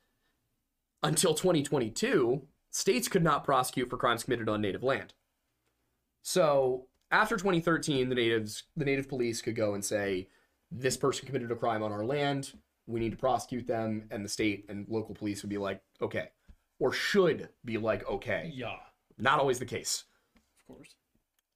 [1.02, 5.14] until 2022, states could not prosecute for crimes committed on native land.
[6.22, 10.28] So after 2013, the natives, the native police could go and say,
[10.70, 12.52] "This person committed a crime on our land.
[12.86, 16.30] We need to prosecute them," and the state and local police would be like, "Okay,"
[16.78, 18.76] or should be like, "Okay." Yeah,
[19.18, 20.04] Not always the case.
[20.36, 20.94] of course.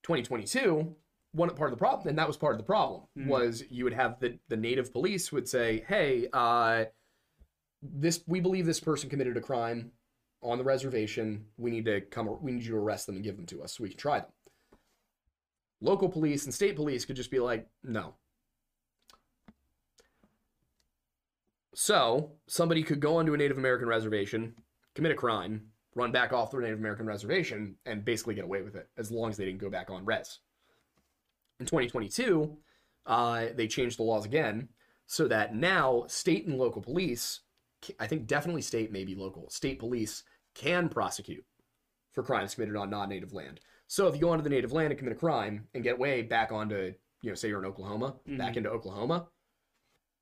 [0.02, 0.96] 2022
[1.34, 3.26] one part of the problem and that was part of the problem Mhm.
[3.26, 6.84] was you would have the the native police would say hey uh
[7.80, 9.92] this we believe this person committed a crime
[10.42, 13.36] on the reservation we need to come we need you to arrest them and give
[13.36, 14.30] them to us so we can try them
[15.80, 18.14] local police and state police could just be like no
[21.74, 24.54] so somebody could go onto a native american reservation
[24.94, 25.62] commit a crime
[25.94, 29.30] run back off their native american reservation and basically get away with it as long
[29.30, 30.40] as they didn't go back on res
[31.60, 32.56] in 2022,
[33.06, 34.68] uh, they changed the laws again
[35.06, 37.40] so that now state and local police,
[38.00, 40.24] I think definitely state, maybe local, state police
[40.54, 41.44] can prosecute
[42.12, 43.60] for crimes committed on non-native land.
[43.86, 46.22] So if you go onto the native land and commit a crime and get way
[46.22, 48.56] back onto, you know, say you're in Oklahoma, back Mhm.
[48.56, 49.28] into Oklahoma,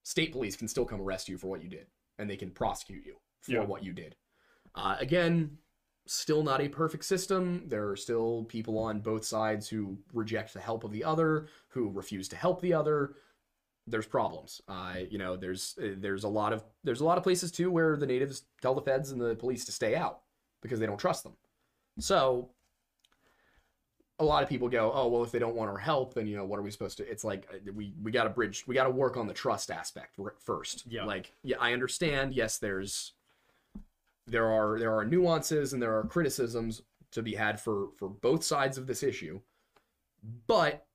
[0.02, 1.86] state police can still come arrest you for what you did,
[2.18, 3.64] and they can prosecute you for Yeah.
[3.64, 4.16] what you did.
[4.74, 5.58] Uh, again,
[6.06, 7.64] still not a perfect system.
[7.66, 11.90] There are still people on both sides who reject the help of the other, who
[11.90, 13.14] refuse to help the other.
[13.86, 14.60] There's problems.
[14.68, 17.70] Uh, you know, there's uh, there's a lot of there's a lot of places too
[17.70, 20.20] where the natives tell the feds and the police to stay out
[20.62, 21.32] because they don't trust them.
[21.98, 22.50] So
[24.18, 26.36] a lot of people go, oh well, if they don't want our help, then you
[26.36, 27.10] know what are we supposed to?
[27.10, 29.70] It's like uh, we we got to bridge, we got to work on the trust
[29.70, 30.84] aspect first.
[30.88, 31.04] Yeah.
[31.04, 32.34] Like yeah, I understand.
[32.34, 33.14] Yes, there's
[34.30, 38.44] there are there are nuances and there are criticisms to be had for for both
[38.44, 39.40] sides of this issue,
[40.46, 40.86] but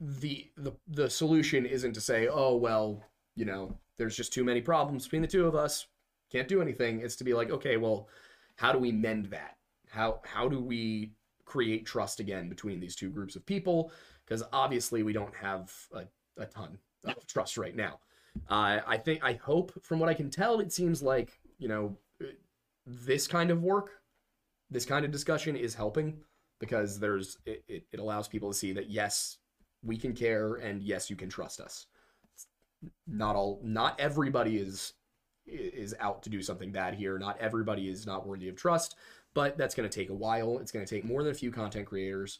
[0.00, 3.04] the the the solution isn't to say, oh well,
[3.36, 5.86] you know, there's just too many problems between the two of us,
[6.30, 7.00] can't do anything.
[7.00, 8.08] It's to be like, okay, well,
[8.56, 9.56] how do we mend that?
[9.88, 11.12] How how do we
[11.44, 13.92] create trust again between these two groups of people?
[14.24, 16.04] Because obviously we don't have a,
[16.40, 17.98] a ton of trust right now.
[18.48, 21.96] Uh, I think I hope from what I can tell, it seems like you know
[22.86, 23.90] this kind of work,
[24.70, 26.18] this kind of discussion is helping
[26.58, 29.38] because there's it, it, it allows people to see that yes,
[29.82, 31.86] we can care, and yes, you can trust us.
[33.06, 34.94] Not all, not everybody is
[35.46, 37.18] is out to do something bad here.
[37.18, 38.96] Not everybody is not worthy of trust,
[39.34, 40.58] but that's going to take a while.
[40.58, 42.38] It's going to take more than a few content creators.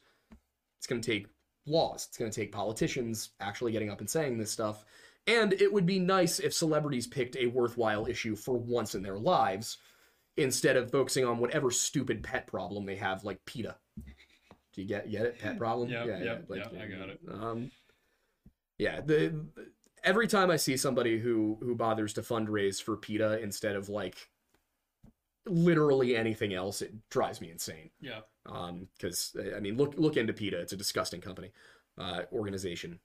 [0.78, 1.26] It's going to take
[1.66, 2.06] laws.
[2.08, 4.84] It's going to take politicians actually getting up and saying this stuff.
[5.26, 9.18] And it would be nice if celebrities picked a worthwhile issue for once in their
[9.18, 9.78] lives
[10.40, 13.76] instead of focusing on whatever stupid pet problem they have, like PETA.
[14.72, 15.38] Do you get get it?
[15.38, 15.88] Pet problem?
[15.88, 17.20] Yeah, yeah, yeah, I got it.
[17.30, 17.70] Um,
[18.78, 19.44] yeah, the
[20.04, 24.28] every time I see somebody who who bothers to fundraise for PETA instead of like
[25.46, 27.90] literally anything else, it drives me insane.
[28.00, 28.20] Yeah.
[28.46, 30.60] Um, because I mean, look look into PETA.
[30.60, 31.52] It's a disgusting company,
[31.98, 32.98] uh, organization.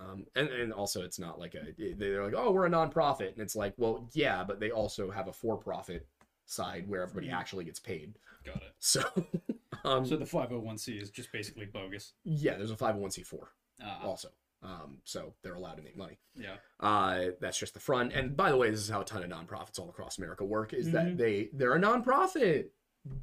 [0.00, 3.40] Um, and, and also it's not like a they're like oh we're a nonprofit and
[3.40, 6.06] it's like well yeah but they also have a for-profit
[6.46, 8.72] side where everybody actually gets paid Got it.
[8.78, 9.02] so
[9.84, 12.12] um So the 501c is just basically bogus.
[12.24, 13.34] yeah there's a 501c4
[13.82, 14.28] Ah, also
[14.62, 16.54] um so they're allowed to make money yeah.
[16.80, 19.28] uh that's just the front and by the way this is how a ton of
[19.30, 20.92] nonprofits all across america work is Mhm.
[20.92, 22.68] that they they're a nonprofit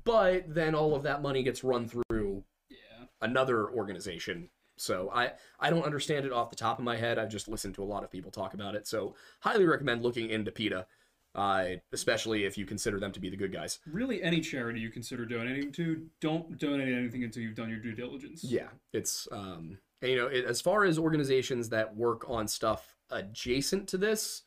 [0.03, 3.05] but then all of that money gets run through Yeah.
[3.21, 7.29] another organization so i i don't understand it off the top of my head i've
[7.31, 10.51] just listened to a lot of people talk about it so highly recommend looking into
[10.51, 10.85] peta
[11.35, 14.89] uh, especially if you consider them to be the good guys Really, any charity you
[14.89, 18.43] consider donating to, don't donate anything until you've done your due diligence.
[18.43, 22.95] Yeah, it's um, and, you know, it, as far as organizations that work on stuff
[23.09, 24.41] adjacent to this,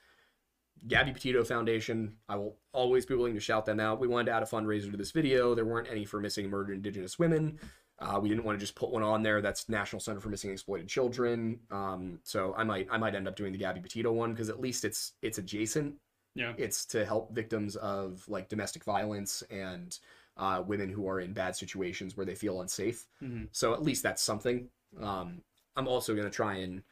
[0.87, 3.99] Gabby Petito Foundation, I will always be willing to shout them out.
[3.99, 5.55] We wanted to add a fundraiser to this video.
[5.55, 7.59] There weren't any for missing murdered Indigenous women.
[7.99, 9.41] Uh, we didn't want to just put one on there.
[9.41, 11.61] That's National Center for Missing and Exploited Children.
[11.71, 14.61] Um, so I might I might end up doing the Gabby Petito one because at
[14.61, 15.95] least it's it's adjacent
[16.37, 16.53] Yeah.
[16.59, 19.99] it's to help victims of like domestic violence and
[20.37, 23.07] uh, women who are in bad situations where they feel unsafe.
[23.23, 23.49] Mhm.
[23.53, 24.69] So at least that's something.
[25.01, 25.41] Um,
[25.77, 26.83] I'm also going to try and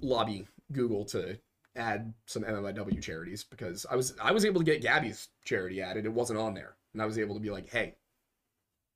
[0.00, 1.38] lobby Google to
[1.76, 6.06] add some MMIW charities because I was I was able to get Gabby's charity added.
[6.06, 7.94] It wasn't on there, and I was able to be like, hey,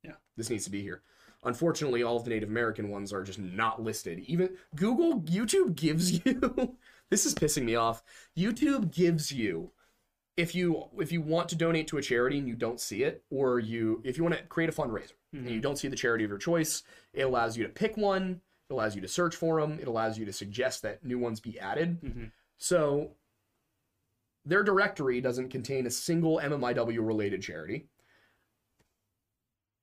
[0.03, 0.15] Yeah.
[0.37, 1.03] this needs to be here.
[1.45, 4.21] Unfortunately, all of the Native American ones are just not listed.
[4.21, 6.77] Even Google, YouTube gives you.
[7.11, 8.03] This is pissing me off.
[8.37, 9.71] YouTube gives you
[10.37, 13.23] if you if you want to donate to a charity and you don't see it,
[13.31, 16.25] or you if you want to create a fundraiser and you don't see the charity
[16.25, 16.83] of your choice,
[17.13, 18.41] it allows you to pick one.
[18.69, 19.79] It allows you to search for them.
[19.81, 22.01] It allows you to suggest that new ones be added.
[22.01, 22.31] Mhm.
[22.57, 23.17] So
[24.45, 27.89] their directory doesn't contain a single MMIW related charity.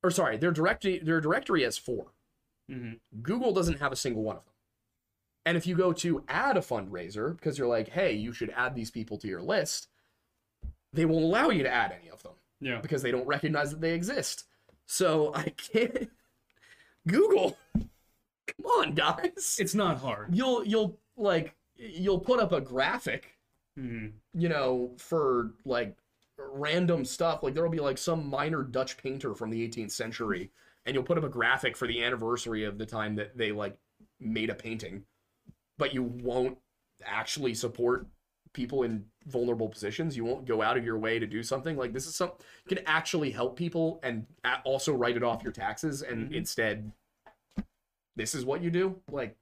[0.04, 2.14] Or sorry, their directory their directory has four.
[2.70, 3.00] Mhm.
[3.22, 4.51] Google doesn't have a single one of them.
[5.46, 8.76] And if you go to add a fundraiser because you're like, hey, you should add
[8.76, 9.88] these people to your list,
[10.94, 12.80] they won't allow you to add any of them Yeah.
[12.82, 14.46] because they don't recognize that they exist.
[14.86, 16.10] So I can't.
[17.08, 19.58] Google, come on, guys.
[19.60, 20.36] It's not hard.
[20.36, 23.38] You'll you'll like you'll put up a graphic,
[23.80, 24.12] Mhm.
[24.36, 25.98] you know, for like
[26.38, 27.42] random stuff.
[27.42, 30.52] Like there'll be like some minor Dutch painter from the 18th century,
[30.86, 33.76] and you'll put up a graphic for the anniversary of the time that they like
[34.20, 35.06] made a painting,
[35.82, 36.60] but you won't
[37.04, 38.06] actually support
[38.54, 40.16] people in vulnerable positions.
[40.16, 42.34] You won't go out of your way to do something like this is some
[42.68, 44.28] you can actually help people and
[44.64, 46.36] also write it off your taxes, and Mhm.
[46.36, 46.92] instead,
[48.16, 49.02] this is what you do.
[49.12, 49.36] Like,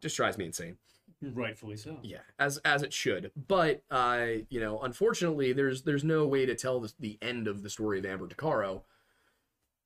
[0.00, 0.78] just drives me insane.
[1.20, 1.98] Rightfully so.
[2.02, 3.30] Yeah, as as it should.
[3.36, 7.62] But uh, you know, unfortunately, there's there's no way to tell the, the end of
[7.62, 8.84] the story of Amber Tuccaro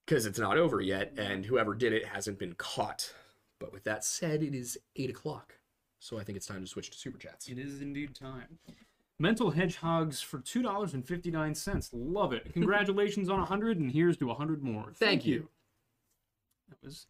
[0.06, 3.12] because it's not over yet, and whoever did it hasn't been caught.
[3.58, 5.54] But with that said, it is eight o'clock,
[6.04, 7.48] so I think it's time to switch to super chats.
[7.48, 8.58] It is indeed time.
[9.18, 11.90] Mental hedgehogs for two dollars and fifty nine cents.
[11.94, 12.52] Love it.
[12.52, 14.92] Congratulations on a hundred, and here's to a hundred more.
[14.94, 15.48] Thank you.
[16.68, 17.06] That was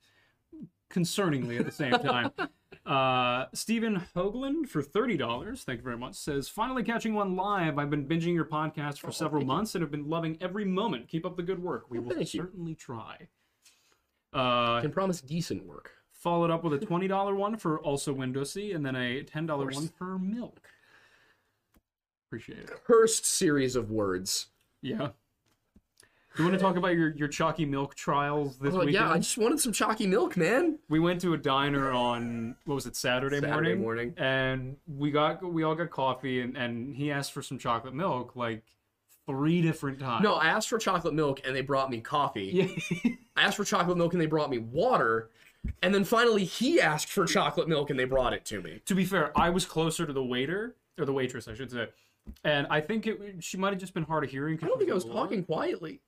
[0.90, 2.30] concerningly at the same time.
[2.84, 5.62] Uh, Stephen Hoagland for thirty dollars.
[5.62, 6.16] Thank you very much.
[6.16, 7.78] Says finally catching one live.
[7.78, 9.56] I've been binging your podcast for Oh, several thank you.
[9.56, 11.08] months and have been loving every moment.
[11.08, 11.86] Keep up the good work.
[11.88, 12.42] We Well, will thank you.
[12.42, 13.28] certainly try.
[14.34, 15.92] Uh, I can promise decent work.
[16.24, 19.66] Followed up with a twenty dollar one for also Windowsy, and then a ten dollar
[19.66, 20.60] one for milk.
[22.28, 22.84] Appreciate it.
[22.84, 24.46] Cursed series of words.
[24.82, 25.10] Yeah.
[26.36, 28.92] Do you want to talk about your, your chalky milk trials this weekend?
[28.92, 30.80] yeah, I just wanted some chalky milk, man.
[30.88, 34.14] We went to a diner on what was it Saturday, Saturday morning, morning.
[34.16, 38.34] and we got we all got coffee, and, and he asked for some chocolate milk
[38.34, 38.64] like
[39.26, 40.24] three different times.
[40.24, 42.50] No, I asked for chocolate milk and they brought me coffee.
[43.04, 45.30] yeah, I asked for chocolate milk and they brought me water.
[45.82, 48.80] And then finally he asked for chocolate milk and they brought it to me.
[48.86, 51.88] to be fair, I was closer to the waiter or the waitress, I should say,
[52.44, 54.56] and I think it she might have just been hard of hearing.
[54.58, 56.00] 'cause I don't think I was a little- talking quietly.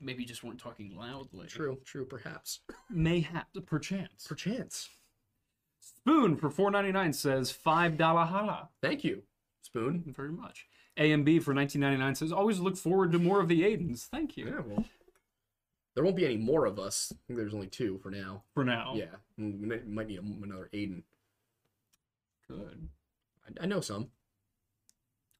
[0.00, 1.46] maybe you just weren't talking loudly.
[1.46, 2.60] True, true, perhaps.
[2.90, 4.26] Mayhap, perchance.
[4.26, 4.88] Perchance.
[5.80, 8.70] Spoon for four ninety nine says five dollar holla.
[8.82, 9.22] Thank you,
[9.62, 10.04] Spoon.
[10.16, 10.66] Very much.
[10.96, 14.06] AMB for nineteen ninety nine says always look forward to more of the Aidans.
[14.06, 14.46] Thank you.
[14.46, 14.84] Yeah, well,
[15.94, 17.12] there won't be any more of us.
[17.12, 18.44] I think there's only two for now.
[18.54, 18.94] For now.
[18.94, 19.44] Yeah, we
[19.84, 21.02] might- need another Aiden.
[22.48, 22.88] Good.
[23.46, 24.08] I, I know some.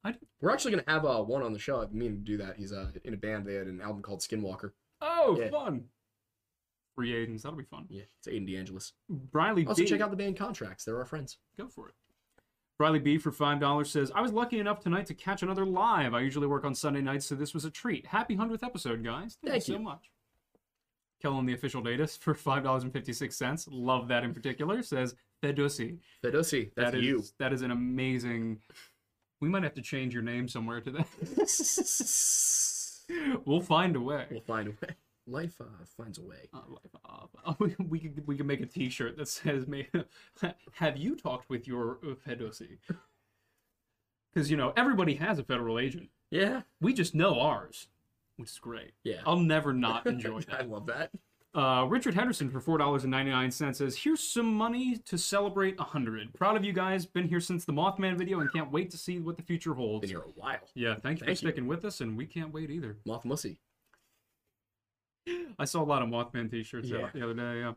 [0.05, 0.19] I do.
[0.41, 1.83] We're actually gonna have uh, one on the show.
[1.83, 2.57] I mean to do that.
[2.57, 3.47] He's uh, in a band.
[3.47, 4.73] They had an album called Skinwalker.
[5.03, 5.51] Oh, Yeah.
[5.51, 5.85] fun.
[6.95, 7.43] Free Aidens.
[7.43, 7.87] That'll be fun.
[7.89, 8.93] Yeah, it's Aiden DeAngelis.
[9.09, 10.85] Briley Also, check out the band Contracts.
[10.85, 11.39] They're our friends.
[11.59, 11.95] Go for it.
[12.79, 16.15] Briley B for five dollars says, "I was lucky enough tonight to catch another live.
[16.15, 18.07] I usually work on Sunday nights, so this was a treat.
[18.07, 19.37] Happy hundredth episode, guys!
[19.45, 20.11] Thank, Thank you so much."
[21.21, 23.69] Kellen, the official data for five dollars and fifty six cents.
[23.71, 24.83] Love that in particular.
[24.83, 25.99] Says Fedosi.
[26.25, 27.25] Fedosi, that's That is you.
[27.39, 28.59] that is an amazing.
[29.41, 31.07] We might have to change your name somewhere to that.
[33.47, 34.27] we'll find a way.
[34.31, 34.95] we'll find a way.
[35.27, 35.65] Life uh,
[35.97, 36.49] finds a way.
[36.53, 39.89] Uh, like, uh, we, we could we could make a T-shirt that says, "May
[40.73, 42.79] have you talked with your uh, Fedosi?"
[44.33, 46.09] Because you know everybody has a federal agent.
[46.31, 47.89] Yeah, We just know ours,
[48.41, 48.93] which is great.
[49.05, 49.21] yeah.
[49.27, 50.61] I'll never not enjoy that.
[50.61, 51.11] I love that.
[51.53, 55.19] Uh, Richard Henderson for four dollars and ninety nine cents says, "Here's some money to
[55.19, 56.33] celebrate a hundred.
[56.35, 57.07] Proud of you guys.
[57.07, 60.03] Been here since the Mothman video and can't wait to see what the future holds."
[60.03, 60.59] Been here a while.
[60.75, 61.35] Yeah, thank you Thank for you.
[61.37, 62.99] sticking with us, and we can't wait either.
[63.05, 63.59] Moth Mussy.
[65.59, 66.99] I saw a lot of Mothman T-shirts Yeah.
[67.05, 67.61] out the other day.
[67.61, 67.73] Yeah.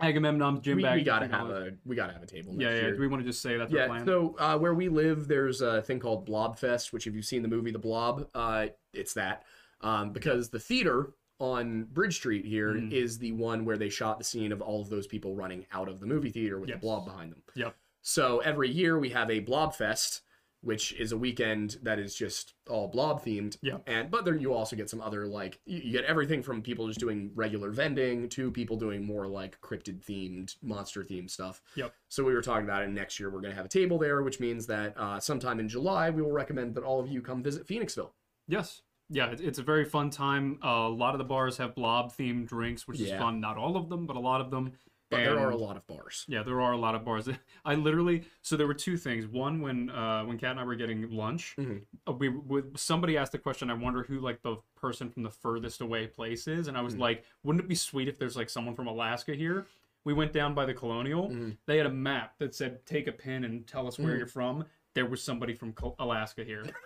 [0.00, 0.98] Agamemnon's gym We, bag.
[0.98, 2.52] we gotta have a we gotta have a table.
[2.52, 2.80] Next Yeah, yeah.
[2.82, 2.94] Year.
[2.94, 4.06] Do we want to just say that's our Yeah, plan?
[4.06, 7.48] so uh, where we live, there's a thing called Blobfest, which if you've seen the
[7.48, 9.44] movie The Blob, uh, it's that.
[9.80, 13.20] Um, because the theater on Bridge Street here is Mm.
[13.20, 16.00] the one where they shot the scene of all of those people running out of
[16.00, 16.76] the movie theater with Yes.
[16.78, 17.42] the blob behind them.
[17.54, 17.76] Yep.
[18.02, 20.22] So every year we have a Blobfest,
[20.62, 23.56] which is a weekend that is just all blob themed.
[23.62, 23.78] Yeah.
[23.86, 26.88] And but then you also get some other like you, you get everything from people
[26.88, 31.62] just doing regular vending to people doing more like cryptid themed, monster themed stuff.
[31.76, 31.94] Yep.
[32.08, 32.88] So we were talking about it.
[32.88, 35.68] Next year we're going to have a table there, which means that uh, sometime in
[35.68, 38.10] July we will recommend that all of you come visit Phoenixville.
[38.48, 38.82] Yes.
[39.10, 40.58] Yeah, it's a very fun time.
[40.62, 43.40] Uh, a lot of the bars have blob themed drinks, which is fun.
[43.40, 44.72] Not all of them, but a lot of them.
[45.10, 46.26] But there are a lot of bars.
[46.28, 47.26] Yeah, there are a lot of bars.
[47.64, 49.26] I literally so there were two things.
[49.26, 51.86] One when uh when Kat and I were getting lunch, Mhm.
[52.06, 52.30] uh, we
[52.76, 53.70] somebody asked the question.
[53.70, 56.94] I wonder who like the person from the furthest away place is, and I was
[56.94, 56.98] Mhm.
[57.00, 59.66] like, wouldn't it be sweet if there's like someone from Alaska here?
[60.04, 61.30] We went down by the Colonial.
[61.30, 61.56] Mhm.
[61.64, 64.18] They had a map that said take a pin and tell us where Mhm.
[64.18, 64.66] you're from.
[64.94, 66.64] There was somebody from Alaska here.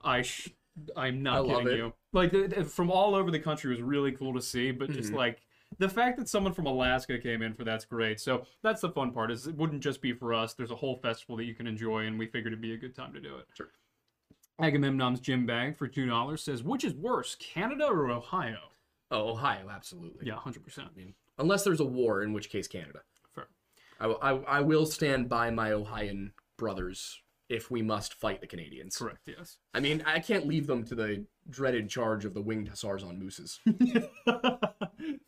[0.00, 0.50] I sh-
[0.96, 1.92] I'm not I kidding you.
[2.12, 5.12] Like the, the- from all over the country was really cool to see, but just
[5.12, 5.16] Mhm.
[5.16, 5.42] like
[5.78, 8.20] the fact that someone from Alaska came in for that's great.
[8.20, 9.30] So that's the fun part.
[9.30, 10.54] Is it wouldn't just be for us.
[10.54, 12.94] There's a whole festival that you can enjoy, and we figured it'd be a good
[12.94, 13.46] time to do it.
[13.54, 13.70] Sure.
[14.60, 18.58] Agamemnon's gym bag for two dollars says, "Which is worse, Canada or Ohio?"
[19.10, 20.26] Oh, Ohio, absolutely.
[20.28, 20.88] Yeah, hundred percent.
[20.94, 23.00] I mean, unless there's a war, in which case Canada.
[23.34, 23.46] Fair.
[24.00, 28.96] I, I, I will stand by my Ohioan brothers if we must fight the Canadians.
[28.96, 29.20] Correct.
[29.26, 29.58] Yes.
[29.72, 33.18] I mean, I can't leave them to the dreaded charge of the winged hussars on
[33.18, 33.60] mooses.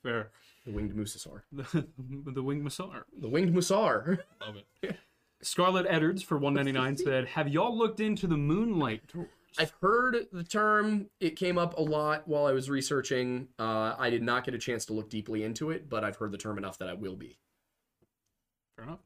[0.03, 0.31] Fair.
[0.65, 1.45] The winged moose hussar.
[1.53, 3.05] The, the winged Massar.
[3.19, 4.19] The winged musar.
[4.41, 4.97] Love it.
[5.43, 10.45] Scarlett Edwards for 199 said, "Have y'all looked into the Moonlight tours?" I've heard the
[10.45, 11.07] term.
[11.21, 13.49] It came up a lot while I was researching.
[13.59, 16.33] Uh, I did not get a chance to look deeply into it, but I've heard
[16.33, 17.39] the term enough that I will be.
[18.77, 19.01] Fair enough.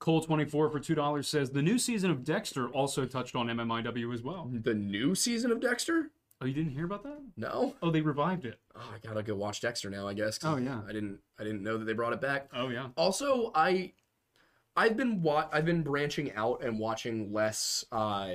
[0.00, 4.12] Cole 24 for two dollars says the new season of Dexter also touched on MMIW
[4.12, 4.50] as well.
[4.52, 6.10] The new season of Dexter?
[6.40, 7.18] Oh, you didn't hear about that?
[7.36, 7.76] No.
[7.82, 8.58] Oh, they revived it.
[8.74, 10.08] Oh, I gotta go watch Dexter now.
[10.08, 10.38] I guess.
[10.42, 10.80] Oh, yeah.
[10.88, 11.18] I didn't.
[11.38, 12.48] I didn't know that they brought it back.
[12.54, 12.88] Oh yeah.
[12.96, 13.92] Also, I
[14.74, 18.30] I've been wa- I've been branching out and watching less uh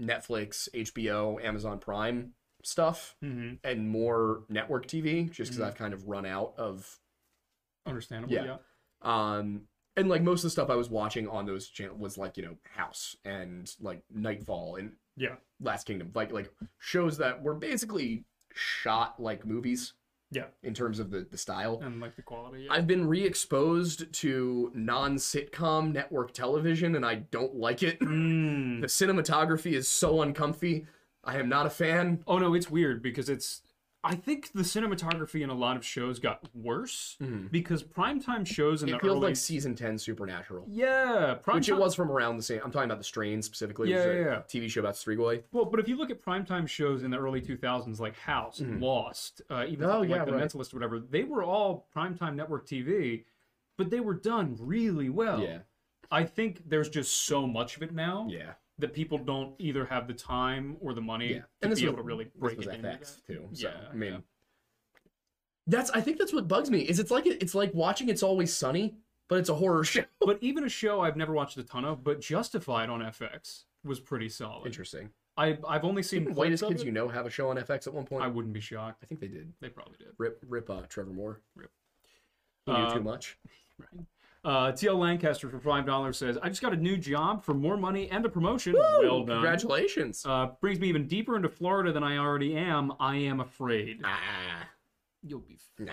[0.00, 2.32] Netflix, HBO, Amazon Prime
[2.62, 3.56] stuff Mm-hmm.
[3.62, 5.68] and more network TV just because Mhm.
[5.68, 6.98] I've kind of run out of
[7.86, 8.32] Understandable.
[8.32, 8.44] Yeah.
[8.44, 8.56] Yeah.
[9.02, 12.36] um and like most of the stuff I was watching on those channels was like,
[12.36, 15.36] you know, House and like Knightfall and Yeah.
[15.60, 18.24] Last Kingdom, like like shows that were basically
[18.54, 19.94] shot like movies
[20.30, 20.46] Yeah.
[20.62, 21.80] in terms of the the style.
[21.82, 22.64] And like the quality.
[22.64, 22.72] Yeah.
[22.72, 27.98] I've been re-exposed to non-sitcom network television, and I don't like it.
[28.04, 28.80] Mm.
[28.80, 30.86] The cinematography is so uncomfy.
[31.24, 32.22] I am not a fan.
[32.26, 33.62] Oh no, it's weird because it's.
[34.04, 37.16] I think the cinematography in a lot of shows got worse
[37.50, 39.28] because primetime shows in It the feels early.
[39.28, 41.54] like season ten Supernatural, yeah, primetime.
[41.54, 42.60] which it was from around the same.
[42.64, 43.90] I'm talking about the Strain specifically.
[43.90, 44.42] Yeah, which is a yeah, yeah.
[44.60, 45.42] TV show about Strigoi.
[45.52, 49.40] Well, but if you look at primetime shows in the early 2000s, like House, Lost,
[49.50, 50.44] uh, even Oh, yeah, like The right.
[50.44, 53.24] Mentalist or whatever, they were all primetime network TV,
[53.78, 55.40] but they were done really well.
[55.40, 55.58] Yeah,
[56.10, 58.52] I think there's just so much of it now yeah.
[58.78, 61.38] That people don't either have the time or the money Yeah.
[61.40, 63.48] to And be was- able to really break it into FX too.
[63.52, 64.18] So Yeah, I mean, yeah.
[65.66, 66.80] that's I think that's what bugs me.
[66.80, 68.96] Is it's like it's like watching It's Always Sunny,
[69.28, 70.04] but it's a horror show.
[70.20, 74.00] But even a show I've never watched a ton of, but Justified on FX was
[74.00, 74.66] pretty solid.
[74.66, 75.10] Interesting.
[75.36, 76.84] I I've only seen Didn't Whitest Kids.
[76.84, 78.22] You Know have a show on FX at one point?
[78.22, 79.02] I I, wouldn't be shocked.
[79.02, 79.52] I think they did.
[79.60, 80.08] They probably did.
[80.18, 81.40] Rip, rip, uh, Trevor Moore.
[81.56, 81.70] Rip.
[82.66, 83.38] He knew Uh, too much.
[83.76, 84.06] Right.
[84.44, 87.76] Uh, TL Lancaster for five dollars says, "I just got a new job for more
[87.78, 88.74] money and a promotion.
[88.74, 89.36] well done.
[89.36, 90.24] Congratulations.
[90.26, 92.92] Uh, brings me even deeper into Florida than I already am.
[93.00, 94.00] I am afraid.
[94.04, 94.68] ah,
[95.22, 95.86] You'll be fine.
[95.86, 95.92] nah.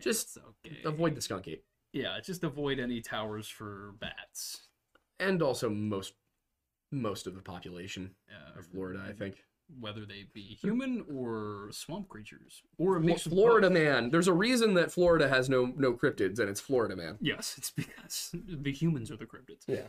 [0.00, 0.76] Just It's okay.
[0.84, 1.64] avoid the skunk ape.
[1.92, 4.68] Yeah, just avoid any towers for bats.
[5.20, 6.14] And also most
[6.90, 9.44] most of the population Uh, of Florida, I think.
[9.80, 14.10] Whether they be human or swamp creatures or a mix Florida man.
[14.10, 17.18] There's a reason that Florida has no no cryptids, and it's Florida man.
[17.20, 19.64] Yes, it's because the humans are the cryptids.
[19.66, 19.88] Yeah.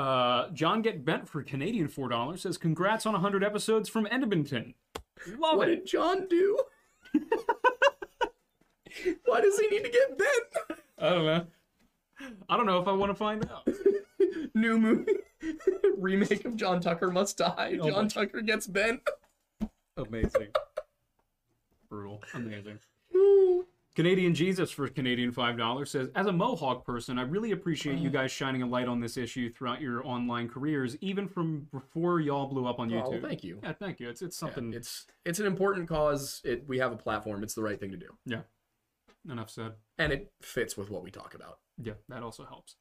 [0.00, 4.74] Uh, John Get Bent for Canadian four dollars says, "Congrats on hundred episodes from Edmonton.
[5.38, 5.76] Love What it.
[5.76, 6.58] did John do?
[9.24, 10.80] Why does he need to get bent?
[10.98, 11.46] I don't know.
[12.48, 13.68] I don't know if I want to find out.
[14.54, 15.12] New movie
[15.98, 17.78] remake of John Tucker Must Die.
[17.80, 19.00] Oh John my- Tucker gets bent.
[19.96, 20.48] Amazing.
[21.88, 22.22] Brutal.
[22.34, 22.78] Amazing.
[23.94, 28.10] Canadian Jesus for Canadian five dollars says, as a Mohawk person, I really appreciate you
[28.10, 28.12] ah.
[28.12, 32.46] guys shining a light on this issue throughout your online careers, even from before y'all
[32.46, 33.22] blew up on Oh, well, YouTube.
[33.22, 33.58] thank you.
[33.62, 34.10] Yeah, thank you.
[34.10, 34.74] It's it's Yeah, something.
[34.74, 36.42] it's it's an important cause.
[36.44, 37.42] It we have a platform.
[37.42, 38.40] It's the right thing to do, yeah.
[39.30, 39.72] Enough said.
[39.98, 41.58] and it fits with what we talk about.
[41.82, 42.76] Yeah, that also helps.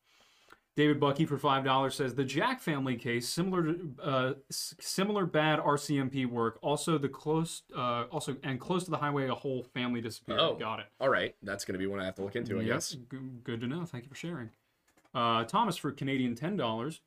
[0.76, 5.60] David Bucky for five dollars says the Jack family case, similar to uh, similar bad
[5.60, 6.60] RCMP work.
[6.62, 10.40] Also the close, uh, also and close to the highway, a whole family disappeared.
[10.42, 10.56] Oh.
[10.56, 10.88] Got it.
[11.00, 12.58] All right, that's gonna be one I have to look into.
[12.60, 12.96] I Yep, guess.
[13.44, 13.86] Good to know.
[13.86, 14.50] Thank you for sharing.
[15.14, 17.00] Uh, Thomas for Canadian ten dollars.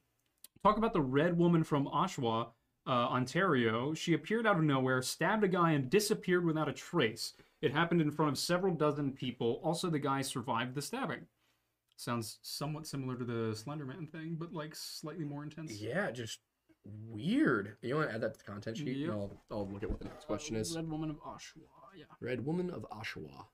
[0.62, 2.48] Talk about the red woman from Oshawa,
[2.86, 3.92] uh, Ontario.
[3.92, 7.34] She appeared out of nowhere, stabbed a guy, and disappeared without a trace.
[7.60, 9.60] It happened in front of several dozen people.
[9.62, 11.26] Also, the guy survived the stabbing.
[11.98, 15.80] Sounds somewhat similar to the Slenderman thing, but like slightly more intense.
[15.80, 16.38] Yeah, just
[16.84, 17.76] weird.
[17.82, 18.96] You want to add that to the content sheet?
[18.96, 19.10] Yep.
[19.10, 20.76] I'll I'll look at what the next question is.
[20.76, 21.66] Red woman of Oshawa.
[21.96, 22.04] Yeah.
[22.20, 23.46] Red Woman of Oshawa.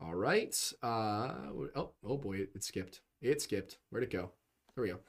[0.00, 0.72] All right.
[0.82, 1.34] Uh,
[1.76, 3.02] oh, oh boy, it, it skipped.
[3.20, 3.76] It skipped.
[3.90, 4.30] Where'd it go?
[4.74, 5.00] There we go.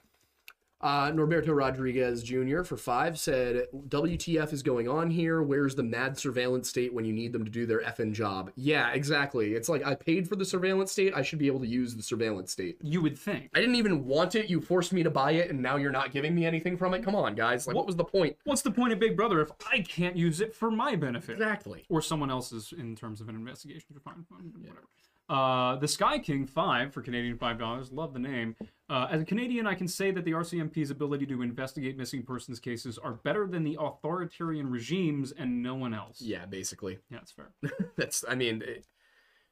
[0.83, 2.63] Uh, Norberto Rodriguez Jr.
[2.63, 5.41] for five said, WTF is going on here?
[5.41, 8.51] Where's the mad surveillance state when you need them to do their effing job?
[8.57, 9.53] Yeah, exactly.
[9.53, 11.13] It's like I paid for the surveillance state.
[11.15, 12.77] I should be able to use the surveillance state.
[12.81, 13.49] You would think.
[13.55, 14.49] I didn't even want it.
[14.49, 17.01] You forced me to buy it, and now you're not giving me anything from it.
[17.01, 17.65] Come on, guys.
[17.65, 18.35] Like, what was the point?
[18.43, 21.33] What's the point of Big Brother if I can't use it for my benefit?
[21.33, 21.85] Exactly.
[21.89, 24.83] or someone else's in terms of an investigation find whatever.
[25.29, 27.91] Uh, the Sky King five for Canadian five dollars.
[27.91, 28.55] Love the name.
[28.89, 32.59] Uh, as a Canadian, I can say that the RCMP's ability to investigate missing persons
[32.59, 36.21] cases are better than the authoritarian regimes and no one else.
[36.21, 36.99] Yeah, basically.
[37.09, 37.53] yeah, that's fair.
[37.97, 38.85] That's, I mean, it,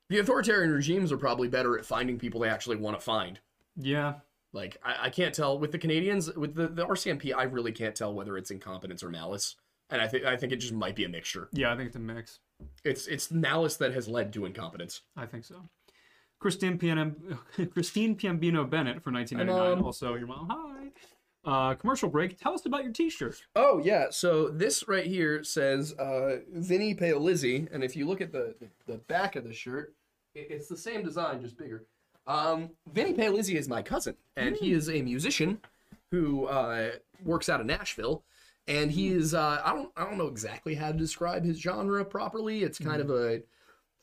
[0.09, 3.39] the authoritarian regimes are probably better at finding people they actually want to find.
[3.77, 4.15] Yeah,
[4.51, 7.95] Like, I, I can't tell with the Canadians, with the, the RCMP, I really can't
[7.95, 9.55] tell whether it's incompetence or malice.
[9.89, 11.49] And I think I think it just might be a mixture.
[11.51, 12.39] yeah, I think it's a mix.
[12.83, 15.01] It's it's malice that has led to incompetence.
[15.15, 15.69] I think so.
[16.39, 17.37] Christine Pian-
[17.73, 19.77] Christine Piambino Bennett for 1999.
[19.77, 19.85] Mom.
[19.85, 20.47] Also, your mom.
[20.49, 20.87] Hi.
[21.43, 22.39] Uh, commercial break.
[22.39, 23.41] Tell us about your T-shirt.
[23.55, 28.31] Oh yeah, so this right here says uh, Vinny Paolizzi, and if you look at
[28.31, 28.55] the
[28.85, 29.95] the back of the shirt,
[30.35, 31.85] it, it's the same design, just bigger.
[32.27, 35.59] Um, Vinny Paolizzi is my cousin, and he is a musician
[36.11, 36.91] who uh,
[37.23, 38.23] works out of Nashville,
[38.67, 42.03] and he is uh, I don't I don't know exactly how to describe his genre
[42.05, 42.63] properly.
[42.63, 43.41] It's kind of a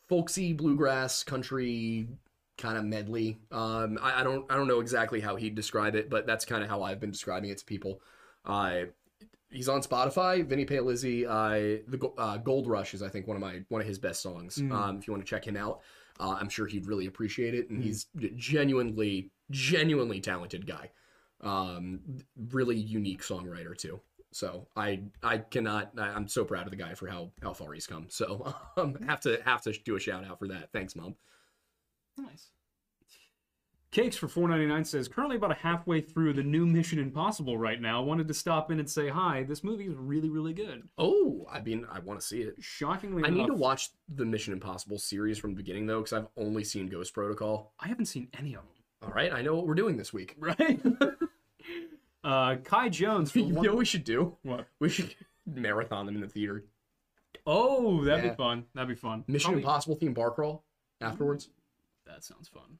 [0.08, 2.08] folksy bluegrass country
[2.56, 3.38] kind of medley.
[3.50, 6.62] Um, I, I don't I don't know exactly how he'd describe it, but that's kind
[6.62, 8.00] of how I've been describing it to people.
[8.44, 8.84] Uh,
[9.50, 10.44] he's on Spotify.
[10.44, 11.24] Vinny Paolizzi.
[11.24, 14.20] Uh, the uh, Gold Rush is I think one of my one of his best
[14.22, 14.56] songs.
[14.56, 14.72] Mm.
[14.72, 15.80] Um, if you want to check him out,
[16.20, 17.70] uh, I'm sure he'd really appreciate it.
[17.70, 18.06] And he's
[18.36, 20.90] genuinely genuinely talented guy.
[21.40, 22.00] Um,
[22.50, 24.00] really unique songwriter too.
[24.32, 27.72] So I I cannot I- I'm so proud of the guy for how how far
[27.72, 28.06] he's come.
[28.08, 30.70] So um, have to have to do a shout out for that.
[30.72, 31.14] Thanks, mom.
[32.16, 32.48] Nice.
[33.90, 37.56] Cakes for four ninety nine says currently about a halfway through the new Mission Impossible
[37.56, 38.02] right now.
[38.02, 39.44] Wanted to stop in and say hi.
[39.44, 40.86] This movie is really really good.
[40.98, 42.56] Oh, I mean I want to see it.
[42.60, 46.28] Shockingly, I need to watch the Mission Impossible series from the beginning though, because I've
[46.36, 47.72] only seen Ghost Protocol.
[47.80, 48.74] I haven't seen any of them.
[49.00, 50.34] All right, I know what we're doing this week.
[50.38, 50.80] Right.
[52.24, 53.30] uh, Kai Jones.
[53.30, 53.64] For you one...
[53.64, 54.36] know what we should do?
[54.42, 54.66] What?
[54.80, 55.14] We should
[55.46, 56.64] marathon them in the theater.
[57.46, 58.30] Oh, that'd Yeah.
[58.30, 58.64] be fun.
[58.74, 59.24] That'd be fun.
[59.26, 60.64] Mission Probably- Impossible theme bar crawl
[61.00, 61.48] afterwards.
[62.06, 62.78] That sounds fun.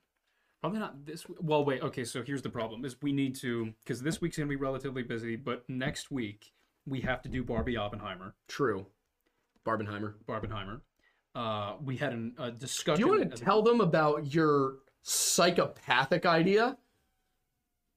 [0.61, 1.24] Probably not this.
[1.41, 1.82] Well, wait.
[1.82, 5.03] Okay, so here's the problem: is we need to because this week's gonna be relatively
[5.03, 6.53] busy, but next week
[6.86, 8.34] we have to do Barbie Oppenheimer.
[8.49, 8.86] True.
[9.64, 10.14] Barbenheimer.
[10.26, 10.80] Barbenheimer.
[11.34, 13.07] Uh, we had an, a Do discussion.
[13.07, 16.76] you want to tell them about your psychopathic idea?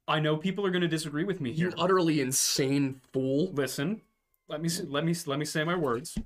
[0.08, 1.70] I know people are gonna disagree with me here.
[1.70, 3.52] You utterly insane fool.
[3.54, 4.02] Listen,
[4.48, 6.18] let me let me let me say my words.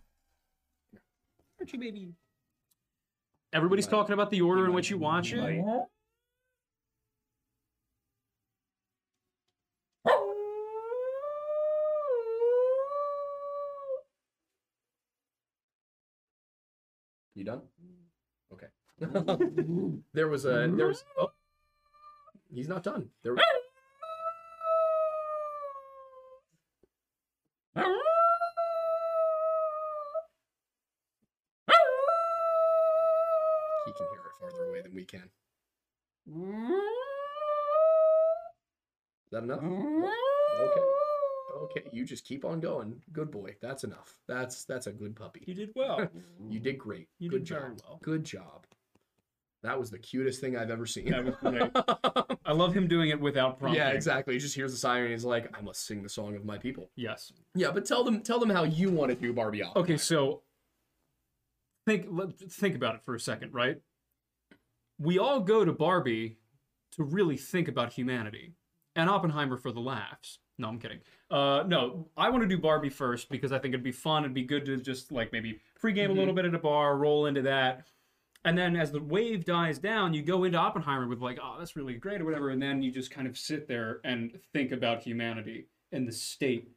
[1.60, 2.14] Archie, baby.
[3.54, 5.62] Everybody's talking about the order in which you watch it.
[17.36, 17.62] You done?
[18.54, 18.68] Okay.
[20.14, 21.32] there was a there was oh,
[22.54, 23.10] he's not done.
[23.24, 23.42] There he
[33.92, 35.30] can hear it farther away than we can.
[39.26, 39.60] Is that enough?
[39.64, 40.82] Okay.
[41.64, 43.02] Okay, you just keep on going.
[43.14, 43.56] Good boy.
[43.62, 44.18] That's enough.
[44.28, 45.44] That's that's a good puppy.
[45.48, 46.08] You did well.
[46.50, 47.08] You did great.
[47.20, 47.60] You Good did job.
[47.62, 48.00] very well.
[48.04, 48.66] Good job.
[49.64, 51.10] That was the cutest thing I've ever seen.
[51.10, 51.72] That was great.
[52.46, 53.82] I love him doing it without prompting.
[53.82, 54.34] yeah, exactly.
[54.36, 56.58] He just hears the siren and he's like, I must sing the song of my
[56.60, 56.92] people.
[56.96, 57.32] Yes.
[57.56, 59.86] Yeah, but tell them tell them how you want to do Barbie Oppenheimer.
[59.86, 60.42] Okay, so
[61.88, 63.78] think let think about it for a second, right?
[64.98, 66.38] We all go to Barbie
[66.94, 68.54] to really think about humanity,
[68.96, 70.40] and Oppenheimer for the laughs.
[70.58, 71.00] No, I'm kidding.
[71.30, 74.24] Uh, no, I want to do Barbie first because I think it'd be fun.
[74.24, 77.26] It'd be good to just like maybe pregame a little bit at a bar, roll
[77.26, 77.88] into that,
[78.46, 81.76] and then as the wave dies down, you go into Oppenheimer with like, oh, that's
[81.76, 85.02] really great or whatever, and then you just kind of sit there and think about
[85.02, 86.70] humanity and the state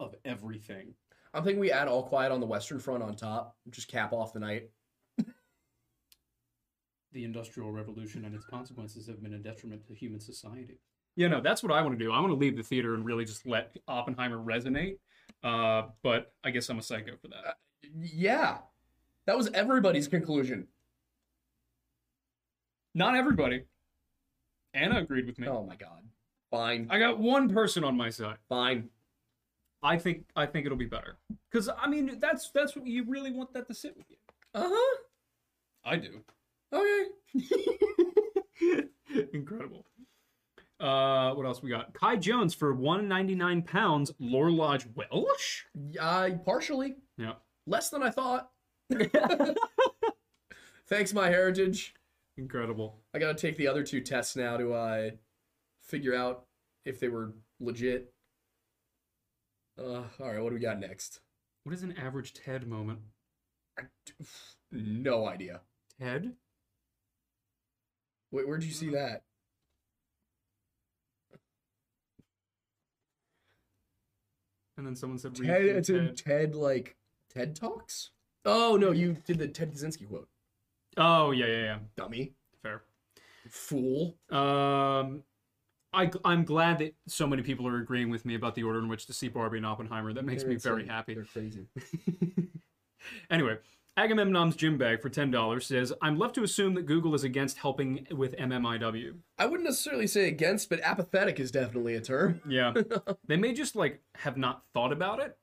[0.00, 0.94] of everything.
[1.34, 3.56] I'm thinking we add All Quiet on the Western Front on top.
[3.70, 4.70] Just cap off the night.
[7.12, 10.78] The Industrial Revolution and its consequences have been a detriment to human society.
[11.16, 12.10] Yeah, no, that's what I want to do.
[12.12, 14.98] I want to leave the theater and really just let Oppenheimer resonate.
[15.42, 17.56] Uh, but I guess I'm a psycho for that.
[17.82, 18.58] Yeah.
[19.26, 20.68] That was everybody's conclusion.
[22.94, 23.64] Not everybody.
[24.74, 25.48] Anna agreed with me.
[25.48, 26.02] Oh my god.
[26.50, 26.88] Fine.
[26.90, 28.36] I got one person on my side.
[28.48, 28.88] Fine.
[29.82, 31.16] I think I think it'll be better.
[31.52, 34.16] Cause I mean that's that's what you really want that to sit with you.
[34.54, 34.96] Uh-huh.
[35.84, 36.20] I do.
[36.72, 37.04] Okay.
[39.32, 39.84] Incredible.
[40.80, 41.94] Uh, what else we got?
[41.94, 44.12] Kai Jones for 199 pounds.
[44.18, 45.62] Lore Lodge Welsh.
[46.00, 46.96] Uh, partially.
[47.16, 47.34] Yeah.
[47.66, 48.50] Less than I thought.
[50.88, 51.94] Thanks, my heritage.
[52.36, 52.98] Incredible.
[53.14, 55.10] I gotta take the other two tests now to uh
[55.82, 56.46] figure out
[56.84, 58.12] if they were legit.
[59.78, 61.20] Uh, all right, what do we got next?
[61.64, 63.00] What is an average TED moment?
[64.74, 65.60] No idea.
[66.00, 66.32] TED?
[68.32, 69.22] Wait, where'd you see that?
[74.76, 76.16] And then someone said Ted, it's in TED.
[76.16, 76.96] TED like
[77.32, 78.10] TED talks.
[78.44, 80.28] Oh no, you did the Ted Kaczynski quote.
[80.96, 81.78] Oh yeah, yeah, yeah.
[81.96, 82.82] Dummy, Fair.
[83.50, 84.16] fool.
[84.30, 85.22] Um,
[85.92, 88.88] I I'm glad that so many people are agreeing with me about the order in
[88.88, 90.12] which to see Barbie and Oppenheimer.
[90.14, 90.88] That makes They're me very insane.
[90.94, 91.14] happy.
[91.14, 91.66] They're crazy.
[93.32, 93.58] Anyway,
[93.96, 97.58] Agamemnon's gym bag for ten dollars says, "I'm left to assume that Google is against
[97.58, 102.40] helping with MMIW." I wouldn't necessarily say against, but apathetic is definitely a term.
[102.48, 102.72] Yeah,
[103.26, 105.36] they may just like have not thought about it,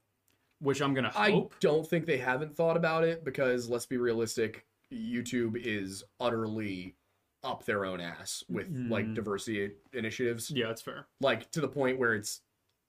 [0.59, 1.53] which I'm gonna hope.
[1.53, 6.95] I don't think they haven't thought about it because let's be realistic, YouTube is utterly
[7.43, 9.15] up their own ass with like Mm.
[9.15, 10.49] diversity initiatives.
[10.51, 11.07] Yeah, it's fair.
[11.21, 12.41] Like to the point where it's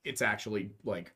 [0.05, 1.13] it's actually like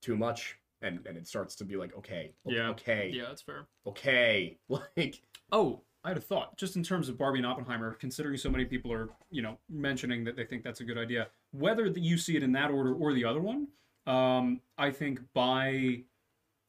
[0.00, 2.68] too much and and it starts to be like okay, Yeah.
[2.70, 3.66] okay, Yeah, it's fair.
[3.86, 4.58] okay.
[4.68, 5.22] Like
[5.52, 6.56] Oh, I had a thought.
[6.58, 10.24] Just in terms of Barbie and Oppenheimer, considering so many people are, you know, mentioning
[10.24, 12.92] that they think that's a good idea, whether that you see it in that order
[12.94, 13.68] or the other one,
[14.06, 16.02] um, I think by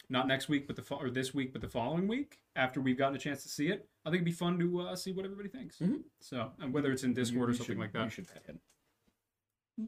[0.10, 2.98] not next week, but the fo- or this week, but the following week, after we've
[2.98, 5.26] gotten a chance to see it, I think it'd be fun to uh, see what
[5.26, 5.80] everybody thinks.
[5.80, 6.04] Mhm.
[6.22, 8.12] So, and whether it's in you- Discord or something should- like You that.
[8.12, 8.60] should pet him.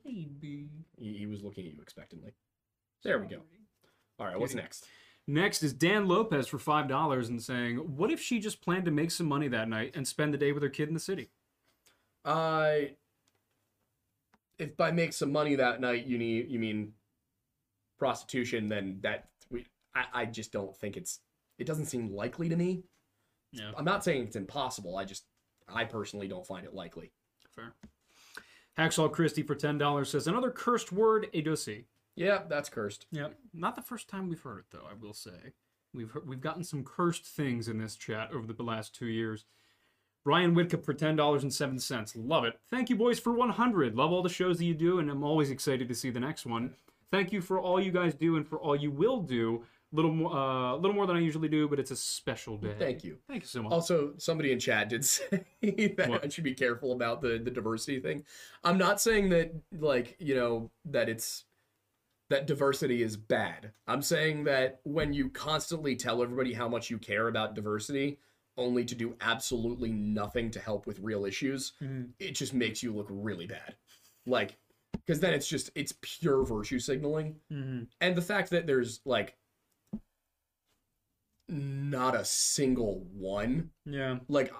[0.03, 0.69] Maybe.
[0.97, 2.33] He, he was looking at you expectantly.
[3.03, 3.41] There we go.
[4.19, 4.85] All right, what's next?
[5.27, 8.91] Next is Dan Lopez for five dollars and saying, "What if she just planned to
[8.91, 11.31] make some money that night and spend the day with her kid in the city?"
[12.23, 12.95] I
[14.57, 16.93] if by make some money that night you need you mean
[17.99, 21.19] prostitution, then that we I, I just don't think it's
[21.59, 22.83] it doesn't seem likely to me.
[23.51, 24.97] Yeah, I'm not saying it's impossible.
[24.97, 25.25] I just
[25.67, 27.11] I personally don't find it likely.
[27.53, 27.73] fair.
[28.77, 31.85] Hacksaw Christie for ten dollars says another cursed word, Adosi.
[32.17, 33.05] Yeah, that's cursed.
[33.11, 34.87] Yeah, not the first time we've heard it though.
[34.89, 35.53] I will say
[35.93, 39.45] we've heard, we've gotten some cursed things in this chat over the last two years.
[40.25, 42.15] Brian Whitcup for ten dollars and seven cents.
[42.15, 42.59] Love it.
[42.69, 43.95] Thank you, boys, for one hundred.
[43.95, 46.45] Love all the shows that you do, and I'm always excited to see the next
[46.45, 46.73] one.
[47.11, 49.63] Thank you for all you guys do and for all you will do.
[49.93, 52.75] Little more, uh, little more than I usually do, but it's a special day.
[52.77, 53.19] Thank you.
[53.29, 53.71] Thank you so much.
[53.71, 56.25] Also, somebody in chat did say that What?
[56.25, 58.25] I should be careful about the the diversity thing.
[58.65, 61.45] I'm not saying that like, you know, that it's
[62.29, 63.71] that diversity is bad.
[63.87, 68.19] I'm saying that when you constantly tell everybody how much you care about diversity
[68.57, 72.11] only to do absolutely nothing to help with real issues, Mhm.
[72.19, 73.75] it just makes you look really bad.
[74.25, 74.57] Like
[75.05, 77.87] cuz then it's just it's pure virtue signaling Mhm.
[78.01, 79.37] and the fact that there's like
[81.47, 84.19] not a single one Yeah.
[84.27, 84.51] like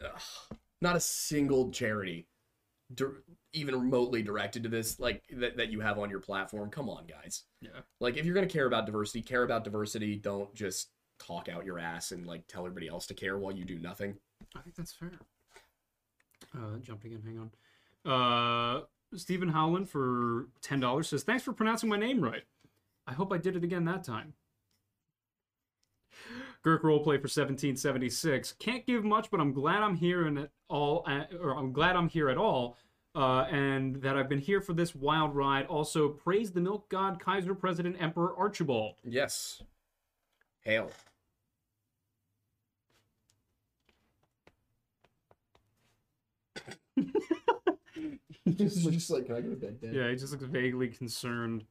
[0.00, 2.26] ugh, not a single charity
[2.94, 3.04] di-
[3.54, 7.04] even remotely directed to this like that, that you have on your platform come on
[7.06, 7.70] guys Yeah.
[8.00, 11.64] like if you're going to care about diversity care about diversity don't just talk out
[11.64, 14.16] your ass and like tell everybody else to care while you do nothing
[14.56, 15.12] I think that's fair.
[16.54, 17.22] Uh, jumped again.
[17.24, 18.80] Hang on.
[18.80, 18.80] Uh,
[19.16, 22.42] Stephen Howland for ten dollars says, "Thanks for pronouncing my name right.
[23.06, 24.34] I hope I did it again that time."
[26.64, 28.52] Girk roleplay for seventeen seventy six.
[28.58, 31.94] Can't give much, but I'm glad I'm here and at all, uh, or I'm glad
[31.96, 32.76] I'm here at all,
[33.14, 35.66] uh, and that I've been here for this wild ride.
[35.66, 38.94] Also, praise the milk god, Kaiser, President, Emperor Archibald.
[39.04, 39.62] yes
[40.64, 40.90] hail
[48.54, 49.94] just, just like can i go to bed Dad?
[49.94, 51.64] Yeah, he just looks vaguely concerned.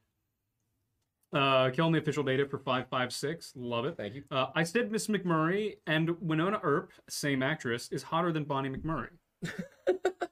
[1.32, 3.54] Uh, killing the official data for 556.
[3.56, 3.96] Love it.
[3.96, 8.44] thank you Uh, I said Miss McMurray and Wynonna Earp, same actress, is hotter than
[8.44, 9.08] Bonnie McMurray.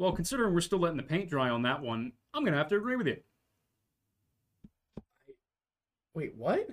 [0.00, 2.68] well, considering we're still letting the paint dry on that one, I'm going to have
[2.68, 3.18] to agree with you.
[6.14, 6.66] wait what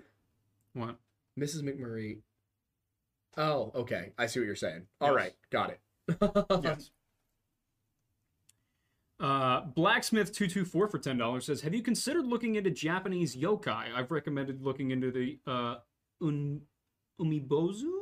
[0.73, 0.97] What?
[1.39, 2.17] mrs mcmurray
[3.37, 5.15] oh okay i see what you're saying All Yes.
[5.15, 5.79] right, got it
[6.63, 6.89] Yes.
[9.19, 13.85] Uh, Blacksmith224 for $10 says, Have you considered looking into Japanese yokai?
[13.95, 15.77] I've recommended looking into the uh,
[16.21, 16.61] un-
[17.19, 17.96] Umibozu?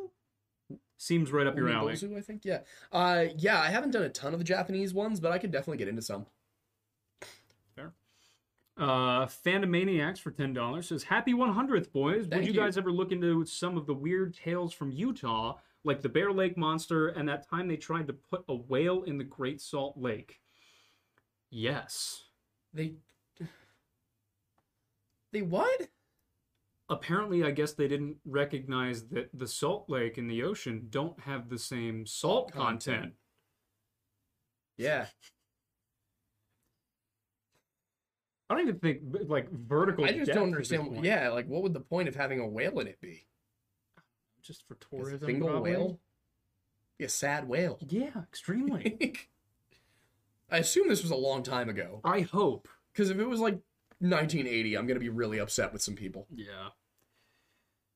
[0.97, 1.93] Seems right up your alley.
[1.93, 2.45] Umibozu, I think.
[2.45, 2.59] Yeah.
[2.91, 3.59] Uh, yeah.
[3.59, 6.01] I haven't done a ton of the Japanese ones, but I could definitely get into
[6.01, 6.25] some.
[7.75, 7.93] There
[8.77, 12.27] uh, Fandomaniacs for ten dollars says, "Happy 100th, boys!
[12.27, 12.59] Thank Would you, you.
[12.59, 16.57] guys ever look into some of the weird tales from Utah, like the Bear Lake
[16.57, 20.39] Monster and that time they tried to put a whale in the Great Salt Lake?"
[21.49, 22.23] Yes.
[22.73, 22.95] They.
[25.31, 25.89] They what?
[26.89, 31.49] Apparently, I guess they didn't recognize that the Salt Lake and the ocean don't have
[31.49, 32.83] the same salt Content.
[33.01, 33.13] content.
[34.77, 35.07] Yeah.
[38.49, 40.05] I don't even think like vertical.
[40.05, 41.03] I just don't understand.
[41.03, 43.25] Yeah, like what would the point of having a whale in it be?
[44.43, 45.25] just for A tourism.
[45.27, 45.71] single probably.
[45.71, 45.99] whale?
[46.99, 47.79] Be a sad whale.
[47.89, 48.95] Yeah, extremely.
[50.51, 51.99] I assume this was a long time ago.
[52.03, 52.67] I hope.
[52.93, 53.57] Because if it was like
[54.09, 56.27] 1980, I'm gonna be really upset with some people.
[56.33, 56.69] Yeah.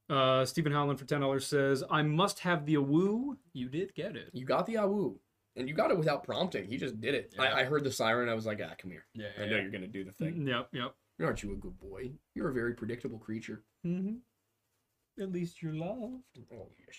[0.10, 4.16] Uh, Stephen Howland for ten dollars says, "I must have the awoo." You did get
[4.16, 4.30] it.
[4.34, 5.20] You got the awoo,
[5.56, 6.66] and you got it without prompting.
[6.66, 7.34] He just did it.
[7.36, 7.44] Yeah.
[7.44, 8.28] I, I heard the siren.
[8.28, 9.06] I was like, ah, come here.
[9.14, 10.48] Yeah, I know you're gonna do the thing.
[10.48, 10.96] Yep, yep.
[11.22, 12.12] Aren't you a good boy?
[12.34, 13.64] You're a very predictable creature.
[13.86, 15.22] Mm-hmm.
[15.22, 16.24] At least you're loved.
[16.54, 16.96] Oh yes.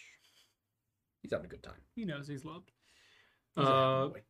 [1.22, 1.80] He's having a good time.
[1.94, 2.70] He knows he's loved.
[3.56, 4.22] He's Uh, boy.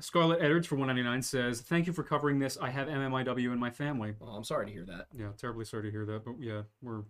[0.00, 2.58] Scarlett Edwards for one ninety nine says, "Thank you for covering this.
[2.60, 5.06] I have MMIW in my family." Oh, I'm sorry to hear that.
[5.16, 7.04] Yeah, terribly sorry to hear that, but yeah, we're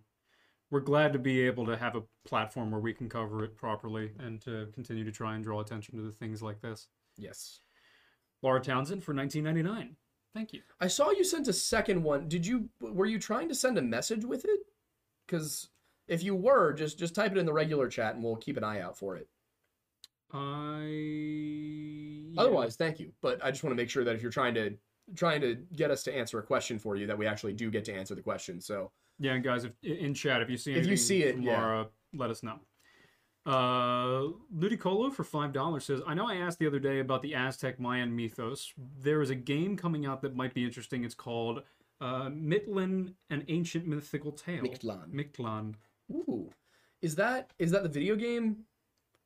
[0.70, 4.12] we're glad to be able to have a platform where we can cover it properly
[4.18, 6.88] and to continue to try and draw attention to the things like this.
[7.16, 7.60] Yes.
[8.42, 9.96] Laura Townsend for nineteen ninety nine.
[10.34, 10.62] Thank you.
[10.80, 12.28] I saw you sent a second one.
[12.28, 14.60] Did you were you trying to send a message with it?
[15.26, 15.70] Cuz
[16.06, 18.64] if you were, just just type it in the regular chat and we'll keep an
[18.64, 19.28] eye out for it.
[20.34, 23.12] I Otherwise, thank you.
[23.22, 24.74] But I just want to make sure that if you're trying to
[25.14, 27.84] trying to get us to answer a question for you that we actually do get
[27.84, 28.60] to answer the question.
[28.60, 31.42] So, Yeah, and guys, if in chat, if you see If you see it, from
[31.42, 31.60] yeah.
[31.60, 32.58] Laura, let us know.
[33.46, 37.34] Uh, Ludicolo for five dollars says, "I know I asked the other day about the
[37.34, 38.72] Aztec Mayan mythos.
[38.98, 41.04] There is a game coming out that might be interesting.
[41.04, 41.62] It's called
[42.00, 44.62] uh, Mitlan: An Ancient Mythical Tale.
[44.62, 45.10] Mictlan.
[45.12, 45.74] Mictlan.
[46.10, 46.50] Ooh.
[47.02, 48.64] Is that is that the video game?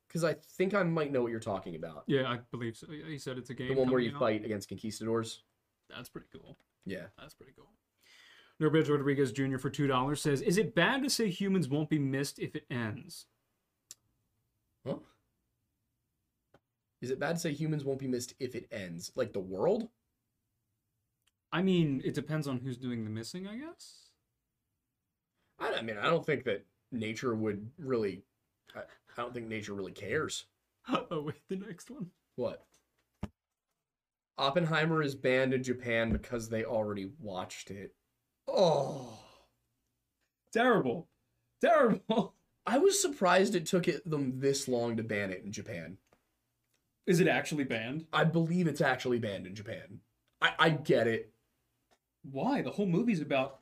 [0.09, 2.03] Cuz I think I might know what you're talking about.
[2.07, 2.87] Yeah, I believe so.
[2.87, 3.69] He said it's a game.
[3.69, 4.19] The one where you out.
[4.19, 5.43] fight against conquistadors.
[5.89, 6.57] That's pretty cool.
[6.85, 7.07] Yeah.
[7.17, 7.69] That's pretty cool.
[8.59, 9.57] Norbert Rodriguez Jr.
[9.57, 12.65] for two dollars says, "Is it bad to say humans won't be missed if it
[12.69, 13.27] ends?"
[14.85, 14.97] Huh?
[17.01, 19.11] Is it bad to say humans won't be missed if it ends?
[19.15, 19.89] Like the world?
[21.51, 24.09] I mean, it depends on who's doing the missing, I guess.
[25.57, 28.23] I, I mean, I don't think that nature would really.
[28.75, 28.81] I,
[29.19, 30.45] I don't think nature really cares.
[30.87, 32.07] oh wait, the next one.
[32.37, 32.65] What?
[34.37, 37.93] Oppenheimer is banned in Japan because they already watched it.
[38.47, 39.19] Oh.
[40.53, 41.09] Terrible.
[41.59, 42.33] Terrible.
[42.65, 45.97] I was surprised it took it them this long to ban it in Japan.
[47.05, 48.05] Is it actually banned?
[48.13, 49.99] I believe it's actually banned in Japan.
[50.41, 51.33] I, I get it.
[52.23, 52.61] Why?
[52.61, 53.57] The whole movie's about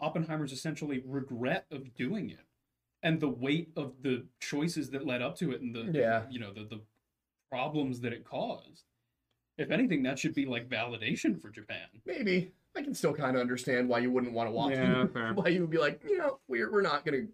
[0.00, 2.46] Oppenheimer's essentially regret of doing it.
[3.02, 6.22] And the weight of the choices that led up to it and the Yeah.
[6.30, 6.80] you know, the, the
[7.50, 8.84] problems that it caused.
[9.58, 11.86] If anything, that should be like validation for Japan.
[12.06, 12.52] Maybe.
[12.76, 15.12] I can still kind of understand why you wouldn't want to watch Yeah, it.
[15.12, 15.32] fair.
[15.34, 17.32] why you would be like, you know, we're, we're not going to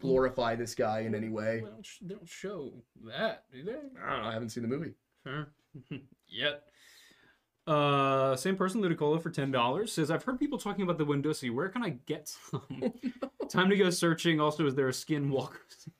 [0.00, 1.60] glorify this guy in any way.
[1.60, 2.72] They don't, they don't show
[3.06, 3.72] that, do they?
[3.72, 4.28] I don't know.
[4.28, 4.92] I haven't seen the movie.
[5.22, 5.48] Fair.
[6.28, 6.64] Yet.
[7.66, 11.50] Uh, same person, Ludicolo, for ten dollars says, "I've heard people talking about the Windowsi.
[11.52, 12.92] Where can I get some?
[13.48, 14.38] Time to go searching.
[14.40, 15.56] Also, is there a Skinwalker?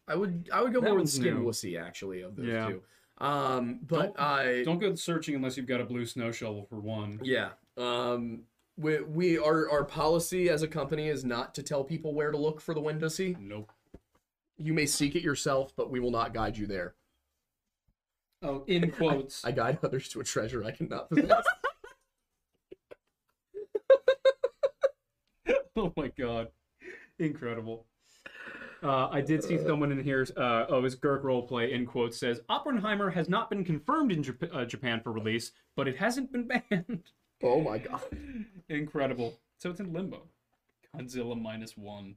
[0.06, 1.44] I would I would go That more with one's Skin new.
[1.46, 2.68] Wussy, actually, of those Yeah.
[2.68, 2.82] two.
[3.18, 6.80] Um, but Don't- I Don't go searching unless you've got a blue snow shovel for
[6.80, 7.18] one.
[7.22, 7.50] Yeah.
[7.78, 8.42] Um
[8.76, 12.36] we we our our policy as a company is not to tell people where to
[12.36, 13.38] look for the Windowsy.
[13.40, 13.70] Nope.
[14.58, 16.94] You may seek it yourself, but we will not guide you there.
[18.44, 19.44] Oh, in quotes.
[19.44, 21.44] I guide others to a treasure I cannot possess.
[25.76, 26.48] oh my god,
[27.18, 27.86] incredible.
[28.82, 30.26] Uh, I did see someone in here.
[30.36, 34.54] Uh, oh, his Gurk roleplay in quotes says Oppenheimer has not been confirmed in Jap-
[34.54, 37.04] uh, Japan for release, but it hasn't been banned.
[37.42, 38.02] oh my god.
[38.68, 39.38] Incredible.
[39.58, 40.24] So it's in limbo.
[40.94, 42.16] Godzilla minus one.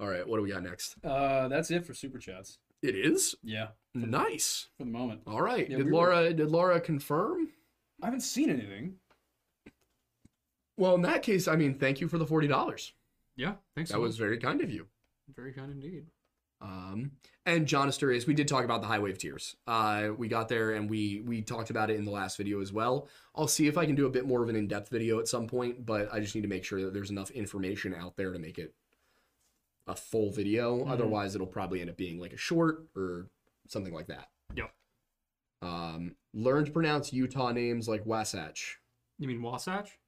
[0.00, 0.96] All right, what do we got next?
[1.02, 2.58] Uh, that's it for super chats.
[2.84, 4.68] It is Yeah, nice.
[4.76, 5.22] for the moment.
[5.26, 5.68] All right.
[5.68, 7.48] Yeah, did we were- Laura did Laura confirm?
[8.02, 8.98] I haven't seen anything.
[10.76, 12.92] Well, in that case, I mean, thank you for the forty dollars.
[13.36, 13.90] Yeah, thanks.
[13.90, 14.86] That was very kind of you.
[15.34, 16.06] very kind indeed.
[16.60, 17.12] Um,
[17.46, 19.56] and John Asturias, we did talk about the high wave tiers.
[19.66, 22.72] Uh, we got there and we we talked about it in the last video as
[22.72, 23.08] well.
[23.34, 25.46] I'll see if I can do a bit more of an in-depth video at some
[25.46, 28.38] point, but I just need to make sure that there's enough information out there to
[28.38, 28.74] make it
[29.86, 30.84] a full video.
[30.84, 30.90] Mhm.
[30.90, 33.28] Otherwise, it'll probably end up being like a short or
[33.68, 34.30] something like that.
[34.54, 34.74] Yep.
[35.62, 38.80] Um, learn to pronounce Utah names like Wasatch.
[39.18, 39.98] You mean Wasatch?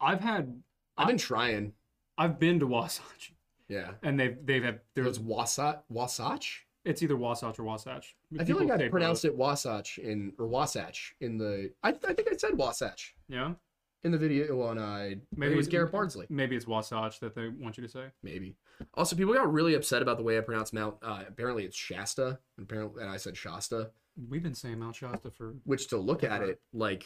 [0.00, 0.62] I've had
[0.96, 1.72] I've been trying.
[2.18, 3.32] I've been to Wasatch,
[3.68, 3.94] Yeah.
[4.02, 5.82] and they've they've had There's Wasatch.
[5.88, 6.66] Wasatch.
[6.84, 8.16] it's either Wasatch or Wasatch.
[8.38, 11.72] I feel like I pronounced it Wasatch in or Wasatch in the.
[11.82, 13.14] I, I think I said Wasatch.
[13.28, 13.54] Yeah,
[14.02, 16.26] in the video on uh maybe it was Garrett Bardsley.
[16.28, 18.06] Maybe it's Wasatch that they want you to say.
[18.22, 18.56] Maybe.
[18.94, 20.96] Also, people got really upset about the way I pronounced Mount.
[21.02, 22.38] Uh, apparently, it's Shasta.
[22.56, 23.90] And apparently, and I said Shasta.
[24.28, 27.04] We've been saying Mount Shasta for Which, to look at it, like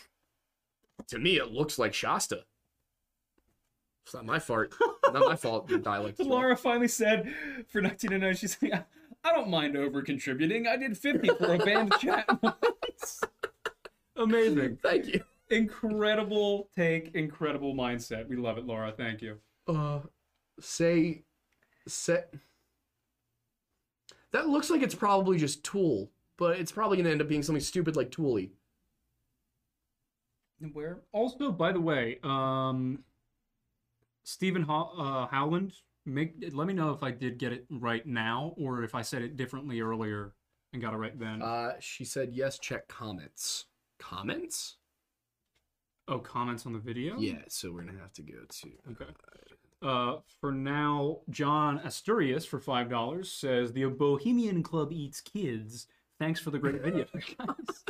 [1.08, 2.44] to me, it looks like Shasta.
[4.04, 4.74] It's not my fault.
[5.12, 5.68] not my fault.
[5.68, 6.20] The dialect.
[6.20, 7.32] Laura finally said
[7.68, 8.84] for 1909, she's like,
[9.24, 10.66] I don't mind over contributing.
[10.66, 13.22] I did 50 for a band chat once.
[14.16, 14.78] Amazing.
[14.82, 15.24] Thank you.
[15.55, 18.28] Incredible take, incredible mindset.
[18.28, 18.93] We love it, Laura.
[18.97, 19.39] Thank you.
[19.68, 20.01] Uh,
[20.59, 21.22] say,
[21.86, 22.35] set.
[24.32, 27.62] That looks like it's probably just Tool, but it's probably gonna end up being something
[27.62, 28.51] stupid like Tooly.
[30.72, 31.02] Where?
[31.12, 33.05] Also, by the way, um,
[34.24, 35.74] Stephen Ho- uh, Howland,
[36.05, 39.22] make let me know if I did get it right now or if I said
[39.22, 40.32] it differently earlier
[40.72, 41.43] and got it right then.
[41.43, 42.59] Uh, she said yes.
[42.59, 43.66] Check comments.
[44.01, 44.78] Comments?
[46.09, 47.18] Oh, comments on the video?
[47.18, 47.43] Yeah.
[47.48, 48.68] So we're gonna have to go to.
[48.93, 49.10] Okay.
[49.82, 55.86] Uh, for now, John Asturias for five dollars says the Bohemian Club eats kids.
[56.18, 57.05] Thanks for the great video,
[57.39, 57.85] guys.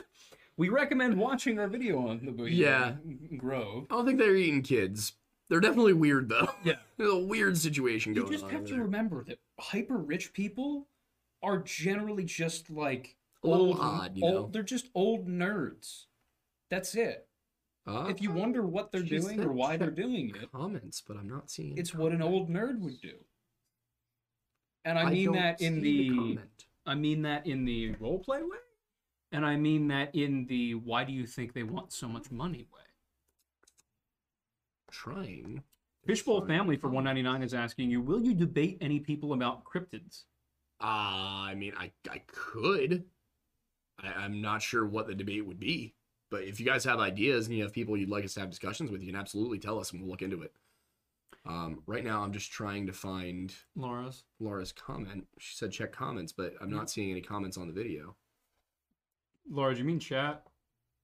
[0.57, 3.37] We recommend watching our video on the Bohemian yeah.
[3.37, 3.87] Grove.
[3.91, 5.13] I don't think they're eating kids.
[5.51, 6.49] They're definitely weird though.
[6.65, 6.75] Yeah.
[6.97, 8.33] There's a weird situation going on.
[8.33, 8.51] You just on.
[8.51, 10.89] have over to remember that hyper rich people
[11.43, 14.49] are generally just like A little old, odd, you old- know?
[14.51, 16.07] They're just old nerds.
[16.71, 17.29] That's it.
[17.87, 21.29] Uh, if you wonder what they're doing or why they're doing it, comments, but I'm
[21.29, 21.77] not seeing.
[21.77, 23.13] it's what an old nerd would do.
[24.87, 26.65] And I mean don't that in the comment.
[26.87, 28.59] I mean that in the role play way,
[29.33, 32.67] and I mean that in the why do you think they want so much money
[32.73, 32.81] way.
[34.91, 35.63] trying.
[36.07, 39.65] Fishbowl Family for one ninety nine is asking you, will you debate any people about
[39.65, 40.25] cryptids?
[40.81, 43.05] Uh, I mean, I I could.
[44.03, 45.95] I, I'm not sure what the debate would be,
[46.35, 48.51] but if you guys have ideas and you have people you'd like us to have
[48.51, 50.53] discussions with, you can absolutely tell us and we'll look into it.
[51.47, 54.25] Um, right now, I'm just trying to find Laura's.
[54.41, 55.29] Laura's comment.
[55.39, 58.17] She said check comments, but I'm not seeing any comments on the video.
[59.49, 60.43] Laura, do you mean chat?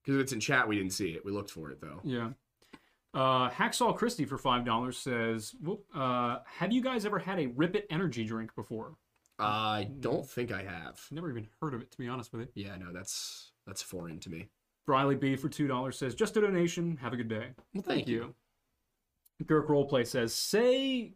[0.03, 1.25] Because if it's in chat, we didn't see it.
[1.25, 2.01] We looked for it though.
[2.03, 2.31] Yeah.
[3.15, 7.47] Uh, Hacksaw Christie for five dollars says, "Whoop, uh, "Have you guys ever had a
[7.47, 8.97] Rip It energy drink before?"
[9.39, 11.01] I don't think I have.
[11.13, 12.65] Never even heard of it, to be honest with you.
[12.65, 14.49] Yeah, no, that's that's foreign to me.
[14.91, 16.97] Briley B for two dollars says, "Just a donation.
[16.97, 18.35] Have a good day." Well, Thank you.
[19.45, 21.15] Girk Roleplay says, "Say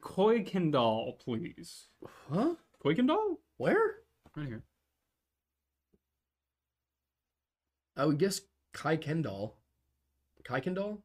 [0.00, 1.88] Koikendall, please."
[2.30, 2.54] Huh?
[2.84, 3.38] Koikendall?
[3.56, 3.96] Where?
[4.36, 4.62] Right here.
[7.96, 8.42] I would guess
[8.72, 9.56] Kai Kendall.
[10.44, 11.02] Kai Kendall?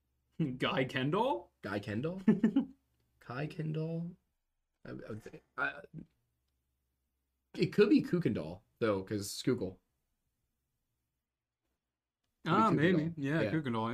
[0.58, 1.52] Guy Kendall?
[1.62, 2.20] Guy Kendall?
[3.24, 4.10] Kai Kendall?
[4.84, 5.70] I, I, I,
[7.56, 9.76] it could be Kukendall, though, because Skookle.
[12.46, 13.12] Ah, maybe.
[13.16, 13.50] Yeah, Yeah.
[13.50, 13.92] Kuykendall,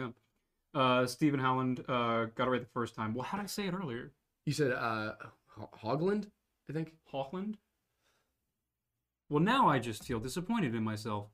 [0.75, 0.81] yeah.
[0.81, 3.15] Uh, Stephen Howland uh, got it right the first time.
[3.15, 4.13] Well, how did I say it earlier?
[4.45, 5.15] You said uh,
[5.83, 6.27] Hogland,
[6.69, 6.93] I think?
[7.13, 7.55] Hogland?
[9.31, 11.29] Well, now I just feel disappointed in myself.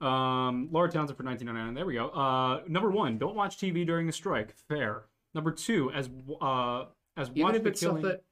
[0.00, 1.74] Um, Laura Townsend for 1999.
[1.74, 2.08] There we go.
[2.10, 4.54] Uh, number one, don't watch TV during the strike.
[4.68, 5.02] Fair.
[5.34, 6.08] Number two, as
[6.40, 6.84] uh,
[7.16, 8.02] as Even if the it's killing.
[8.02, 8.24] stuff that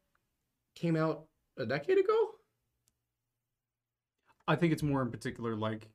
[0.77, 1.25] came out
[1.59, 2.31] a decade ago?
[4.49, 5.89] I think it's more in particular like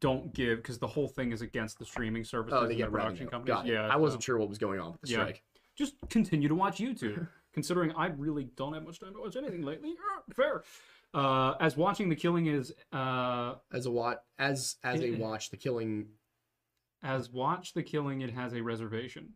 [0.00, 2.76] don't give because the whole thing is against the streaming services Oh, they and the
[2.84, 3.54] get production companies.
[3.54, 3.72] Got it.
[3.72, 5.16] Yeah, I wasn't so sure what was going on with the Yeah.
[5.18, 5.42] strike.
[5.76, 7.26] just continue to watch YouTube.
[7.52, 9.94] considering I really don't have much time to watch anything lately.
[10.10, 10.64] Ah, Fair.
[11.12, 15.56] Uh, as watching the killing is uh, As a watch, as as a watch, the
[15.56, 16.08] killing.
[17.02, 19.34] as watch the killing, it has a reservation.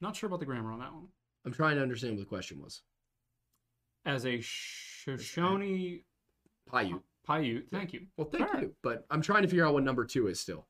[0.00, 1.08] Not sure about the grammar on that one.
[1.44, 2.82] I'm trying to understand what the question was.
[4.04, 6.02] As a Shoshone
[6.72, 7.02] Paiute.
[7.28, 8.02] Paiute, thank you.
[8.16, 8.72] Well, thank you.
[8.82, 10.66] But I'm trying to figure out what number two is still.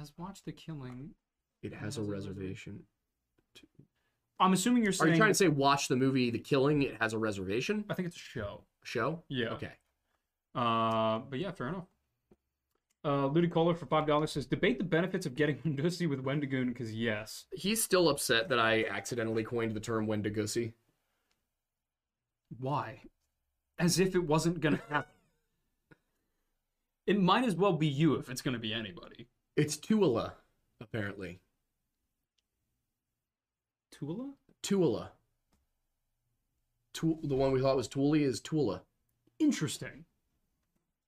[0.00, 1.10] As watch the killing,
[1.62, 2.80] It has has a a reservation.
[4.40, 5.10] I'm assuming you're saying.
[5.10, 6.82] Are you trying to say watch the movie The Killing?
[6.82, 8.62] It has a reservation I think it's a show.
[8.82, 9.22] show.
[9.28, 9.50] Yeah.
[9.50, 9.70] Okay.
[10.54, 11.84] Uh, but yeah, fair enough.
[13.04, 16.68] Uh, Ludi Kohler for five dollars says debate the benefits of getting Wendusi with Wendigoon
[16.68, 20.72] because yes, He's still upset that I accidentally coined the term Wendigosi.
[22.60, 23.00] why?
[23.78, 25.11] As if it wasn't gonna happen.
[27.06, 29.28] It might as well be you if it's gonna be anybody.
[29.56, 30.34] It's Tuala,
[30.80, 31.40] apparently.
[33.90, 34.32] Tula?
[34.62, 35.10] Tuala.
[36.94, 38.82] Tu- the one we thought was Thule is Tula.
[39.38, 40.04] Interesting.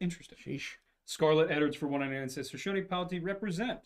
[0.01, 0.39] Interesting.
[0.45, 0.75] Sheesh.
[1.07, 3.81] Scarlet Edwards for one ninety nine says Shoshone Palti represent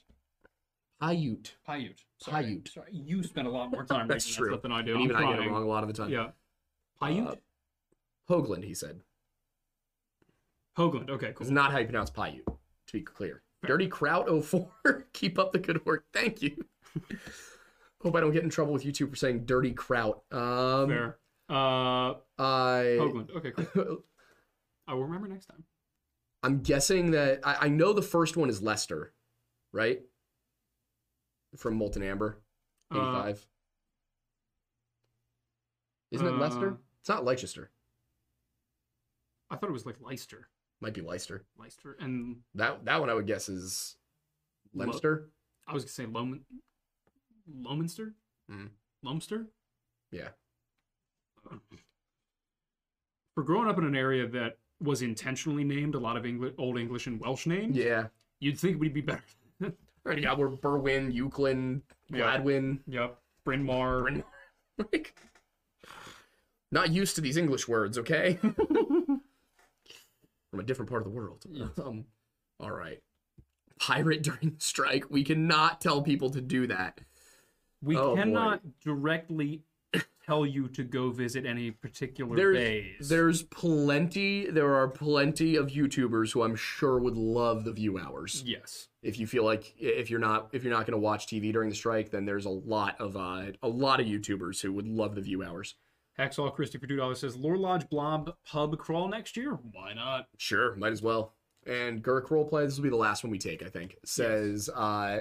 [1.02, 1.52] Paiute.
[1.68, 2.04] Paiute.
[2.18, 2.68] Sorry, Paiute.
[2.72, 4.46] Sorry, you spend a lot more time That's reading true.
[4.50, 4.92] that stuff than I do.
[4.92, 5.52] And I'm even I get it trying.
[5.52, 6.10] wrong a lot of the time.
[6.10, 6.28] Yeah.
[7.02, 7.28] Paiute.
[7.28, 7.34] Uh,
[8.32, 9.00] Hoagland, he said.
[10.78, 11.10] Hoagland.
[11.10, 11.42] Okay, cool.
[11.46, 13.42] It's not how you pronounce Paiute, to be clear.
[13.66, 15.06] Dirty Kraut 04.
[15.12, 16.04] Keep up the good work.
[16.12, 16.56] Thank you.
[18.00, 20.22] Hope I don't get in trouble with YouTube for saying dirty kraut.
[20.30, 21.18] Um, Fair.
[21.50, 23.34] Uh, I, Hoagland.
[23.36, 24.04] Okay, cool.
[24.86, 25.64] I will remember next time.
[26.44, 29.12] I'm guessing that I, I know the first one is Lester,
[29.72, 30.00] right?
[31.56, 32.38] From Molten Amber,
[32.94, 33.46] Uh, 85.
[36.12, 36.70] Isn't it Lester?
[36.70, 37.70] uh, It's not Leicester.
[39.50, 40.48] I thought it was like Leicester.
[40.80, 41.44] Might be Leicester.
[41.58, 41.96] Leicester.
[42.00, 43.96] And That that one I would guess is
[44.74, 44.90] Lo-
[45.66, 46.44] I was to say Loman,
[47.62, 48.14] Lominster?
[48.50, 48.68] Mhm.
[49.02, 49.46] Lumster?
[50.10, 50.28] Yeah.
[53.34, 56.78] For growing up in an area that was intentionally named a lot of English, Old
[56.78, 58.08] English and Welsh names, Yeah.
[58.40, 59.22] you'd think we'd be better.
[60.06, 61.82] Alright, yeah, we're Berwyn, Euclid.
[62.12, 62.80] Gladwyne.
[62.86, 63.20] yep.
[63.44, 64.02] Bryn Mawr.
[64.04, 64.24] Bryn-
[64.92, 65.14] like,
[66.70, 68.38] not used to these English words, okay?
[70.50, 71.44] From a different part of the world.
[71.84, 72.04] Um,
[72.60, 73.00] all right.
[73.78, 75.10] Pirate during the strike.
[75.10, 77.00] We cannot tell people to do that.
[77.82, 78.22] We Oh, boy.
[78.22, 79.62] cannot directly
[80.26, 83.08] tell you to go visit any particular There's bays.
[83.08, 84.50] there's plenty.
[84.50, 88.42] There are plenty of YouTubers who I'm sure would love the view hours.
[88.44, 88.88] yes.
[89.00, 91.68] If you feel like if you're not if you're not going to watch TV during
[91.68, 95.14] the strike, then there's a lot of uh, a lot of YouTubers who would love
[95.14, 95.76] the view hours.
[96.18, 99.52] Hacksaw Christie for two dollars says Lore Lodge Blob pub crawl next year.
[99.72, 100.26] Why not?
[100.36, 101.34] Sure, might as well.
[101.66, 103.96] And Gurk roleplay, this will be the last one we take, I think.
[104.04, 105.20] Says uh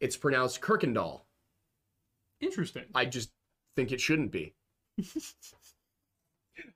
[0.00, 1.22] it's pronounced Kirkendall.
[2.40, 2.84] Interesting.
[2.94, 3.30] I just
[3.76, 4.54] think it shouldn't be.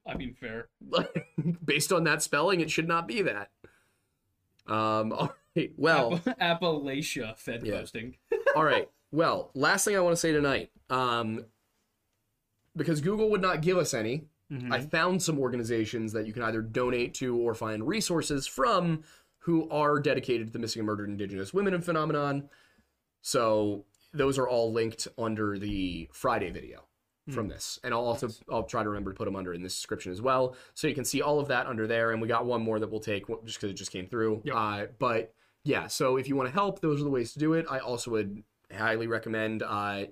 [0.07, 0.69] I mean, fair.
[1.65, 3.51] Based on that spelling, it should not be that.
[4.67, 5.73] Um all right.
[5.77, 7.79] Well, App- Appalachia Fed Yeah.
[7.81, 8.17] posting.
[8.55, 8.89] all right.
[9.11, 10.71] Well, last thing I want to say tonight.
[10.91, 11.45] Um
[12.79, 14.73] because Google would not give us any, Mhm.
[14.73, 19.03] I found some organizations that you can either donate to or find resources from
[19.41, 22.49] who are dedicated to the missing and murdered Indigenous women and phenomenon.
[23.21, 23.85] So
[24.15, 26.85] those are all linked under the Friday video
[27.31, 29.75] from this, and I'll also I'll try to remember to put them under in this
[29.75, 32.11] description as well, so you can see all of that under there.
[32.11, 34.41] And we got one more that we'll take just because it just came through.
[34.45, 34.55] Yep.
[34.57, 37.53] Uh, but yeah, so if you want to help, those are the ways to do
[37.53, 37.67] it.
[37.69, 38.43] I also would
[38.75, 40.07] highly recommend uh,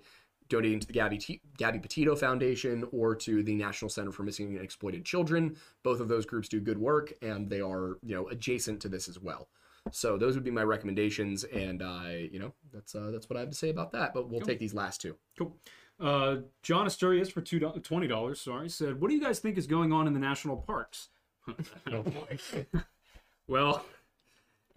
[0.49, 4.55] donating to the Gabby, T- Gabby Petito Foundation or to the National Center for Missing
[4.55, 5.57] and Exploited Children.
[5.83, 9.09] Both of those groups do good work, and they are you know adjacent to this
[9.09, 9.49] as well.
[9.93, 13.41] So those would be my recommendations, and uh, you know that's uh, that's what I
[13.41, 14.15] have to say about that.
[14.15, 15.17] But we'll take these last two.
[15.39, 15.57] Cool.
[15.99, 18.41] Uh, John Asturias for two twenty dollars.
[18.41, 21.09] Sorry, said, "What do you guys think is going on in the national parks?"
[21.93, 22.39] Oh boy.
[23.47, 23.85] well,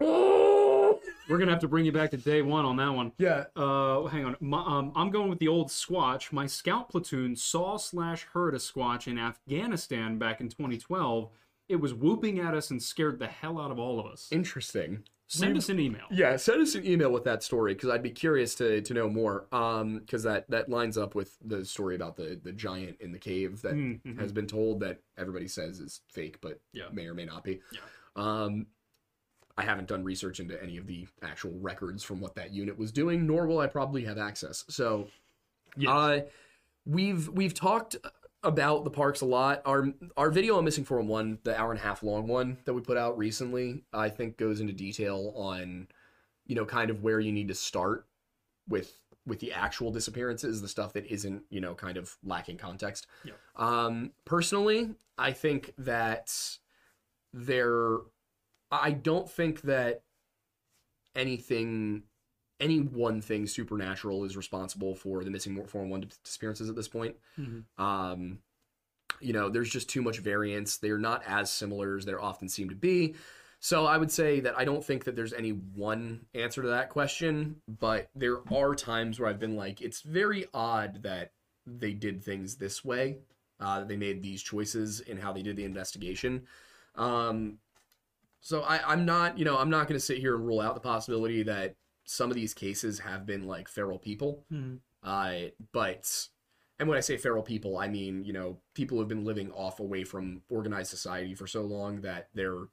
[1.30, 3.12] we're gonna have to bring you back to day one on that one.
[3.18, 3.44] Yeah.
[3.56, 4.36] Uh, hang on.
[4.40, 6.32] My, um, I'm going with the old Squatch.
[6.32, 11.30] My scout platoon saw slash heard a Squatch in Afghanistan back in 2012.
[11.68, 14.28] It was whooping at us and scared the hell out of all of us.
[14.32, 15.04] Interesting.
[15.28, 16.06] Send us an email.
[16.10, 19.08] Yeah, send us an email with that story because I'd be curious to to know
[19.08, 19.46] more.
[19.52, 23.18] Um, because that that lines up with the story about the the giant in the
[23.20, 24.18] cave that Mhm.
[24.18, 26.88] has been told that everybody says is fake, but Yeah.
[26.92, 27.60] may or may not be.
[27.70, 27.78] Yeah.
[28.16, 28.66] Um,
[29.60, 32.90] I haven't done research into any of the actual records from what that unit was
[32.92, 34.64] doing, nor will I probably have access.
[34.68, 35.08] So,
[35.76, 35.90] Yes.
[35.90, 36.20] uh,
[36.86, 37.96] we've we've talked
[38.42, 39.60] about the parks a lot.
[39.66, 42.80] Our our video on missing 411, the hour and a half long one that we
[42.80, 45.88] put out recently, I think goes into detail on
[46.46, 48.06] you know kind of where you need to start
[48.66, 48.96] with
[49.26, 53.06] with the actual disappearances, the stuff that isn't, you know, kind of lacking context.
[53.24, 53.34] Yeah.
[53.56, 56.34] Um personally, I think that
[57.34, 57.98] there
[58.70, 60.02] I don't think that
[61.14, 62.04] anything
[62.60, 67.16] any one thing supernatural is responsible for the missing 411 disappearances at this point.
[67.38, 67.64] Mhm.
[67.78, 68.42] Um,
[69.18, 70.76] you know, there's just too much variance.
[70.76, 73.14] They're not as similar as they often seem to be.
[73.60, 76.90] So I would say that I don't think that there's any one answer to that
[76.90, 81.32] question, but there are times where I've been like, it's very odd that
[81.66, 83.18] they did things this way.
[83.58, 86.46] Uh, they made these choices in how they did the investigation.
[86.94, 87.58] Um,
[88.40, 90.74] so I, I'm not, you know, I'm not going to sit here and rule out
[90.74, 94.44] the possibility that some of these cases have been like feral people.
[94.52, 94.78] Mhm.
[95.02, 96.28] Uh, but,
[96.78, 99.52] and when I say feral people, I mean, you know, people who have been living
[99.52, 102.68] off away from organized society for so long that they're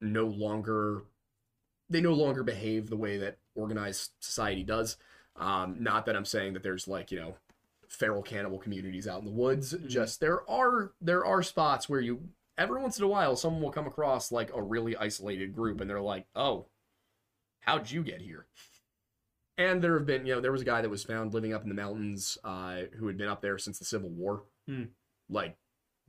[0.00, 1.04] no longer,
[1.88, 4.96] they no longer behave the way that organized society does.
[5.36, 7.36] Um, not that I'm saying that there's like, you know,
[7.88, 9.74] feral cannibal communities out in the woods.
[9.86, 13.70] Just there are, there are spots where you, every once in a while, someone will
[13.70, 16.66] come across like a really isolated group and they're like, oh,
[17.60, 18.46] how'd you get here?
[19.56, 21.62] And there have been, you know, there was a guy that was found living up
[21.62, 24.84] in the mountains uh, who had been up there since the Civil War, Hmm.
[25.28, 25.56] like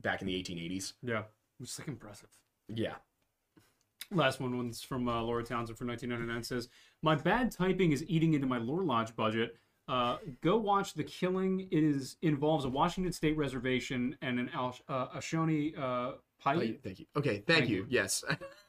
[0.02, 0.94] back in the 1880s.
[1.02, 1.22] Yeah,
[1.58, 2.28] which is like impressive.
[2.68, 2.96] Yeah.
[4.12, 6.68] Last one one's from uh, Laura Townsend for 1999 says,
[7.02, 9.56] My bad typing is eating into my Lore Lodge budget.
[9.88, 11.68] Uh, go watch The Killing.
[11.70, 16.12] It is involves a Washington State reservation and an Al- uh, Ashoni uh,
[16.44, 16.76] Paiute.
[16.76, 17.06] Oh, thank you.
[17.16, 17.76] Okay, thank, Thank you.
[17.76, 17.86] you.
[17.88, 18.24] Yes.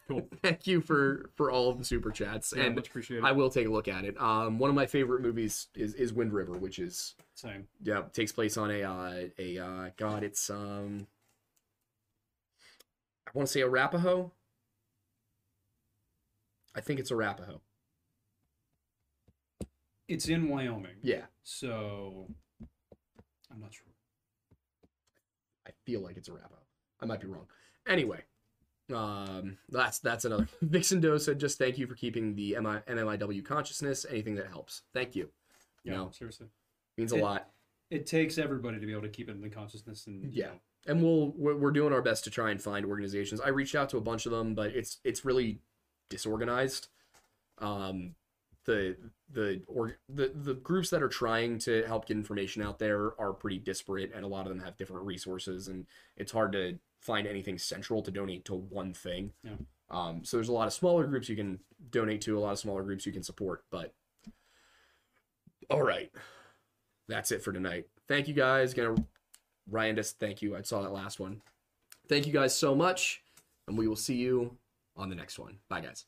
[0.07, 0.27] Cool.
[0.44, 3.26] thank you for for all of the super chats, Yeah, and much appreciated.
[3.26, 4.19] I will take a look at it.
[4.22, 7.68] Um, one of my favorite movies is is Wind River, which is Same.
[7.84, 11.07] yeah takes place on a uh, a uh, God, it's um,
[13.27, 14.31] I want to say Arapaho.
[16.76, 17.60] I think it's Arapaho.
[20.07, 20.95] It's in Wyoming.
[21.01, 22.27] Yeah, So
[23.51, 23.85] I'm not sure.
[25.67, 26.55] I feel like it's Arapaho.
[27.01, 27.47] I might be wrong.
[27.85, 28.21] Anyway,
[28.93, 30.47] um, that's that's another.
[30.61, 34.05] Vixen Doe said, "Just thank you for keeping the MI, MMIW consciousness.
[34.09, 34.84] Anything that helps.
[34.93, 35.29] Thank you.
[35.84, 36.47] You Yeah, know, seriously.
[36.97, 37.51] means a It- lot.
[37.89, 40.47] It takes everybody to be able to keep it in the consciousness and you Yeah.
[40.47, 43.39] know, and we'll we're, we're doing our best to try and find organizations.
[43.39, 45.59] I reached out to a bunch of them, but it's it's really
[46.09, 46.88] disorganized.
[47.59, 48.15] Um,
[48.68, 48.98] the
[49.31, 53.34] the or the the groups that are trying to help get information out there are
[53.34, 55.88] pretty disparate, and a lot of them have different resources, and
[56.18, 59.31] it's hard to find anything central to donate to one thing.
[59.44, 59.53] Yeah.
[59.89, 61.60] Um, so there's a lot of smaller groups you can
[61.91, 63.94] donate to, a lot of smaller groups you can support, but
[65.69, 66.11] all right,
[67.07, 67.88] that's it for tonight.
[68.07, 68.73] Thank you guys.
[68.73, 68.95] Gonna
[69.69, 70.56] Ryan, just thank you.
[70.56, 71.41] I saw that last one.
[72.10, 73.22] Thank you guys so much,
[73.68, 74.57] and we will see you
[74.98, 75.57] on the next one.
[75.69, 76.06] Bye, guys.